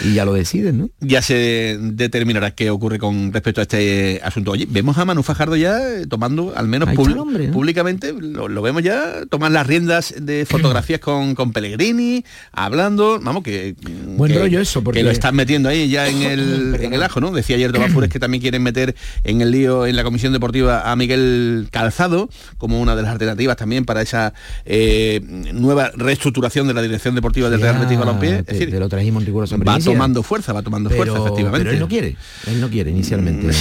Y 0.05 0.13
ya 0.13 0.25
lo 0.25 0.33
decides, 0.33 0.73
¿no? 0.73 0.89
Ya 0.99 1.21
se 1.21 1.77
determinará 1.79 2.51
qué 2.51 2.69
ocurre 2.69 2.99
con 2.99 3.31
respecto 3.33 3.61
a 3.61 3.63
este 3.63 4.21
asunto. 4.23 4.51
Oye, 4.51 4.67
vemos 4.69 4.97
a 4.97 5.05
Manu 5.05 5.23
Fajardo 5.23 5.55
ya 5.55 5.77
eh, 5.79 6.05
tomando, 6.07 6.53
al 6.55 6.67
menos 6.67 6.89
públicamente, 7.51 8.13
lo, 8.13 8.47
lo 8.47 8.61
vemos 8.61 8.83
ya, 8.83 9.25
toman 9.29 9.53
las 9.53 9.65
riendas 9.67 10.13
de 10.19 10.45
fotografías 10.45 10.99
con, 10.99 11.35
con 11.35 11.51
Pellegrini, 11.51 12.23
hablando, 12.51 13.19
vamos, 13.21 13.43
que... 13.43 13.75
Buen 14.17 14.31
que- 14.31 14.39
rollo 14.39 14.59
eso, 14.61 14.83
porque- 14.83 14.99
Que 14.99 15.03
lo 15.03 15.11
están 15.11 15.35
metiendo 15.35 15.69
ahí 15.69 15.89
ya 15.89 16.07
en 16.07 16.21
el, 16.23 16.77
en 16.81 16.93
el 16.93 17.03
ajo, 17.03 17.19
¿no? 17.21 17.31
Decía 17.31 17.55
ayer 17.55 17.71
Tomás 17.71 17.91
Fures 17.91 18.09
que 18.09 18.19
también 18.19 18.41
quieren 18.41 18.63
meter 18.63 18.95
en 19.23 19.41
el 19.41 19.51
lío 19.51 19.86
en 19.86 19.95
la 19.95 20.03
Comisión 20.03 20.34
Deportiva 20.34 20.68
a 20.70 20.95
Miguel 20.95 21.67
Calzado 21.72 22.30
como 22.57 22.80
una 22.80 22.95
de 22.95 23.03
las 23.03 23.11
alternativas 23.11 23.57
también 23.57 23.86
para 23.86 24.01
esa 24.01 24.34
eh, 24.65 25.22
nueva 25.53 25.91
reestructuración 25.95 26.67
de 26.67 26.74
la 26.74 26.82
dirección 26.82 27.15
deportiva 27.15 27.49
del 27.49 27.61
Real 27.61 27.80
Betis 27.80 27.97
Balompié. 27.97 28.39
Es 28.39 28.45
te, 28.45 28.53
decir, 28.53 28.72
te 28.72 28.80
lo 28.80 28.89
trajimos 28.89 29.24
en 29.26 29.61
va 29.61 29.80
tomando 29.80 30.24
fuerza, 30.24 30.53
va 30.53 30.61
tomando 30.61 30.89
pero, 30.89 31.03
fuerza, 31.03 31.26
efectivamente. 31.26 31.63
pero 31.65 31.72
él 31.72 31.80
no 31.80 31.88
quiere, 31.88 32.15
él 32.47 32.61
no 32.61 32.70
quiere 32.70 32.91
inicialmente. 32.91 33.53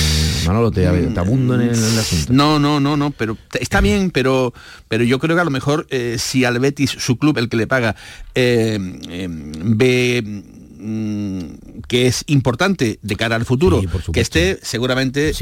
Manolo, 0.46 0.70
te, 0.70 0.82
te 0.86 1.20
abundo 1.20 1.54
en 1.54 1.62
el, 1.62 1.68
en 1.68 1.84
el 1.84 1.98
asunto. 1.98 2.32
No, 2.32 2.58
no, 2.58 2.80
no, 2.80 2.96
no, 2.96 3.10
pero 3.10 3.36
está 3.58 3.80
bien, 3.80 4.10
pero 4.10 4.52
pero 4.88 5.04
yo 5.04 5.18
creo 5.18 5.36
que 5.36 5.42
a 5.42 5.44
lo 5.44 5.50
mejor 5.50 5.86
eh, 5.90 6.16
si 6.18 6.44
al 6.44 6.58
Betis, 6.58 6.90
su 6.90 7.18
club, 7.18 7.38
el 7.38 7.48
que 7.48 7.56
le 7.56 7.66
paga, 7.66 7.94
eh, 8.34 8.78
ve 8.80 10.22
mm, 10.24 10.57
que 10.78 12.06
es 12.06 12.24
importante 12.26 12.98
de 13.02 13.16
cara 13.16 13.36
al 13.36 13.44
futuro, 13.44 13.82
que 14.12 14.20
esté, 14.20 14.58
seguramente 14.62 15.32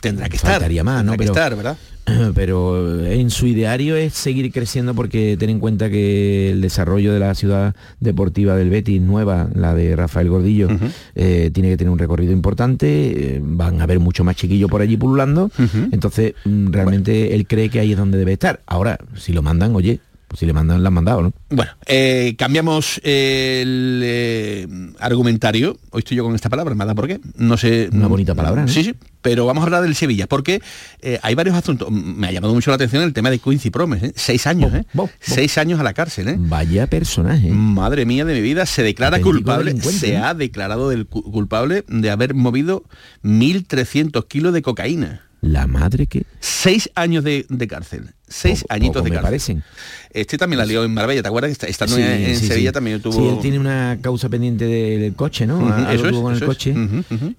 tendrá 0.00 0.28
que 0.28 0.36
estar. 0.36 0.62
Más, 0.84 1.04
¿no? 1.04 1.12
que 1.12 1.18
Pero- 1.18 1.32
estar, 1.32 1.56
¿verdad? 1.56 1.76
pero 2.34 3.02
en 3.06 3.30
su 3.30 3.46
ideario 3.46 3.96
es 3.96 4.12
seguir 4.12 4.52
creciendo 4.52 4.94
porque 4.94 5.36
ten 5.38 5.48
en 5.48 5.58
cuenta 5.58 5.88
que 5.88 6.50
el 6.50 6.60
desarrollo 6.60 7.12
de 7.14 7.18
la 7.20 7.34
ciudad 7.34 7.74
deportiva 8.00 8.56
del 8.56 8.68
Betis 8.70 9.00
nueva, 9.00 9.48
la 9.54 9.74
de 9.74 9.96
Rafael 9.96 10.28
Gordillo, 10.28 10.68
eh, 11.14 11.50
tiene 11.54 11.70
que 11.70 11.76
tener 11.78 11.90
un 11.90 11.98
recorrido 11.98 12.32
importante, 12.32 13.36
eh, 13.36 13.40
van 13.42 13.80
a 13.80 13.84
haber 13.84 14.00
mucho 14.00 14.22
más 14.24 14.36
chiquillos 14.36 14.70
por 14.70 14.82
allí 14.82 14.96
pululando, 14.96 15.50
entonces 15.92 16.34
mm, 16.44 16.72
realmente 16.72 17.34
él 17.34 17.46
cree 17.46 17.70
que 17.70 17.80
ahí 17.80 17.92
es 17.92 17.98
donde 17.98 18.18
debe 18.18 18.34
estar. 18.34 18.60
Ahora, 18.66 18.98
si 19.16 19.32
lo 19.32 19.42
mandan, 19.42 19.74
oye, 19.74 20.00
pues 20.34 20.40
si 20.40 20.46
le 20.46 20.52
mandan, 20.52 20.82
lo 20.82 20.88
han 20.88 20.94
mandado, 20.94 21.22
¿no? 21.22 21.32
Bueno, 21.50 21.70
eh, 21.86 22.34
cambiamos 22.36 23.00
el 23.04 24.00
eh, 24.02 24.66
argumentario. 24.98 25.76
Hoy 25.90 26.00
estoy 26.00 26.16
yo 26.16 26.24
con 26.24 26.34
esta 26.34 26.48
palabra, 26.48 26.74
nada 26.74 26.92
por 26.92 27.06
qué. 27.06 27.20
No 27.36 27.56
sé. 27.56 27.88
Una 27.92 28.08
bonita 28.08 28.34
palabra, 28.34 28.62
¿no? 28.62 28.68
Sí, 28.68 28.82
sí. 28.82 28.94
Pero 29.22 29.46
vamos 29.46 29.62
a 29.62 29.66
hablar 29.66 29.82
del 29.84 29.94
Sevilla, 29.94 30.26
porque 30.26 30.60
eh, 31.02 31.20
hay 31.22 31.36
varios 31.36 31.54
asuntos. 31.56 31.88
Me 31.92 32.26
ha 32.26 32.32
llamado 32.32 32.52
mucho 32.52 32.72
la 32.72 32.74
atención 32.74 33.04
el 33.04 33.12
tema 33.12 33.30
de 33.30 33.38
Quincy 33.38 33.70
Promes. 33.70 34.12
Seis 34.16 34.48
años, 34.48 34.74
¿eh? 34.74 34.84
Seis 35.20 35.56
años 35.56 35.78
a 35.78 35.84
la 35.84 35.94
cárcel, 35.94 36.26
¿eh? 36.26 36.34
Vaya 36.36 36.88
personaje. 36.88 37.48
Madre 37.50 38.04
mía 38.04 38.24
de 38.24 38.34
mi 38.34 38.40
vida, 38.40 38.66
se 38.66 38.82
declara 38.82 39.20
culpable, 39.20 39.80
se 39.80 40.16
ha 40.16 40.34
declarado 40.34 40.88
del 40.88 41.06
cu- 41.06 41.22
culpable 41.30 41.84
de 41.86 42.10
haber 42.10 42.34
movido 42.34 42.82
1.300 43.22 44.26
kilos 44.26 44.52
de 44.52 44.62
cocaína. 44.62 45.20
La 45.40 45.66
madre 45.66 46.06
que... 46.06 46.24
Seis 46.40 46.90
años 46.94 47.22
de, 47.22 47.46
de 47.48 47.68
cárcel. 47.68 48.10
Seis 48.36 48.64
poco 48.68 48.74
de 49.02 49.02
me 49.02 49.10
cárcel. 49.10 49.22
parecen. 49.22 49.62
Este 50.10 50.38
también 50.38 50.58
la 50.58 50.64
lió 50.66 50.84
en 50.84 50.94
Marbella, 50.94 51.22
¿te 51.22 51.28
acuerdas? 51.28 51.50
Esta- 51.50 51.66
Estando 51.66 51.96
Sí, 51.96 52.02
en, 52.02 52.36
sí, 52.36 52.46
Sevilla 52.46 52.70
sí. 52.70 52.74
también 52.74 53.00
tuvo... 53.02 53.14
Sí, 53.14 53.26
él 53.26 53.38
tiene 53.42 53.58
una 53.58 53.98
causa 54.00 54.28
pendiente 54.28 54.64
del 54.64 55.14
coche, 55.14 55.44
¿no? 55.44 55.72
Algo 55.74 56.06
es, 56.06 56.12
con 56.12 56.34
el 56.34 56.44
coche. 56.44 56.72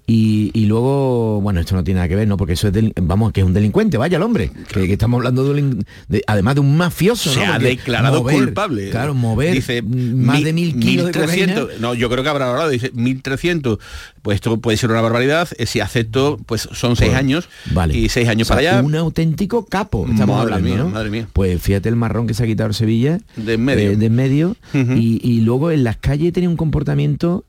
Y, 0.06 0.50
y 0.52 0.66
luego, 0.66 1.40
bueno, 1.40 1.60
esto 1.60 1.74
no 1.74 1.82
tiene 1.84 1.98
nada 1.98 2.08
que 2.08 2.16
ver, 2.16 2.28
¿no? 2.28 2.36
Porque 2.36 2.52
eso 2.52 2.66
es, 2.68 2.72
del- 2.74 2.92
vamos, 3.00 3.32
que 3.32 3.40
es 3.40 3.46
un 3.46 3.54
delincuente, 3.54 3.96
vaya 3.96 4.16
el 4.18 4.22
hombre. 4.22 4.50
Que, 4.72 4.86
que 4.86 4.92
estamos 4.92 5.18
hablando 5.18 5.44
de, 5.52 5.62
un, 5.62 5.86
de- 6.08 6.22
además 6.26 6.54
de 6.54 6.60
un 6.60 6.76
mafioso, 6.76 7.32
se 7.32 7.46
¿no? 7.46 7.52
ha 7.54 7.58
declarado 7.58 8.20
mover, 8.22 8.36
culpable. 8.44 8.90
Claro, 8.90 9.14
mover 9.14 9.54
dice 9.54 9.80
más 9.82 10.42
de 10.44 10.52
mil 10.52 10.78
kilos 10.78 11.06
de 11.06 11.12
1300, 11.18 11.60
cocaína. 11.62 11.80
No, 11.80 11.94
yo 11.94 12.10
creo 12.10 12.22
que 12.22 12.28
habrá 12.28 12.50
hablado, 12.50 12.68
dice 12.68 12.90
1300, 12.92 13.78
pues 14.22 14.34
esto 14.36 14.58
puede 14.60 14.76
ser 14.76 14.90
una 14.90 15.00
barbaridad, 15.00 15.48
eh, 15.58 15.64
si 15.66 15.80
acepto, 15.80 16.38
pues 16.46 16.68
son 16.72 16.96
seis 16.96 17.10
Pues, 17.10 17.18
años 17.18 17.48
vale. 17.72 17.96
y 17.96 18.08
seis 18.08 18.28
años 18.28 18.46
O 18.46 18.54
sea, 18.54 18.56
para 18.56 18.70
allá. 18.76 18.82
Un 18.86 18.94
auténtico 18.96 19.64
capo, 19.66 20.06
estamos 20.10 20.36
Madre 20.36 20.54
hablando, 20.54 20.68
mía, 20.68 20.78
¿no? 20.78 20.85
Madre 20.92 21.10
mía. 21.10 21.28
Pues 21.32 21.60
fíjate 21.62 21.88
el 21.88 21.96
marrón 21.96 22.26
que 22.26 22.34
se 22.34 22.42
ha 22.44 22.46
quitado 22.46 22.72
Sevilla. 22.72 23.18
De 23.36 23.54
en 23.54 23.64
medio. 23.64 23.90
eh, 23.92 23.96
de 23.96 24.06
en 24.06 24.14
medio. 24.14 24.56
y, 24.74 25.20
y 25.22 25.40
luego 25.42 25.70
en 25.70 25.84
las 25.84 25.96
calles 25.96 26.32
tenía 26.32 26.48
un 26.48 26.56
comportamiento 26.56 27.44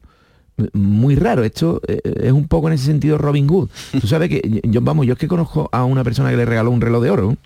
muy 0.74 1.16
raro. 1.16 1.44
Esto 1.44 1.82
eh, 1.88 2.00
es 2.24 2.32
un 2.32 2.48
poco 2.48 2.68
en 2.68 2.74
ese 2.74 2.86
sentido 2.86 3.18
Robin 3.18 3.48
Hood. 3.48 3.70
Tú 4.02 4.08
sabes 4.08 4.30
que 4.30 4.62
yo, 4.64 4.82
vamos, 4.82 5.06
yo 5.06 5.14
es 5.14 5.20
que 5.20 5.28
conozco 5.28 5.70
a 5.72 5.84
una 5.86 6.04
persona 6.04 6.30
que 6.32 6.38
le 6.38 6.46
regaló 6.46 6.72
un 6.72 6.82
reloj 6.82 7.04
de 7.04 7.10
oro. 7.12 7.38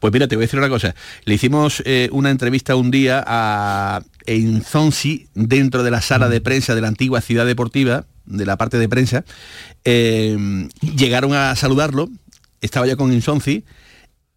Pues 0.00 0.12
mira, 0.12 0.26
te 0.26 0.34
voy 0.36 0.42
a 0.42 0.46
decir 0.46 0.58
una 0.58 0.68
cosa. 0.68 0.94
Le 1.24 1.34
hicimos 1.34 1.80
eh, 1.86 2.08
una 2.12 2.30
entrevista 2.30 2.74
un 2.74 2.90
día 2.90 3.22
a 3.26 4.02
Enzonsi 4.26 5.28
dentro 5.34 5.82
de 5.84 5.90
la 5.92 6.00
sala 6.00 6.28
de 6.28 6.40
prensa 6.40 6.74
de 6.74 6.80
la 6.80 6.88
antigua 6.88 7.20
ciudad 7.20 7.46
deportiva, 7.46 8.04
de 8.26 8.44
la 8.44 8.56
parte 8.56 8.78
de 8.78 8.88
prensa. 8.88 9.24
Eh, 9.84 10.68
llegaron 10.96 11.34
a 11.34 11.54
saludarlo, 11.54 12.08
estaba 12.60 12.86
yo 12.88 12.96
con 12.96 13.12
Enzonsi 13.12 13.64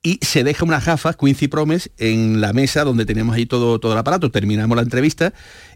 y 0.05 0.19
se 0.21 0.43
deja 0.43 0.63
unas 0.63 0.85
gafas, 0.85 1.17
Quincy 1.17 1.47
Promes, 1.47 1.89
en 1.97 2.39
la 2.39 2.53
mesa 2.53 2.83
donde 2.83 3.07
teníamos 3.07 3.35
ahí 3.35 3.47
todo, 3.47 3.79
todo 3.79 3.93
el 3.93 3.97
aparato. 3.97 4.29
Terminamos 4.29 4.75
la 4.75 4.83
entrevista 4.83 5.33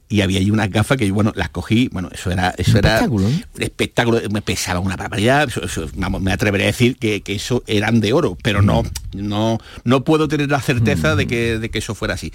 y 0.10 0.22
había 0.22 0.39
ahí 0.39 0.49
unas 0.51 0.70
gafas 0.72 0.97
que, 0.97 1.10
bueno, 1.12 1.32
las 1.36 1.49
cogí, 1.49 1.88
bueno, 1.91 2.10
eso 2.12 2.32
era, 2.32 2.53
eso 2.57 2.72
Un 2.72 2.78
era 2.80 2.89
espectáculo, 2.95 3.30
¿no? 3.30 3.36
un 3.55 3.62
espectáculo, 3.64 4.20
me 4.32 4.41
pesaba 4.41 4.80
una 4.80 4.95
barbaridad, 4.95 5.47
eso- 5.47 5.64
eso, 5.64 5.88
vamos, 5.95 6.22
me 6.22 6.32
atreveré 6.32 6.64
a 6.64 6.68
decir 6.68 6.97
que, 6.97 7.22
que 7.22 7.36
eso 7.36 7.64
eran 7.68 7.99
de 7.99 8.12
oro, 8.14 8.38
pero 8.43 8.62
no, 8.62 8.84
no, 9.14 9.60
no 9.84 10.03
puedo 10.03 10.28
tener 10.28 10.49
la 10.49 10.60
certeza 10.62 11.16
de, 11.16 11.28
que, 11.28 11.60
de 11.60 11.70
que 11.70 11.78
eso 11.78 11.93
fuera 11.95 12.16
así. 12.16 12.34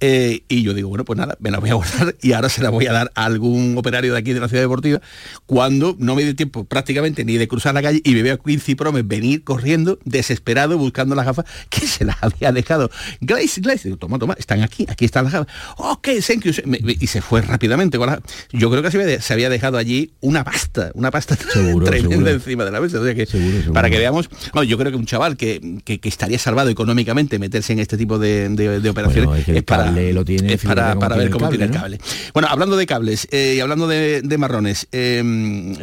Eh, 0.00 0.42
y 0.48 0.62
yo 0.62 0.74
digo, 0.74 0.88
bueno, 0.88 1.04
pues 1.04 1.16
nada, 1.16 1.36
me 1.40 1.50
la 1.52 1.58
voy 1.60 1.70
a 1.70 1.74
guardar 1.74 2.16
y 2.22 2.32
ahora 2.32 2.48
se 2.48 2.60
la 2.62 2.70
voy 2.70 2.86
a 2.86 2.92
dar 2.92 3.12
a 3.14 3.24
algún 3.24 3.76
operario 3.78 4.12
de 4.14 4.18
aquí 4.18 4.32
de 4.32 4.40
la 4.40 4.48
ciudad 4.48 4.62
deportiva, 4.64 5.00
cuando 5.46 5.94
no 5.98 6.14
me 6.16 6.24
dio 6.24 6.34
tiempo 6.34 6.64
prácticamente 6.64 7.24
ni 7.24 7.36
de 7.36 7.46
cruzar 7.46 7.74
la 7.74 7.82
calle 7.82 8.00
y 8.04 8.14
me 8.14 8.22
veo 8.22 8.34
a 8.34 8.38
Quincy 8.38 8.74
Promes 8.74 9.06
venir 9.06 9.44
corriendo, 9.44 9.98
desesperado, 10.04 10.76
buscando 10.76 11.14
las 11.14 11.26
gafas 11.26 11.44
que 11.70 11.86
se 11.86 12.04
las 12.04 12.16
había 12.20 12.50
dejado. 12.52 12.90
Glaze, 13.20 13.60
digo, 13.84 13.96
toma, 13.96 14.18
toma, 14.18 14.34
están 14.38 14.62
aquí, 14.62 14.86
aquí 14.88 15.04
están 15.04 15.24
las 15.24 15.32
gafas. 15.34 15.54
Ok, 15.76 16.08
thank 16.26 16.42
you. 16.44 16.52
Me- 16.66 16.80
me- 16.80 16.96
y 16.98 17.06
se 17.12 17.20
fue 17.22 17.42
rápidamente. 17.42 17.98
Con 17.98 18.08
la- 18.08 18.20
yo 18.52 18.70
creo 18.70 18.82
que 18.82 18.90
se 18.90 19.00
había, 19.02 19.20
se 19.20 19.32
había 19.32 19.48
dejado 19.50 19.76
allí 19.78 20.12
una 20.20 20.44
pasta, 20.44 20.90
una 20.94 21.10
pasta 21.10 21.36
tremenda 21.52 21.90
seguro. 21.90 22.28
encima 22.30 22.64
de 22.64 22.70
la 22.70 22.80
mesa. 22.80 23.00
O 23.00 23.04
sea 23.04 23.14
que, 23.14 23.26
Para 23.72 23.90
que 23.90 23.98
veamos, 23.98 24.28
bueno, 24.52 24.64
yo 24.68 24.78
creo 24.78 24.90
que 24.90 24.96
un 24.96 25.06
chaval 25.06 25.36
que, 25.36 25.78
que- 25.84 26.00
que 26.00 26.08
estaría 26.08 26.38
salvado 26.38 26.70
económicamente 26.70 27.38
meterse 27.38 27.72
en 27.72 27.78
este 27.80 27.96
tipo 27.96 28.18
de, 28.18 28.48
de- 28.48 28.80
de 28.80 28.88
operaciones 28.90 29.26
Bueno, 29.26 29.38
es 29.40 29.44
que 29.44 29.50
el 29.52 29.56
es 29.58 29.62
para, 29.64 29.90
lo 29.90 30.24
tiene, 30.24 30.54
es 30.54 30.62
para, 30.62 30.98
para 30.98 31.16
ver 31.16 31.30
cómo 31.30 31.48
tiene 31.48 31.64
el 31.66 31.70
cable. 31.70 31.98
Bueno, 32.32 32.48
hablando 32.50 32.76
de 32.76 32.86
cables 32.86 33.28
eh, 33.30 33.54
y 33.56 33.60
hablando 33.60 33.86
de, 33.86 34.22
de 34.22 34.38
marrones, 34.38 34.88
eh, 34.92 35.22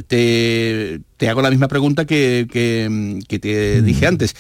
te, 0.08 1.02
te 1.18 1.30
hago 1.30 1.42
la 1.42 1.50
misma 1.50 1.68
pregunta 1.68 2.06
que, 2.06 2.48
que- 2.52 3.40
te 3.40 3.82
dije 3.82 4.06
antes. 4.08 4.36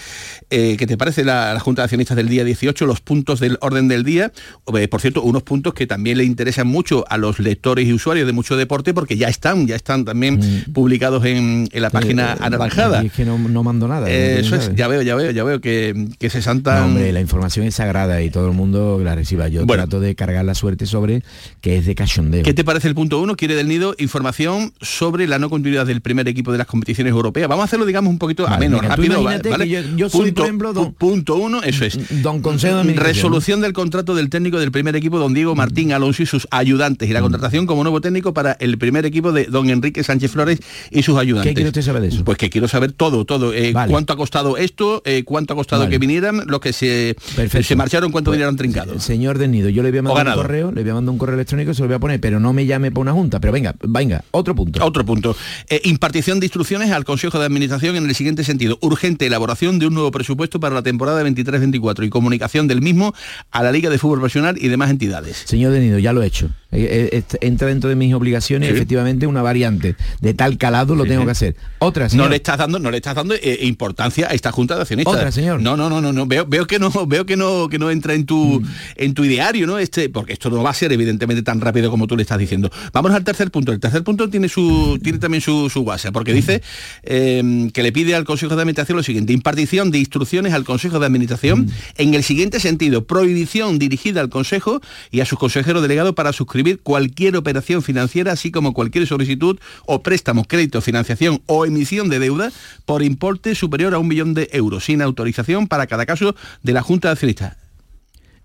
Eh, 0.50 0.76
¿Qué 0.78 0.88
te 0.88 0.98
parece 0.98 1.24
la, 1.24 1.54
la 1.54 1.60
Junta 1.60 1.82
de 1.82 1.86
Accionistas 1.86 2.18
del 2.18 2.28
día 2.28 2.44
18, 2.44 2.86
los 2.86 3.02
puntos 3.02 3.40
del 3.40 3.58
orden 3.62 3.88
del 3.88 4.04
día? 4.04 4.32
Eh, 4.76 4.88
por 4.88 5.00
cierto, 5.02 5.22
unos 5.22 5.44
puntos 5.44 5.74
que 5.74 5.88
también 5.88 6.18
le 6.18 6.24
interesan 6.26 6.68
mucho 6.68 6.79
a 7.08 7.18
los 7.18 7.40
lectores 7.40 7.88
y 7.88 7.94
usuarios 7.94 8.28
de 8.28 8.34
mucho 8.34 8.58
deporte 8.58 8.94
porque 8.94 9.16
ya 9.18 9.28
están, 9.30 9.68
ya 9.68 9.76
están 9.76 10.04
también 10.06 10.40
publicados 10.74 11.24
en, 11.26 11.70
en 11.72 11.82
la 11.82 11.90
página 11.90 12.34
anaranjada. 12.40 13.04
Y 13.04 13.08
es 13.08 13.14
que 13.14 13.26
no, 13.26 13.38
no 13.38 13.64
mando 13.64 13.88
nada. 13.88 14.10
Eh, 14.10 14.40
eso 14.40 14.56
es, 14.56 14.74
ya 14.76 14.88
veo, 14.88 15.02
ya 15.02 15.16
veo, 15.16 15.32
ya 15.32 15.44
veo 15.44 15.62
que, 15.62 16.08
que 16.20 16.30
se. 16.30 16.40
No, 16.50 16.86
hombre, 16.86 17.12
la 17.12 17.22
información 17.22 17.66
es 17.68 17.76
sagrada 17.76 18.22
y 18.24 18.30
todo 18.30 18.48
el 18.48 18.54
mundo 18.54 19.00
la 19.04 19.14
reciba. 19.14 19.48
Yo 19.50 19.66
Bueno. 19.66 19.84
trato 19.84 20.00
de 20.00 20.16
cargar 20.16 20.46
la 20.46 20.56
suerte 20.56 20.86
sobre 20.86 21.22
que 21.62 21.78
es 21.78 21.86
de 21.86 21.94
cachondeo. 21.96 22.44
¿Qué 22.44 22.54
te 22.54 22.64
parece 22.64 22.88
el 22.88 22.96
punto 22.96 23.20
uno? 23.22 23.36
Quiere 23.36 23.56
del 23.56 23.68
nido 23.68 23.94
información 24.00 24.74
sobre 24.82 25.28
la 25.28 25.38
no 25.38 25.50
continuidad 25.50 25.86
del 25.86 26.02
primer 26.02 26.28
equipo 26.28 26.52
de 26.52 26.58
las 26.58 26.66
competiciones 26.68 27.12
europeas. 27.12 27.48
Vamos 27.48 27.64
a 27.64 27.66
hacerlo, 27.66 27.86
digamos, 27.86 28.10
un 28.10 28.18
poquito 28.18 28.48
a 28.48 28.58
menos 28.58 28.82
mira, 28.82 28.96
rápido. 28.96 29.22
yo- 29.66 29.82
yo 29.98 30.10
soy, 30.10 30.22
punto, 30.22 30.34
por 30.36 30.46
ejemplo, 30.46 30.74
don- 30.74 30.88
pu- 30.88 30.96
punto 30.96 31.36
uno, 31.36 31.62
eso 31.62 31.86
es. 31.86 32.00
Don 32.24 32.42
Consejo 32.42 32.84
de 32.84 32.94
Resolución 32.94 33.62
del 33.62 33.74
contrato 33.74 34.16
del 34.16 34.30
técnico 34.30 34.60
del 34.60 34.72
primer 34.72 34.96
equipo, 34.96 35.20
don 35.20 35.34
Diego 35.34 35.56
Martín 35.56 35.92
Alonso 35.92 36.24
y 36.24 36.26
sus 36.26 36.48
ayudantes. 36.52 36.68
Mm. 36.76 37.03
Y 37.03 37.13
la 37.13 37.22
contratación 37.22 37.65
como 37.65 37.84
nuevo 37.84 38.01
técnico 38.01 38.34
para 38.34 38.53
el 38.53 38.78
primer 38.78 39.05
equipo 39.05 39.32
de 39.32 39.45
don 39.45 39.70
Enrique 39.70 40.03
Sánchez 40.03 40.32
Flores 40.32 40.59
y 40.91 41.03
sus 41.03 41.17
ayudantes. 41.17 41.49
¿Qué 41.51 41.55
quiere 41.55 41.70
usted 41.70 41.82
saber 41.82 42.01
de 42.01 42.07
eso? 42.09 42.24
Pues 42.24 42.38
que 42.38 42.49
quiero 42.49 42.67
saber 42.67 42.91
todo, 42.93 43.26
todo. 43.26 43.53
Eh, 43.53 43.74
Vale. 43.74 43.91
¿Cuánto 43.91 44.13
ha 44.13 44.17
costado 44.17 44.57
esto? 44.57 45.01
Eh, 45.05 45.24
¿Cuánto 45.26 45.53
ha 45.53 45.57
costado 45.57 45.82
Vale. 45.82 45.91
que 45.91 45.97
vinieran? 45.97 46.43
Los 46.47 46.59
que 46.59 46.74
se, 46.74 47.15
Perfecto. 47.36 47.67
se 47.67 47.76
marcharon, 47.76 48.11
¿cuánto 48.11 48.30
Pues, 48.32 48.38
vinieron 48.38 48.55
trincados? 48.55 49.03
Señor 49.03 49.38
del 49.38 49.51
Nido, 49.51 49.70
yo 49.70 49.84
le 49.84 49.89
voy 49.91 49.99
a 49.99 50.01
mandar 50.03 50.28
un 50.28 50.34
correo, 50.36 50.72
le 50.72 50.82
voy 50.82 50.91
a 50.91 50.93
mandar 50.95 51.11
un 51.11 51.17
correo 51.17 51.36
electrónico, 51.36 51.74
se 51.74 51.82
lo 51.82 51.88
voy 51.88 51.95
a 51.95 51.99
poner, 51.99 52.20
pero 52.22 52.39
no 52.39 52.53
me 52.53 52.65
llame 52.65 52.91
por 52.91 53.01
una 53.01 53.11
junta. 53.13 53.39
Pero 53.39 53.51
venga, 53.53 53.76
venga, 53.82 54.24
otro 54.32 54.55
punto. 54.55 54.84
Otro 54.86 55.05
punto. 55.05 55.36
Eh, 55.70 55.82
impartición 55.86 56.39
de 56.39 56.45
instrucciones 56.45 56.91
al 56.91 57.03
Consejo 57.03 57.39
de 57.39 57.45
Administración 57.45 57.95
en 57.95 58.05
el 58.07 58.15
siguiente 58.15 58.43
sentido. 58.43 58.78
Urgente 58.82 59.26
elaboración 59.26 59.80
de 59.80 59.88
un 59.88 59.93
nuevo 59.93 60.11
presupuesto 60.11 60.59
para 60.59 60.70
para 60.70 60.82
la 60.82 60.84
temporada 60.84 61.24
23-24 61.24 62.05
y 62.05 62.09
comunicación 62.09 62.67
del 62.67 62.82
mismo 62.82 63.15
a 63.49 63.63
la 63.63 63.72
Liga 63.72 63.89
de 63.89 63.97
Fútbol 63.97 64.20
Profesional 64.20 64.55
y 64.61 64.67
demás 64.67 64.91
entidades. 64.91 65.43
Señor 65.45 65.72
Denido, 65.72 65.97
ya 65.97 66.13
lo 66.13 66.22
he 66.22 66.28
hecho. 66.28 66.51
Eh, 66.72 67.10
eh, 67.14 67.38
entra 67.41 67.68
dentro 67.68 67.89
de 67.89 67.95
mis 67.95 68.14
obligaciones, 68.14 68.70
efectivamente, 68.70 69.26
una 69.26 69.41
variante 69.41 69.95
de 70.22 70.34
tal 70.36 70.60
calado 70.60 70.93
lo 70.93 71.03
tengo 71.05 71.26
que 71.26 71.32
hacer. 71.32 71.55
Otra, 71.80 72.07
señor. 72.10 72.26
No 72.26 72.30
le 72.30 72.36
estás 72.36 72.60
dando, 72.60 72.78
no 72.78 72.91
le 72.91 72.97
estás 72.97 73.16
dando 73.16 73.34
eh, 73.34 73.60
importancia 73.64 74.28
a 74.28 74.36
esta 74.36 74.51
junta 74.51 74.76
de 74.76 74.82
accionistas. 74.82 75.16
Otra, 75.16 75.32
señor. 75.32 75.60
No, 75.62 75.76
no, 75.76 75.89
no, 75.89 75.99
no, 75.99 76.14
no. 76.14 76.28
Veo, 76.28 76.45
veo 76.45 76.68
que 76.68 76.78
no, 76.78 76.91
veo 77.07 77.26
que 77.26 77.36
no, 77.36 77.70
que 77.70 77.80
no 77.80 77.89
entra 77.89 78.14
en 78.14 78.28
tu, 78.28 78.60
Mm. 78.62 78.66
en 78.97 79.14
tu 79.16 79.26
ideario, 79.26 79.66
¿no? 79.66 79.80
Este, 79.80 80.10
porque 80.10 80.34
esto 80.34 80.51
no 80.51 80.62
va 80.62 80.70
a 80.70 80.74
ser 80.76 80.91
evidentemente 80.93 81.41
tan 81.41 81.60
rápido 81.60 81.89
como 81.89 82.05
tú 82.05 82.16
le 82.16 82.22
estás 82.22 82.38
diciendo. 82.38 82.70
Vamos 82.93 83.14
al 83.14 83.24
tercer 83.24 83.49
punto. 83.49 83.72
El 83.72 83.80
tercer 83.80 84.03
punto 84.03 84.30
tiene 84.30 84.47
su, 84.47 84.99
tiene 85.01 85.18
también 85.18 85.41
su, 85.41 85.72
su 85.72 85.84
base, 85.84 86.12
porque 86.12 86.34
dice 86.34 86.62
eh, 87.01 87.70
que 87.74 87.82
le 87.82 87.91
pide 87.91 88.14
al 88.14 88.26
Consejo 88.26 88.55
de 88.55 88.62
Administración 88.62 88.95
lo 88.95 89.03
siguiente: 89.03 89.34
impartición 89.34 89.89
de 89.89 89.97
instrucciones 89.97 90.53
al 90.53 90.66
Consejo 90.66 90.99
de 90.99 91.07
Administración 91.07 91.62
Mm. 91.66 91.70
en 91.97 92.14
el 92.14 92.24
siguiente 92.24 92.60
sentido: 92.60 93.05
prohibición 93.05 93.80
dirigida 93.80 94.22
al 94.22 94.30
Consejo 94.30 94.82
y 95.10 95.22
a 95.22 95.26
sus 95.26 95.39
consejeros 95.39 95.82
delegados 95.82 96.14
para 96.14 96.32
suscribir 96.40 96.80
cualquier 96.80 97.36
operación 97.36 97.82
financiera, 97.82 98.32
así 98.32 98.50
como 98.50 98.74
cualquier 98.74 99.06
solicitud 99.06 99.60
o 99.86 100.02
préstamo, 100.02 100.46
crédito, 100.46 100.80
financiación 100.80 101.42
o 101.48 101.66
emisión 101.66 102.08
de 102.08 102.20
deuda 102.20 102.52
por 102.86 103.04
importe 103.04 103.56
superior 103.56 103.94
a 103.94 104.00
un 104.00 104.08
millón 104.08 104.34
de 104.34 104.48
euros, 104.54 104.86
sin 104.86 105.02
autorización 105.02 105.68
para 105.68 105.86
cada 105.88 106.06
caso 106.06 106.36
de 106.64 106.74
la 106.74 106.82
Junta 106.82 107.10
de 107.10 107.12
Accionistas. 107.12 107.58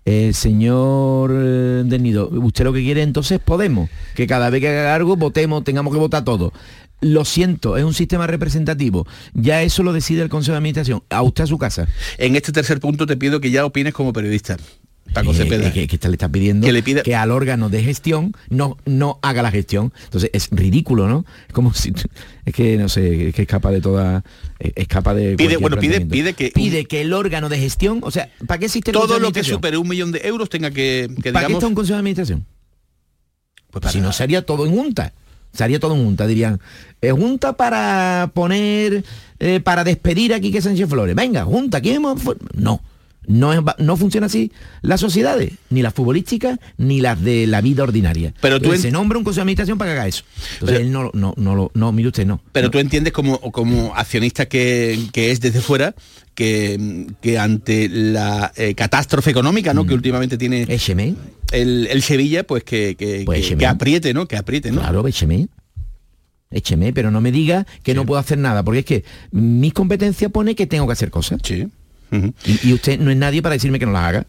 Eh, 0.03 0.33
señor 0.33 1.31
eh, 1.33 1.83
Denido, 1.85 2.29
usted 2.29 2.63
lo 2.63 2.73
que 2.73 2.83
quiere 2.83 3.01
entonces 3.01 3.39
Podemos, 3.39 3.89
que 4.13 4.27
cada 4.27 4.51
vez 4.51 4.61
que 4.61 4.67
haga 4.67 4.93
algo 4.93 5.15
votemos, 5.15 5.63
tengamos 5.63 5.93
que 5.93 5.99
votar 5.99 6.23
todo. 6.25 6.51
Lo 6.99 7.23
siento, 7.23 7.77
es 7.77 7.83
un 7.85 7.93
sistema 7.93 8.27
representativo. 8.27 9.07
Ya 9.33 9.63
eso 9.63 9.83
lo 9.83 9.93
decide 9.93 10.21
el 10.21 10.29
Consejo 10.29 10.53
de 10.53 10.57
Administración. 10.57 11.03
A 11.09 11.21
usted 11.21 11.45
a 11.45 11.47
su 11.47 11.57
casa. 11.57 11.87
En 12.17 12.35
este 12.35 12.51
tercer 12.51 12.79
punto 12.79 13.05
te 13.05 13.15
pido 13.15 13.39
que 13.39 13.51
ya 13.51 13.65
opines 13.65 13.93
como 13.93 14.11
periodista. 14.13 14.57
Paco 15.13 15.31
Eh, 15.31 15.35
Cepeda. 15.35 15.67
eh, 15.69 15.71
que, 15.71 15.87
que 15.87 16.07
le 16.07 16.13
está 16.13 16.27
pidiendo 16.29 16.65
Que 16.65 16.73
le 16.73 16.83
pida- 16.83 17.01
que 17.03 17.15
al 17.15 17.31
órgano 17.31 17.69
de 17.69 17.81
gestión 17.83 18.33
no, 18.49 18.77
no 18.85 19.19
haga 19.21 19.41
la 19.43 19.51
gestión. 19.51 19.93
Entonces 20.05 20.29
es 20.33 20.49
ridículo, 20.51 21.07
¿no? 21.07 21.25
Es 21.47 21.53
como 21.53 21.73
si 21.73 21.93
es 22.45 22.53
que 22.53 22.77
no 22.77 22.89
sé, 22.89 23.29
es 23.29 23.35
que 23.35 23.43
escapa 23.43 23.71
de 23.71 23.81
toda 23.81 24.23
eh, 24.59 24.73
escapa 24.75 25.13
de 25.13 25.35
Pide, 25.37 25.57
bueno, 25.57 25.77
pide, 25.77 26.01
pide 26.01 26.33
que 26.33 26.51
pide 26.51 26.85
que 26.85 27.01
el 27.01 27.13
órgano 27.13 27.47
de 27.49 27.59
gestión, 27.59 27.99
o 28.03 28.11
sea, 28.11 28.29
¿para 28.47 28.59
qué 28.59 28.65
existe 28.65 28.91
el 28.91 28.97
todo 28.97 29.19
lo 29.19 29.31
que 29.31 29.43
supere 29.43 29.77
un 29.77 29.87
millón 29.87 30.11
de 30.11 30.21
euros 30.25 30.49
tenga 30.49 30.71
que, 30.71 31.07
que 31.23 31.31
¿Para 31.31 31.45
qué 31.45 31.53
digamos, 31.53 31.53
está 31.53 31.67
un 31.67 31.75
consejo 31.75 31.95
de 31.95 31.99
administración? 31.99 32.45
Pues 33.71 33.91
si 33.91 33.99
no 34.01 34.11
sería 34.13 34.45
todo 34.45 34.65
en 34.65 34.73
junta. 34.75 35.13
Sería 35.53 35.79
todo 35.79 35.95
en 35.95 36.03
junta, 36.03 36.27
dirían. 36.27 36.59
Junta 37.01 37.53
para 37.55 38.31
poner, 38.33 39.03
eh, 39.39 39.59
para 39.61 39.83
despedir 39.85 40.33
a 40.33 40.39
Quique 40.41 40.61
Sánchez 40.61 40.89
Flores. 40.89 41.15
Venga, 41.15 41.45
junta, 41.45 41.79
¿quién 41.79 41.95
hemos? 41.97 42.19
No. 42.53 42.81
No, 43.27 43.53
es, 43.53 43.59
no 43.79 43.97
funciona 43.97 44.27
así 44.27 44.51
las 44.81 44.99
sociedades, 45.01 45.53
ni 45.69 45.81
las 45.81 45.93
futbolísticas, 45.93 46.59
ni 46.77 47.01
las 47.01 47.21
de 47.21 47.47
la 47.47 47.61
vida 47.61 47.83
ordinaria. 47.83 48.33
Pero 48.41 48.59
tú 48.61 48.75
se 48.75 48.91
nombra 48.91 49.17
un 49.17 49.23
consejo 49.23 49.41
de 49.41 49.43
administración 49.43 49.77
para 49.77 49.91
que 49.93 49.97
haga 49.99 50.07
eso. 50.07 50.23
Entonces 50.53 50.79
él 50.81 50.91
no, 50.91 51.11
no, 51.13 51.33
no, 51.37 51.55
lo- 51.55 51.71
no, 51.73 51.91
mire 51.91 52.09
usted, 52.09 52.25
no. 52.25 52.41
Pero 52.51 52.69
tú 52.71 52.79
entiendes 52.79 53.13
como, 53.13 53.39
como 53.51 53.95
accionista 53.95 54.45
que, 54.47 54.99
que 55.11 55.31
es 55.31 55.39
desde 55.41 55.61
fuera 55.61 55.95
que, 56.33 57.07
que 57.21 57.39
ante 57.39 57.87
la 57.89 58.51
eh, 58.55 58.75
catástrofe 58.75 59.31
económica 59.31 59.73
¿no? 59.73 59.85
que 59.85 59.91
Mm. 59.93 59.95
últimamente 59.97 60.37
tiene 60.37 60.65
el, 61.51 61.87
el 61.87 62.01
Sevilla, 62.01 62.43
pues 62.45 62.63
que, 62.63 62.95
que, 62.97 63.23
Pues 63.25 63.47
que- 63.47 63.57
que 63.57 63.65
apriete, 63.65 64.13
¿no? 64.13 64.27
Que 64.27 64.35
apriete, 64.37 64.71
¿no? 64.71 64.81
Claro, 64.81 65.07
écheme. 65.07 65.47
Écheme, 66.51 66.93
pero 66.93 67.11
no 67.11 67.21
me 67.21 67.31
diga 67.31 67.65
que 67.83 67.93
no 67.93 68.05
puedo 68.05 68.19
hacer 68.19 68.37
nada, 68.37 68.63
porque 68.63 68.79
es 68.79 68.85
que 68.85 69.03
mis 69.31 69.73
competencias 69.73 70.31
pone 70.31 70.55
que 70.55 70.67
tengo 70.67 70.85
que 70.87 70.93
hacer 70.93 71.09
cosas. 71.11 71.39
Sí. 71.43 71.67
Y, 72.45 72.69
y 72.69 72.73
usted 72.73 72.99
no 72.99 73.11
es 73.11 73.17
nadie 73.17 73.41
para 73.41 73.53
decirme 73.53 73.79
que 73.79 73.85
no 73.85 73.91
las 73.93 74.03
haga. 74.05 74.25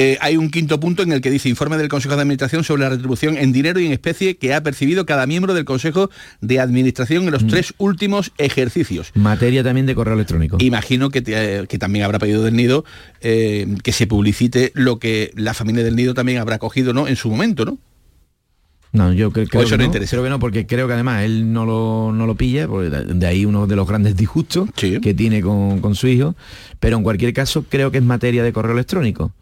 Eh, 0.00 0.16
hay 0.20 0.36
un 0.36 0.48
quinto 0.52 0.78
punto 0.78 1.02
en 1.02 1.10
el 1.10 1.20
que 1.20 1.28
dice 1.28 1.48
informe 1.48 1.76
del 1.76 1.88
Consejo 1.88 2.14
de 2.14 2.22
Administración 2.22 2.62
sobre 2.62 2.82
la 2.82 2.90
retribución 2.90 3.36
en 3.36 3.50
dinero 3.52 3.80
y 3.80 3.86
en 3.86 3.90
especie 3.92 4.36
que 4.36 4.54
ha 4.54 4.62
percibido 4.62 5.06
cada 5.06 5.26
miembro 5.26 5.54
del 5.54 5.64
Consejo 5.64 6.08
de 6.40 6.60
Administración 6.60 7.24
en 7.24 7.32
los 7.32 7.42
Mm. 7.42 7.48
tres 7.48 7.74
últimos 7.78 8.30
ejercicios. 8.38 9.10
Materia 9.14 9.64
también 9.64 9.86
de 9.86 9.96
correo 9.96 10.14
electrónico. 10.14 10.58
Imagino 10.60 11.10
que, 11.10 11.20
te- 11.20 11.66
que 11.66 11.78
también 11.78 12.04
habrá 12.04 12.20
pedido 12.20 12.44
del 12.44 12.54
nido 12.54 12.84
eh, 13.22 13.66
que 13.82 13.90
se 13.90 14.06
publicite 14.06 14.70
lo 14.74 15.00
que 15.00 15.32
la 15.34 15.52
familia 15.52 15.82
del 15.82 15.96
nido 15.96 16.14
también 16.14 16.38
habrá 16.38 16.58
cogido 16.58 16.92
¿no? 16.92 17.08
en 17.08 17.16
su 17.16 17.28
momento, 17.28 17.64
¿no? 17.64 17.78
No, 18.92 19.12
yo 19.12 19.30
cre- 19.30 19.48
creo, 19.48 19.62
eso 19.62 19.76
que 19.76 19.84
no. 19.84 19.90
creo 19.92 20.22
que 20.24 20.30
no, 20.30 20.38
porque 20.38 20.66
creo 20.66 20.86
que 20.86 20.94
además 20.94 21.22
él 21.24 21.52
no 21.52 21.66
lo, 21.66 22.10
no 22.12 22.26
lo 22.26 22.34
pilla, 22.36 22.66
porque 22.66 22.88
de 22.88 23.04
de 23.14 23.26
ahí 23.26 23.44
uno 23.44 23.66
de 23.66 23.76
los 23.76 23.86
grandes 23.86 24.16
disgustos 24.16 24.70
que 25.00 25.12
tiene 25.14 25.42
con, 25.42 25.80
con 25.80 25.94
su 25.94 26.08
hijo, 26.08 26.34
pero 26.80 26.96
en 26.96 27.02
cualquier 27.02 27.32
caso 27.34 27.64
creo 27.68 27.90
que 27.90 27.98
es 27.98 28.04
materia 28.04 28.42
de 28.42 28.52
correo 28.52 28.72
electrónico, 28.72 29.32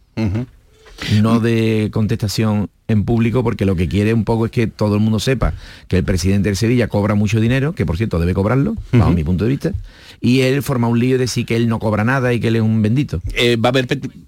no 1.23 1.41
de 1.41 1.91
contestación 1.93 2.69
en 2.89 3.05
público, 3.05 3.43
porque 3.43 3.67
lo 3.67 3.77
que 3.77 3.87
quiere 3.89 4.15
un 4.15 4.25
poco 4.25 4.47
es 4.47 4.51
que 4.53 4.67
todo 4.67 4.95
el 4.95 5.01
mundo 5.01 5.19
sepa 5.21 5.53
que 5.89 5.99
el 5.99 6.05
presidente 6.05 6.49
de 6.49 6.55
Sevilla 6.57 6.89
cobra 6.89 7.15
mucho 7.15 7.41
dinero, 7.41 7.73
que 7.75 7.85
por 7.85 7.97
cierto 7.97 8.19
debe 8.19 8.33
cobrarlo, 8.35 8.75
bajo 8.93 9.13
mi 9.13 9.23
punto 9.25 9.45
de 9.45 9.51
vista, 9.51 9.73
y 10.21 10.41
él 10.41 10.63
forma 10.63 10.89
un 10.89 10.99
lío 10.99 11.13
de 11.19 11.25
decir 11.25 11.47
que 11.47 11.57
él 11.57 11.69
no 11.69 11.79
cobra 11.79 12.05
nada 12.05 12.33
y 12.33 12.41
que 12.41 12.49
él 12.49 12.57
es 12.57 12.63
un 12.63 12.83
bendito. 12.83 13.21
Eh, 13.35 13.57
¿va, 13.57 13.69
a 13.69 13.71
haber 13.71 13.87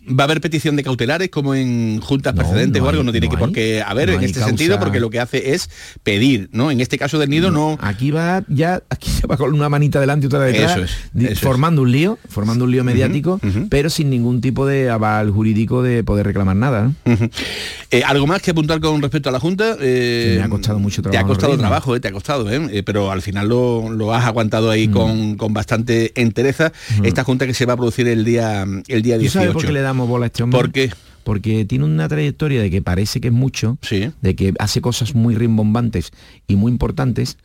¿Va 0.09 0.23
a 0.23 0.25
haber 0.25 0.41
petición 0.41 0.77
de 0.77 0.83
cautelares 0.83 1.29
como 1.29 1.55
en 1.55 2.01
juntas 2.01 2.35
precedentes 2.35 2.81
no 2.81 2.87
o 2.87 2.89
algo? 2.91 3.01
hay, 3.03 3.07
No 3.07 3.13
tiene 3.13 3.27
no 3.27 3.31
que 3.33 3.37
por 3.39 3.49
hay. 3.49 3.55
qué 3.55 3.83
haber 3.83 4.11
en 4.11 4.21
este 4.23 4.41
causa. 4.41 4.47
sentido 4.49 4.79
porque 4.79 5.01
lo 5.01 5.11
que 5.11 5.21
hace 5.21 5.53
es 5.55 5.69
pedir, 6.03 6.49
¿no? 6.53 6.71
En 6.71 6.81
este 6.81 6.99
caso 6.99 7.19
del 7.19 7.31
nido 7.31 7.51
no... 7.51 7.77
Aquí 7.81 8.11
va 8.11 8.43
ya, 8.49 8.83
aquí 8.91 9.11
se 9.11 9.27
va 9.27 9.37
con 9.37 9.53
una 9.53 9.69
manita 9.69 10.01
delante 10.01 10.27
y 10.27 10.29
otra 10.29 10.41
detrás, 10.41 10.79
Eso 10.79 10.85
es, 11.19 11.39
formando 11.41 11.83
un 11.83 11.93
lío, 11.93 12.19
formando 12.29 12.65
un 12.65 12.71
lío 12.71 12.85
mediático, 12.85 13.41
pero 13.69 13.91
sin 13.91 14.11
ningún 14.11 14.41
tipo 14.41 14.67
de 14.67 14.91
aval 14.91 15.31
jurídico 15.31 15.83
de 15.83 16.03
poder 16.05 16.27
reclamar 16.27 16.57
nada. 16.57 16.93
Eh, 17.91 18.03
¿Algo 18.07 18.27
más 18.27 18.43
que 18.43 18.51
apuntar 18.51 18.81
con 18.81 19.01
respecto 19.03 19.29
a 19.29 19.33
la 19.33 19.41
Junta? 19.41 19.77
Eh, 19.81 20.35
me 20.39 20.45
ha 20.45 20.49
costado 20.49 20.79
mucho 20.79 21.03
Te 21.03 21.09
ha 21.09 21.13
trabajo, 21.13 21.29
costado 21.29 21.59
trabajo, 21.59 21.97
eh, 21.97 22.01
te 22.01 22.09
ha 22.09 22.13
costado, 22.13 22.51
eh, 22.51 22.61
eh, 22.73 22.83
pero 22.83 23.11
al 23.11 23.23
final 23.23 23.49
lo, 23.49 23.91
lo 23.91 24.15
has 24.15 24.25
aguantado 24.25 24.69
Mm. 24.69 24.71
ahí 24.71 24.89
con, 24.89 25.37
con 25.37 25.53
bastante 25.55 25.78
entereza. 26.15 26.73
Esta 27.03 27.25
Junta 27.25 27.47
que 27.47 27.55
se 27.55 27.67
va 27.67 27.75
a 27.75 27.77
producir 27.77 28.09
el 28.09 28.25
día, 28.25 28.63
el 28.63 29.03
día 29.03 29.17
¿Tú 29.17 29.21
18. 29.21 29.31
sabes 29.33 29.53
por 29.53 29.65
qué 29.67 29.73
le 29.73 29.81
damos 29.81 30.09
bola 30.09 30.27
a 30.27 30.29
este 30.29 30.43
hombre? 30.43 30.59
¿Por 30.59 30.73
qué? 30.73 30.91
Porque 31.25 31.65
tiene 31.65 31.85
una 31.85 32.09
trayectoria 32.09 32.63
de 32.63 32.71
que 32.71 32.81
parece 32.81 33.21
que 33.21 33.29
es 33.29 33.35
mucho, 33.35 33.77
de 34.23 34.35
que 34.35 34.55
hace 34.59 34.81
cosas 34.81 35.15
muy 35.15 35.35
rimbombantes 35.35 36.11
y 36.47 36.57
muy 36.57 36.73
importantes, 36.73 37.37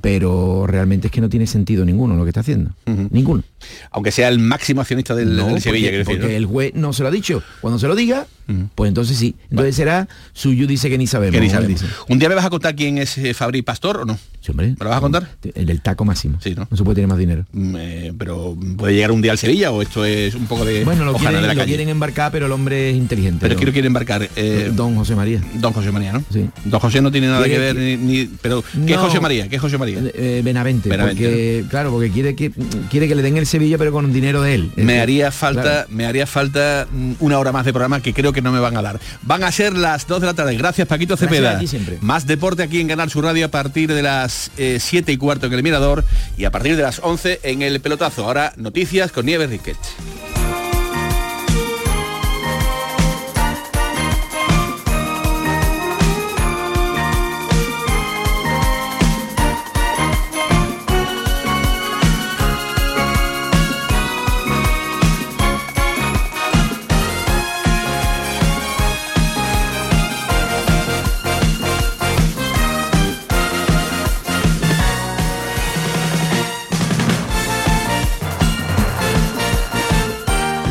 pero 0.00 0.66
realmente 0.66 1.08
es 1.08 1.12
que 1.12 1.20
no 1.20 1.28
tiene 1.28 1.46
sentido 1.46 1.84
ninguno 1.84 2.16
lo 2.16 2.24
que 2.24 2.30
está 2.30 2.40
haciendo. 2.40 2.70
Ninguno. 3.10 3.42
Aunque 3.90 4.10
sea 4.12 4.28
el 4.28 4.38
máximo 4.38 4.80
accionista 4.80 5.14
del, 5.14 5.36
No, 5.36 5.48
del 5.48 5.60
Sevilla, 5.60 5.90
porque, 6.04 6.36
el 6.36 6.46
juez 6.46 6.72
no 6.74 6.92
se 6.92 7.02
lo 7.02 7.08
ha 7.08 7.12
dicho. 7.12 7.42
Cuando 7.60 7.78
se 7.78 7.86
lo 7.88 7.94
diga, 7.94 8.26
pues 8.74 8.88
entonces 8.88 9.16
sí. 9.16 9.34
Entonces 9.50 9.76
será 9.76 10.08
su 10.32 10.50
dice 10.50 10.88
que 10.88 10.96
ni 10.98 11.06
sabemos. 11.06 11.34
Que 11.38 11.68
ni. 11.68 11.74
¿Un 12.08 12.18
día 12.18 12.28
me 12.28 12.34
vas 12.34 12.44
a 12.44 12.50
contar 12.50 12.74
quién 12.74 12.98
es 12.98 13.18
eh, 13.18 13.34
Fabri 13.34 13.62
Pastor 13.62 13.98
o 13.98 14.04
no? 14.04 14.18
Sí, 14.40 14.50
hombre. 14.52 14.68
¿Me 14.68 14.76
lo 14.84 14.88
vas 14.88 14.98
a 14.98 15.00
contar? 15.00 15.28
El 15.54 15.66
del 15.66 15.82
taco 15.82 16.04
máximo. 16.04 16.38
Sí, 16.40 16.54
¿no? 16.54 16.66
No 16.70 16.76
se 16.76 16.82
puede 16.82 16.94
tener 16.96 17.08
más 17.08 17.18
dinero. 17.18 17.44
Mm, 17.52 17.76
eh, 17.78 18.12
pero 18.16 18.56
puede 18.76 18.94
llegar 18.94 19.12
un 19.12 19.20
día 19.20 19.32
al 19.32 19.38
Sevilla 19.38 19.70
o 19.70 19.82
esto 19.82 20.04
es 20.04 20.34
un 20.34 20.46
poco 20.46 20.64
de 20.64 20.84
Bueno, 20.84 21.04
lo, 21.04 21.12
quieren, 21.14 21.36
de 21.36 21.40
la 21.42 21.48
lo 21.54 21.58
calle. 21.60 21.68
quieren 21.68 21.88
embarcar, 21.90 22.32
pero 22.32 22.46
el 22.46 22.52
hombre 22.52 22.90
es 22.90 22.96
inteligente. 22.96 23.38
Pero 23.40 23.56
quiero 23.56 23.72
quiere 23.72 23.86
embarcar. 23.88 24.28
eh, 24.36 24.70
Don 24.74 24.94
José 24.96 25.14
María. 25.14 25.42
Don 25.54 25.72
José 25.72 25.92
María, 25.92 26.12
¿no? 26.12 26.24
Sí. 26.32 26.48
Don 26.64 26.80
José 26.80 27.02
no 27.02 27.10
tiene 27.12 27.26
nada 27.28 27.46
que 27.46 27.58
ver 27.58 27.76
ni, 27.76 27.96
ni- 27.96 28.30
pero 28.40 28.64
¿qué 28.86 28.94
es. 28.94 28.98
José 28.98 29.20
María? 29.20 29.48
¿Qué 29.48 29.56
es 29.56 29.62
José 29.62 29.76
María? 29.80 29.98
Eh, 30.14 30.42
Benavente, 30.44 30.88
Benavente, 30.88 31.24
porque 31.24 31.64
claro, 31.68 31.90
porque 31.90 32.10
quiere 32.10 32.36
que 32.36 32.52
quiere 32.90 33.08
que 33.08 33.14
le 33.14 33.22
den 33.22 33.36
el 33.36 33.46
Sevilla 33.46 33.78
pero 33.78 33.90
con 33.90 34.12
dinero 34.12 34.42
de 34.42 34.54
él. 34.54 34.70
Me 34.76 35.00
haría 35.00 35.32
falta, 35.32 35.62
claro. 35.62 35.88
me 35.90 36.06
haría 36.06 36.26
falta 36.26 36.86
mm, 36.90 37.14
una 37.18 37.38
hora 37.38 37.50
más 37.50 37.64
de 37.64 37.72
programa 37.72 38.00
que 38.00 38.14
creo 38.14 38.32
que 38.32 38.42
no 38.42 38.52
me 38.52 38.60
van 38.60 38.76
a 38.76 38.82
dar. 38.82 39.00
Van 39.22 39.42
a 39.42 39.50
ser 39.50 39.72
las 39.76 40.06
2 40.06 40.20
de 40.20 40.26
la 40.26 40.34
tarde. 40.34 40.56
Gracias 40.56 40.86
Paquito 40.86 41.16
Gracias 41.16 41.30
Cepeda. 41.30 41.60
siempre. 41.66 41.98
Más 42.00 42.26
deporte 42.26 42.62
aquí 42.62 42.80
en 42.80 42.86
Ganar 42.86 43.10
su 43.10 43.20
Radio 43.20 43.46
a 43.46 43.48
partir 43.50 43.92
de 43.92 44.02
las 44.02 44.50
7 44.56 45.10
y 45.10 45.16
cuarto 45.16 45.46
en 45.46 45.52
el 45.52 45.62
Mirador 45.62 46.04
y 46.36 46.44
a 46.44 46.50
partir 46.50 46.76
de 46.76 46.82
las 46.82 47.00
11 47.02 47.40
en 47.42 47.62
el 47.62 47.80
Pelotazo. 47.80 48.24
Ahora 48.24 48.52
noticias 48.56 49.10
con 49.10 49.26
Nieves 49.26 49.50
Riquet. 49.50 49.76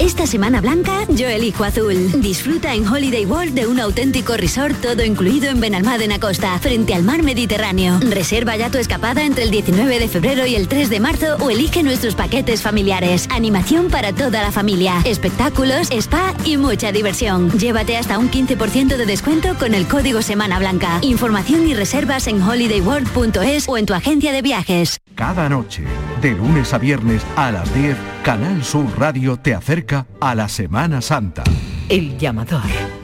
Esta 0.00 0.26
Semana 0.26 0.62
Blanca 0.62 1.04
yo 1.10 1.28
elijo 1.28 1.62
azul. 1.62 2.22
Disfruta 2.22 2.74
en 2.74 2.88
Holiday 2.88 3.26
World 3.26 3.52
de 3.52 3.66
un 3.66 3.78
auténtico 3.78 4.34
resort 4.34 4.80
todo 4.80 5.04
incluido 5.04 5.50
en 5.50 5.60
Benalmádena 5.60 6.18
Costa, 6.18 6.58
frente 6.58 6.94
al 6.94 7.02
mar 7.02 7.22
Mediterráneo. 7.22 8.00
Reserva 8.00 8.56
ya 8.56 8.70
tu 8.70 8.78
escapada 8.78 9.22
entre 9.22 9.44
el 9.44 9.50
19 9.50 9.98
de 9.98 10.08
febrero 10.08 10.46
y 10.46 10.56
el 10.56 10.68
3 10.68 10.88
de 10.88 11.00
marzo 11.00 11.36
o 11.40 11.50
elige 11.50 11.82
nuestros 11.82 12.14
paquetes 12.14 12.62
familiares. 12.62 13.28
Animación 13.30 13.88
para 13.88 14.14
toda 14.14 14.40
la 14.40 14.50
familia, 14.50 15.02
espectáculos, 15.04 15.90
spa 15.90 16.34
y 16.46 16.56
mucha 16.56 16.92
diversión. 16.92 17.50
Llévate 17.50 17.98
hasta 17.98 18.18
un 18.18 18.30
15% 18.30 18.96
de 18.96 19.04
descuento 19.04 19.54
con 19.58 19.74
el 19.74 19.86
código 19.86 20.22
Semana 20.22 20.58
Blanca. 20.58 20.98
Información 21.02 21.68
y 21.68 21.74
reservas 21.74 22.26
en 22.26 22.40
holidayworld.es 22.40 23.68
o 23.68 23.76
en 23.76 23.84
tu 23.84 23.92
agencia 23.92 24.32
de 24.32 24.40
viajes. 24.40 24.98
Cada 25.14 25.50
noche, 25.50 25.84
de 26.22 26.30
lunes 26.30 26.72
a 26.72 26.78
viernes 26.78 27.22
a 27.36 27.52
las 27.52 27.74
10, 27.74 27.98
Canal 28.24 28.62
Sur 28.62 28.98
Radio 28.98 29.38
te 29.38 29.54
acerca 29.54 30.06
a 30.20 30.34
la 30.34 30.46
Semana 30.46 31.00
Santa. 31.00 31.42
El 31.88 32.18
llamador. 32.18 32.99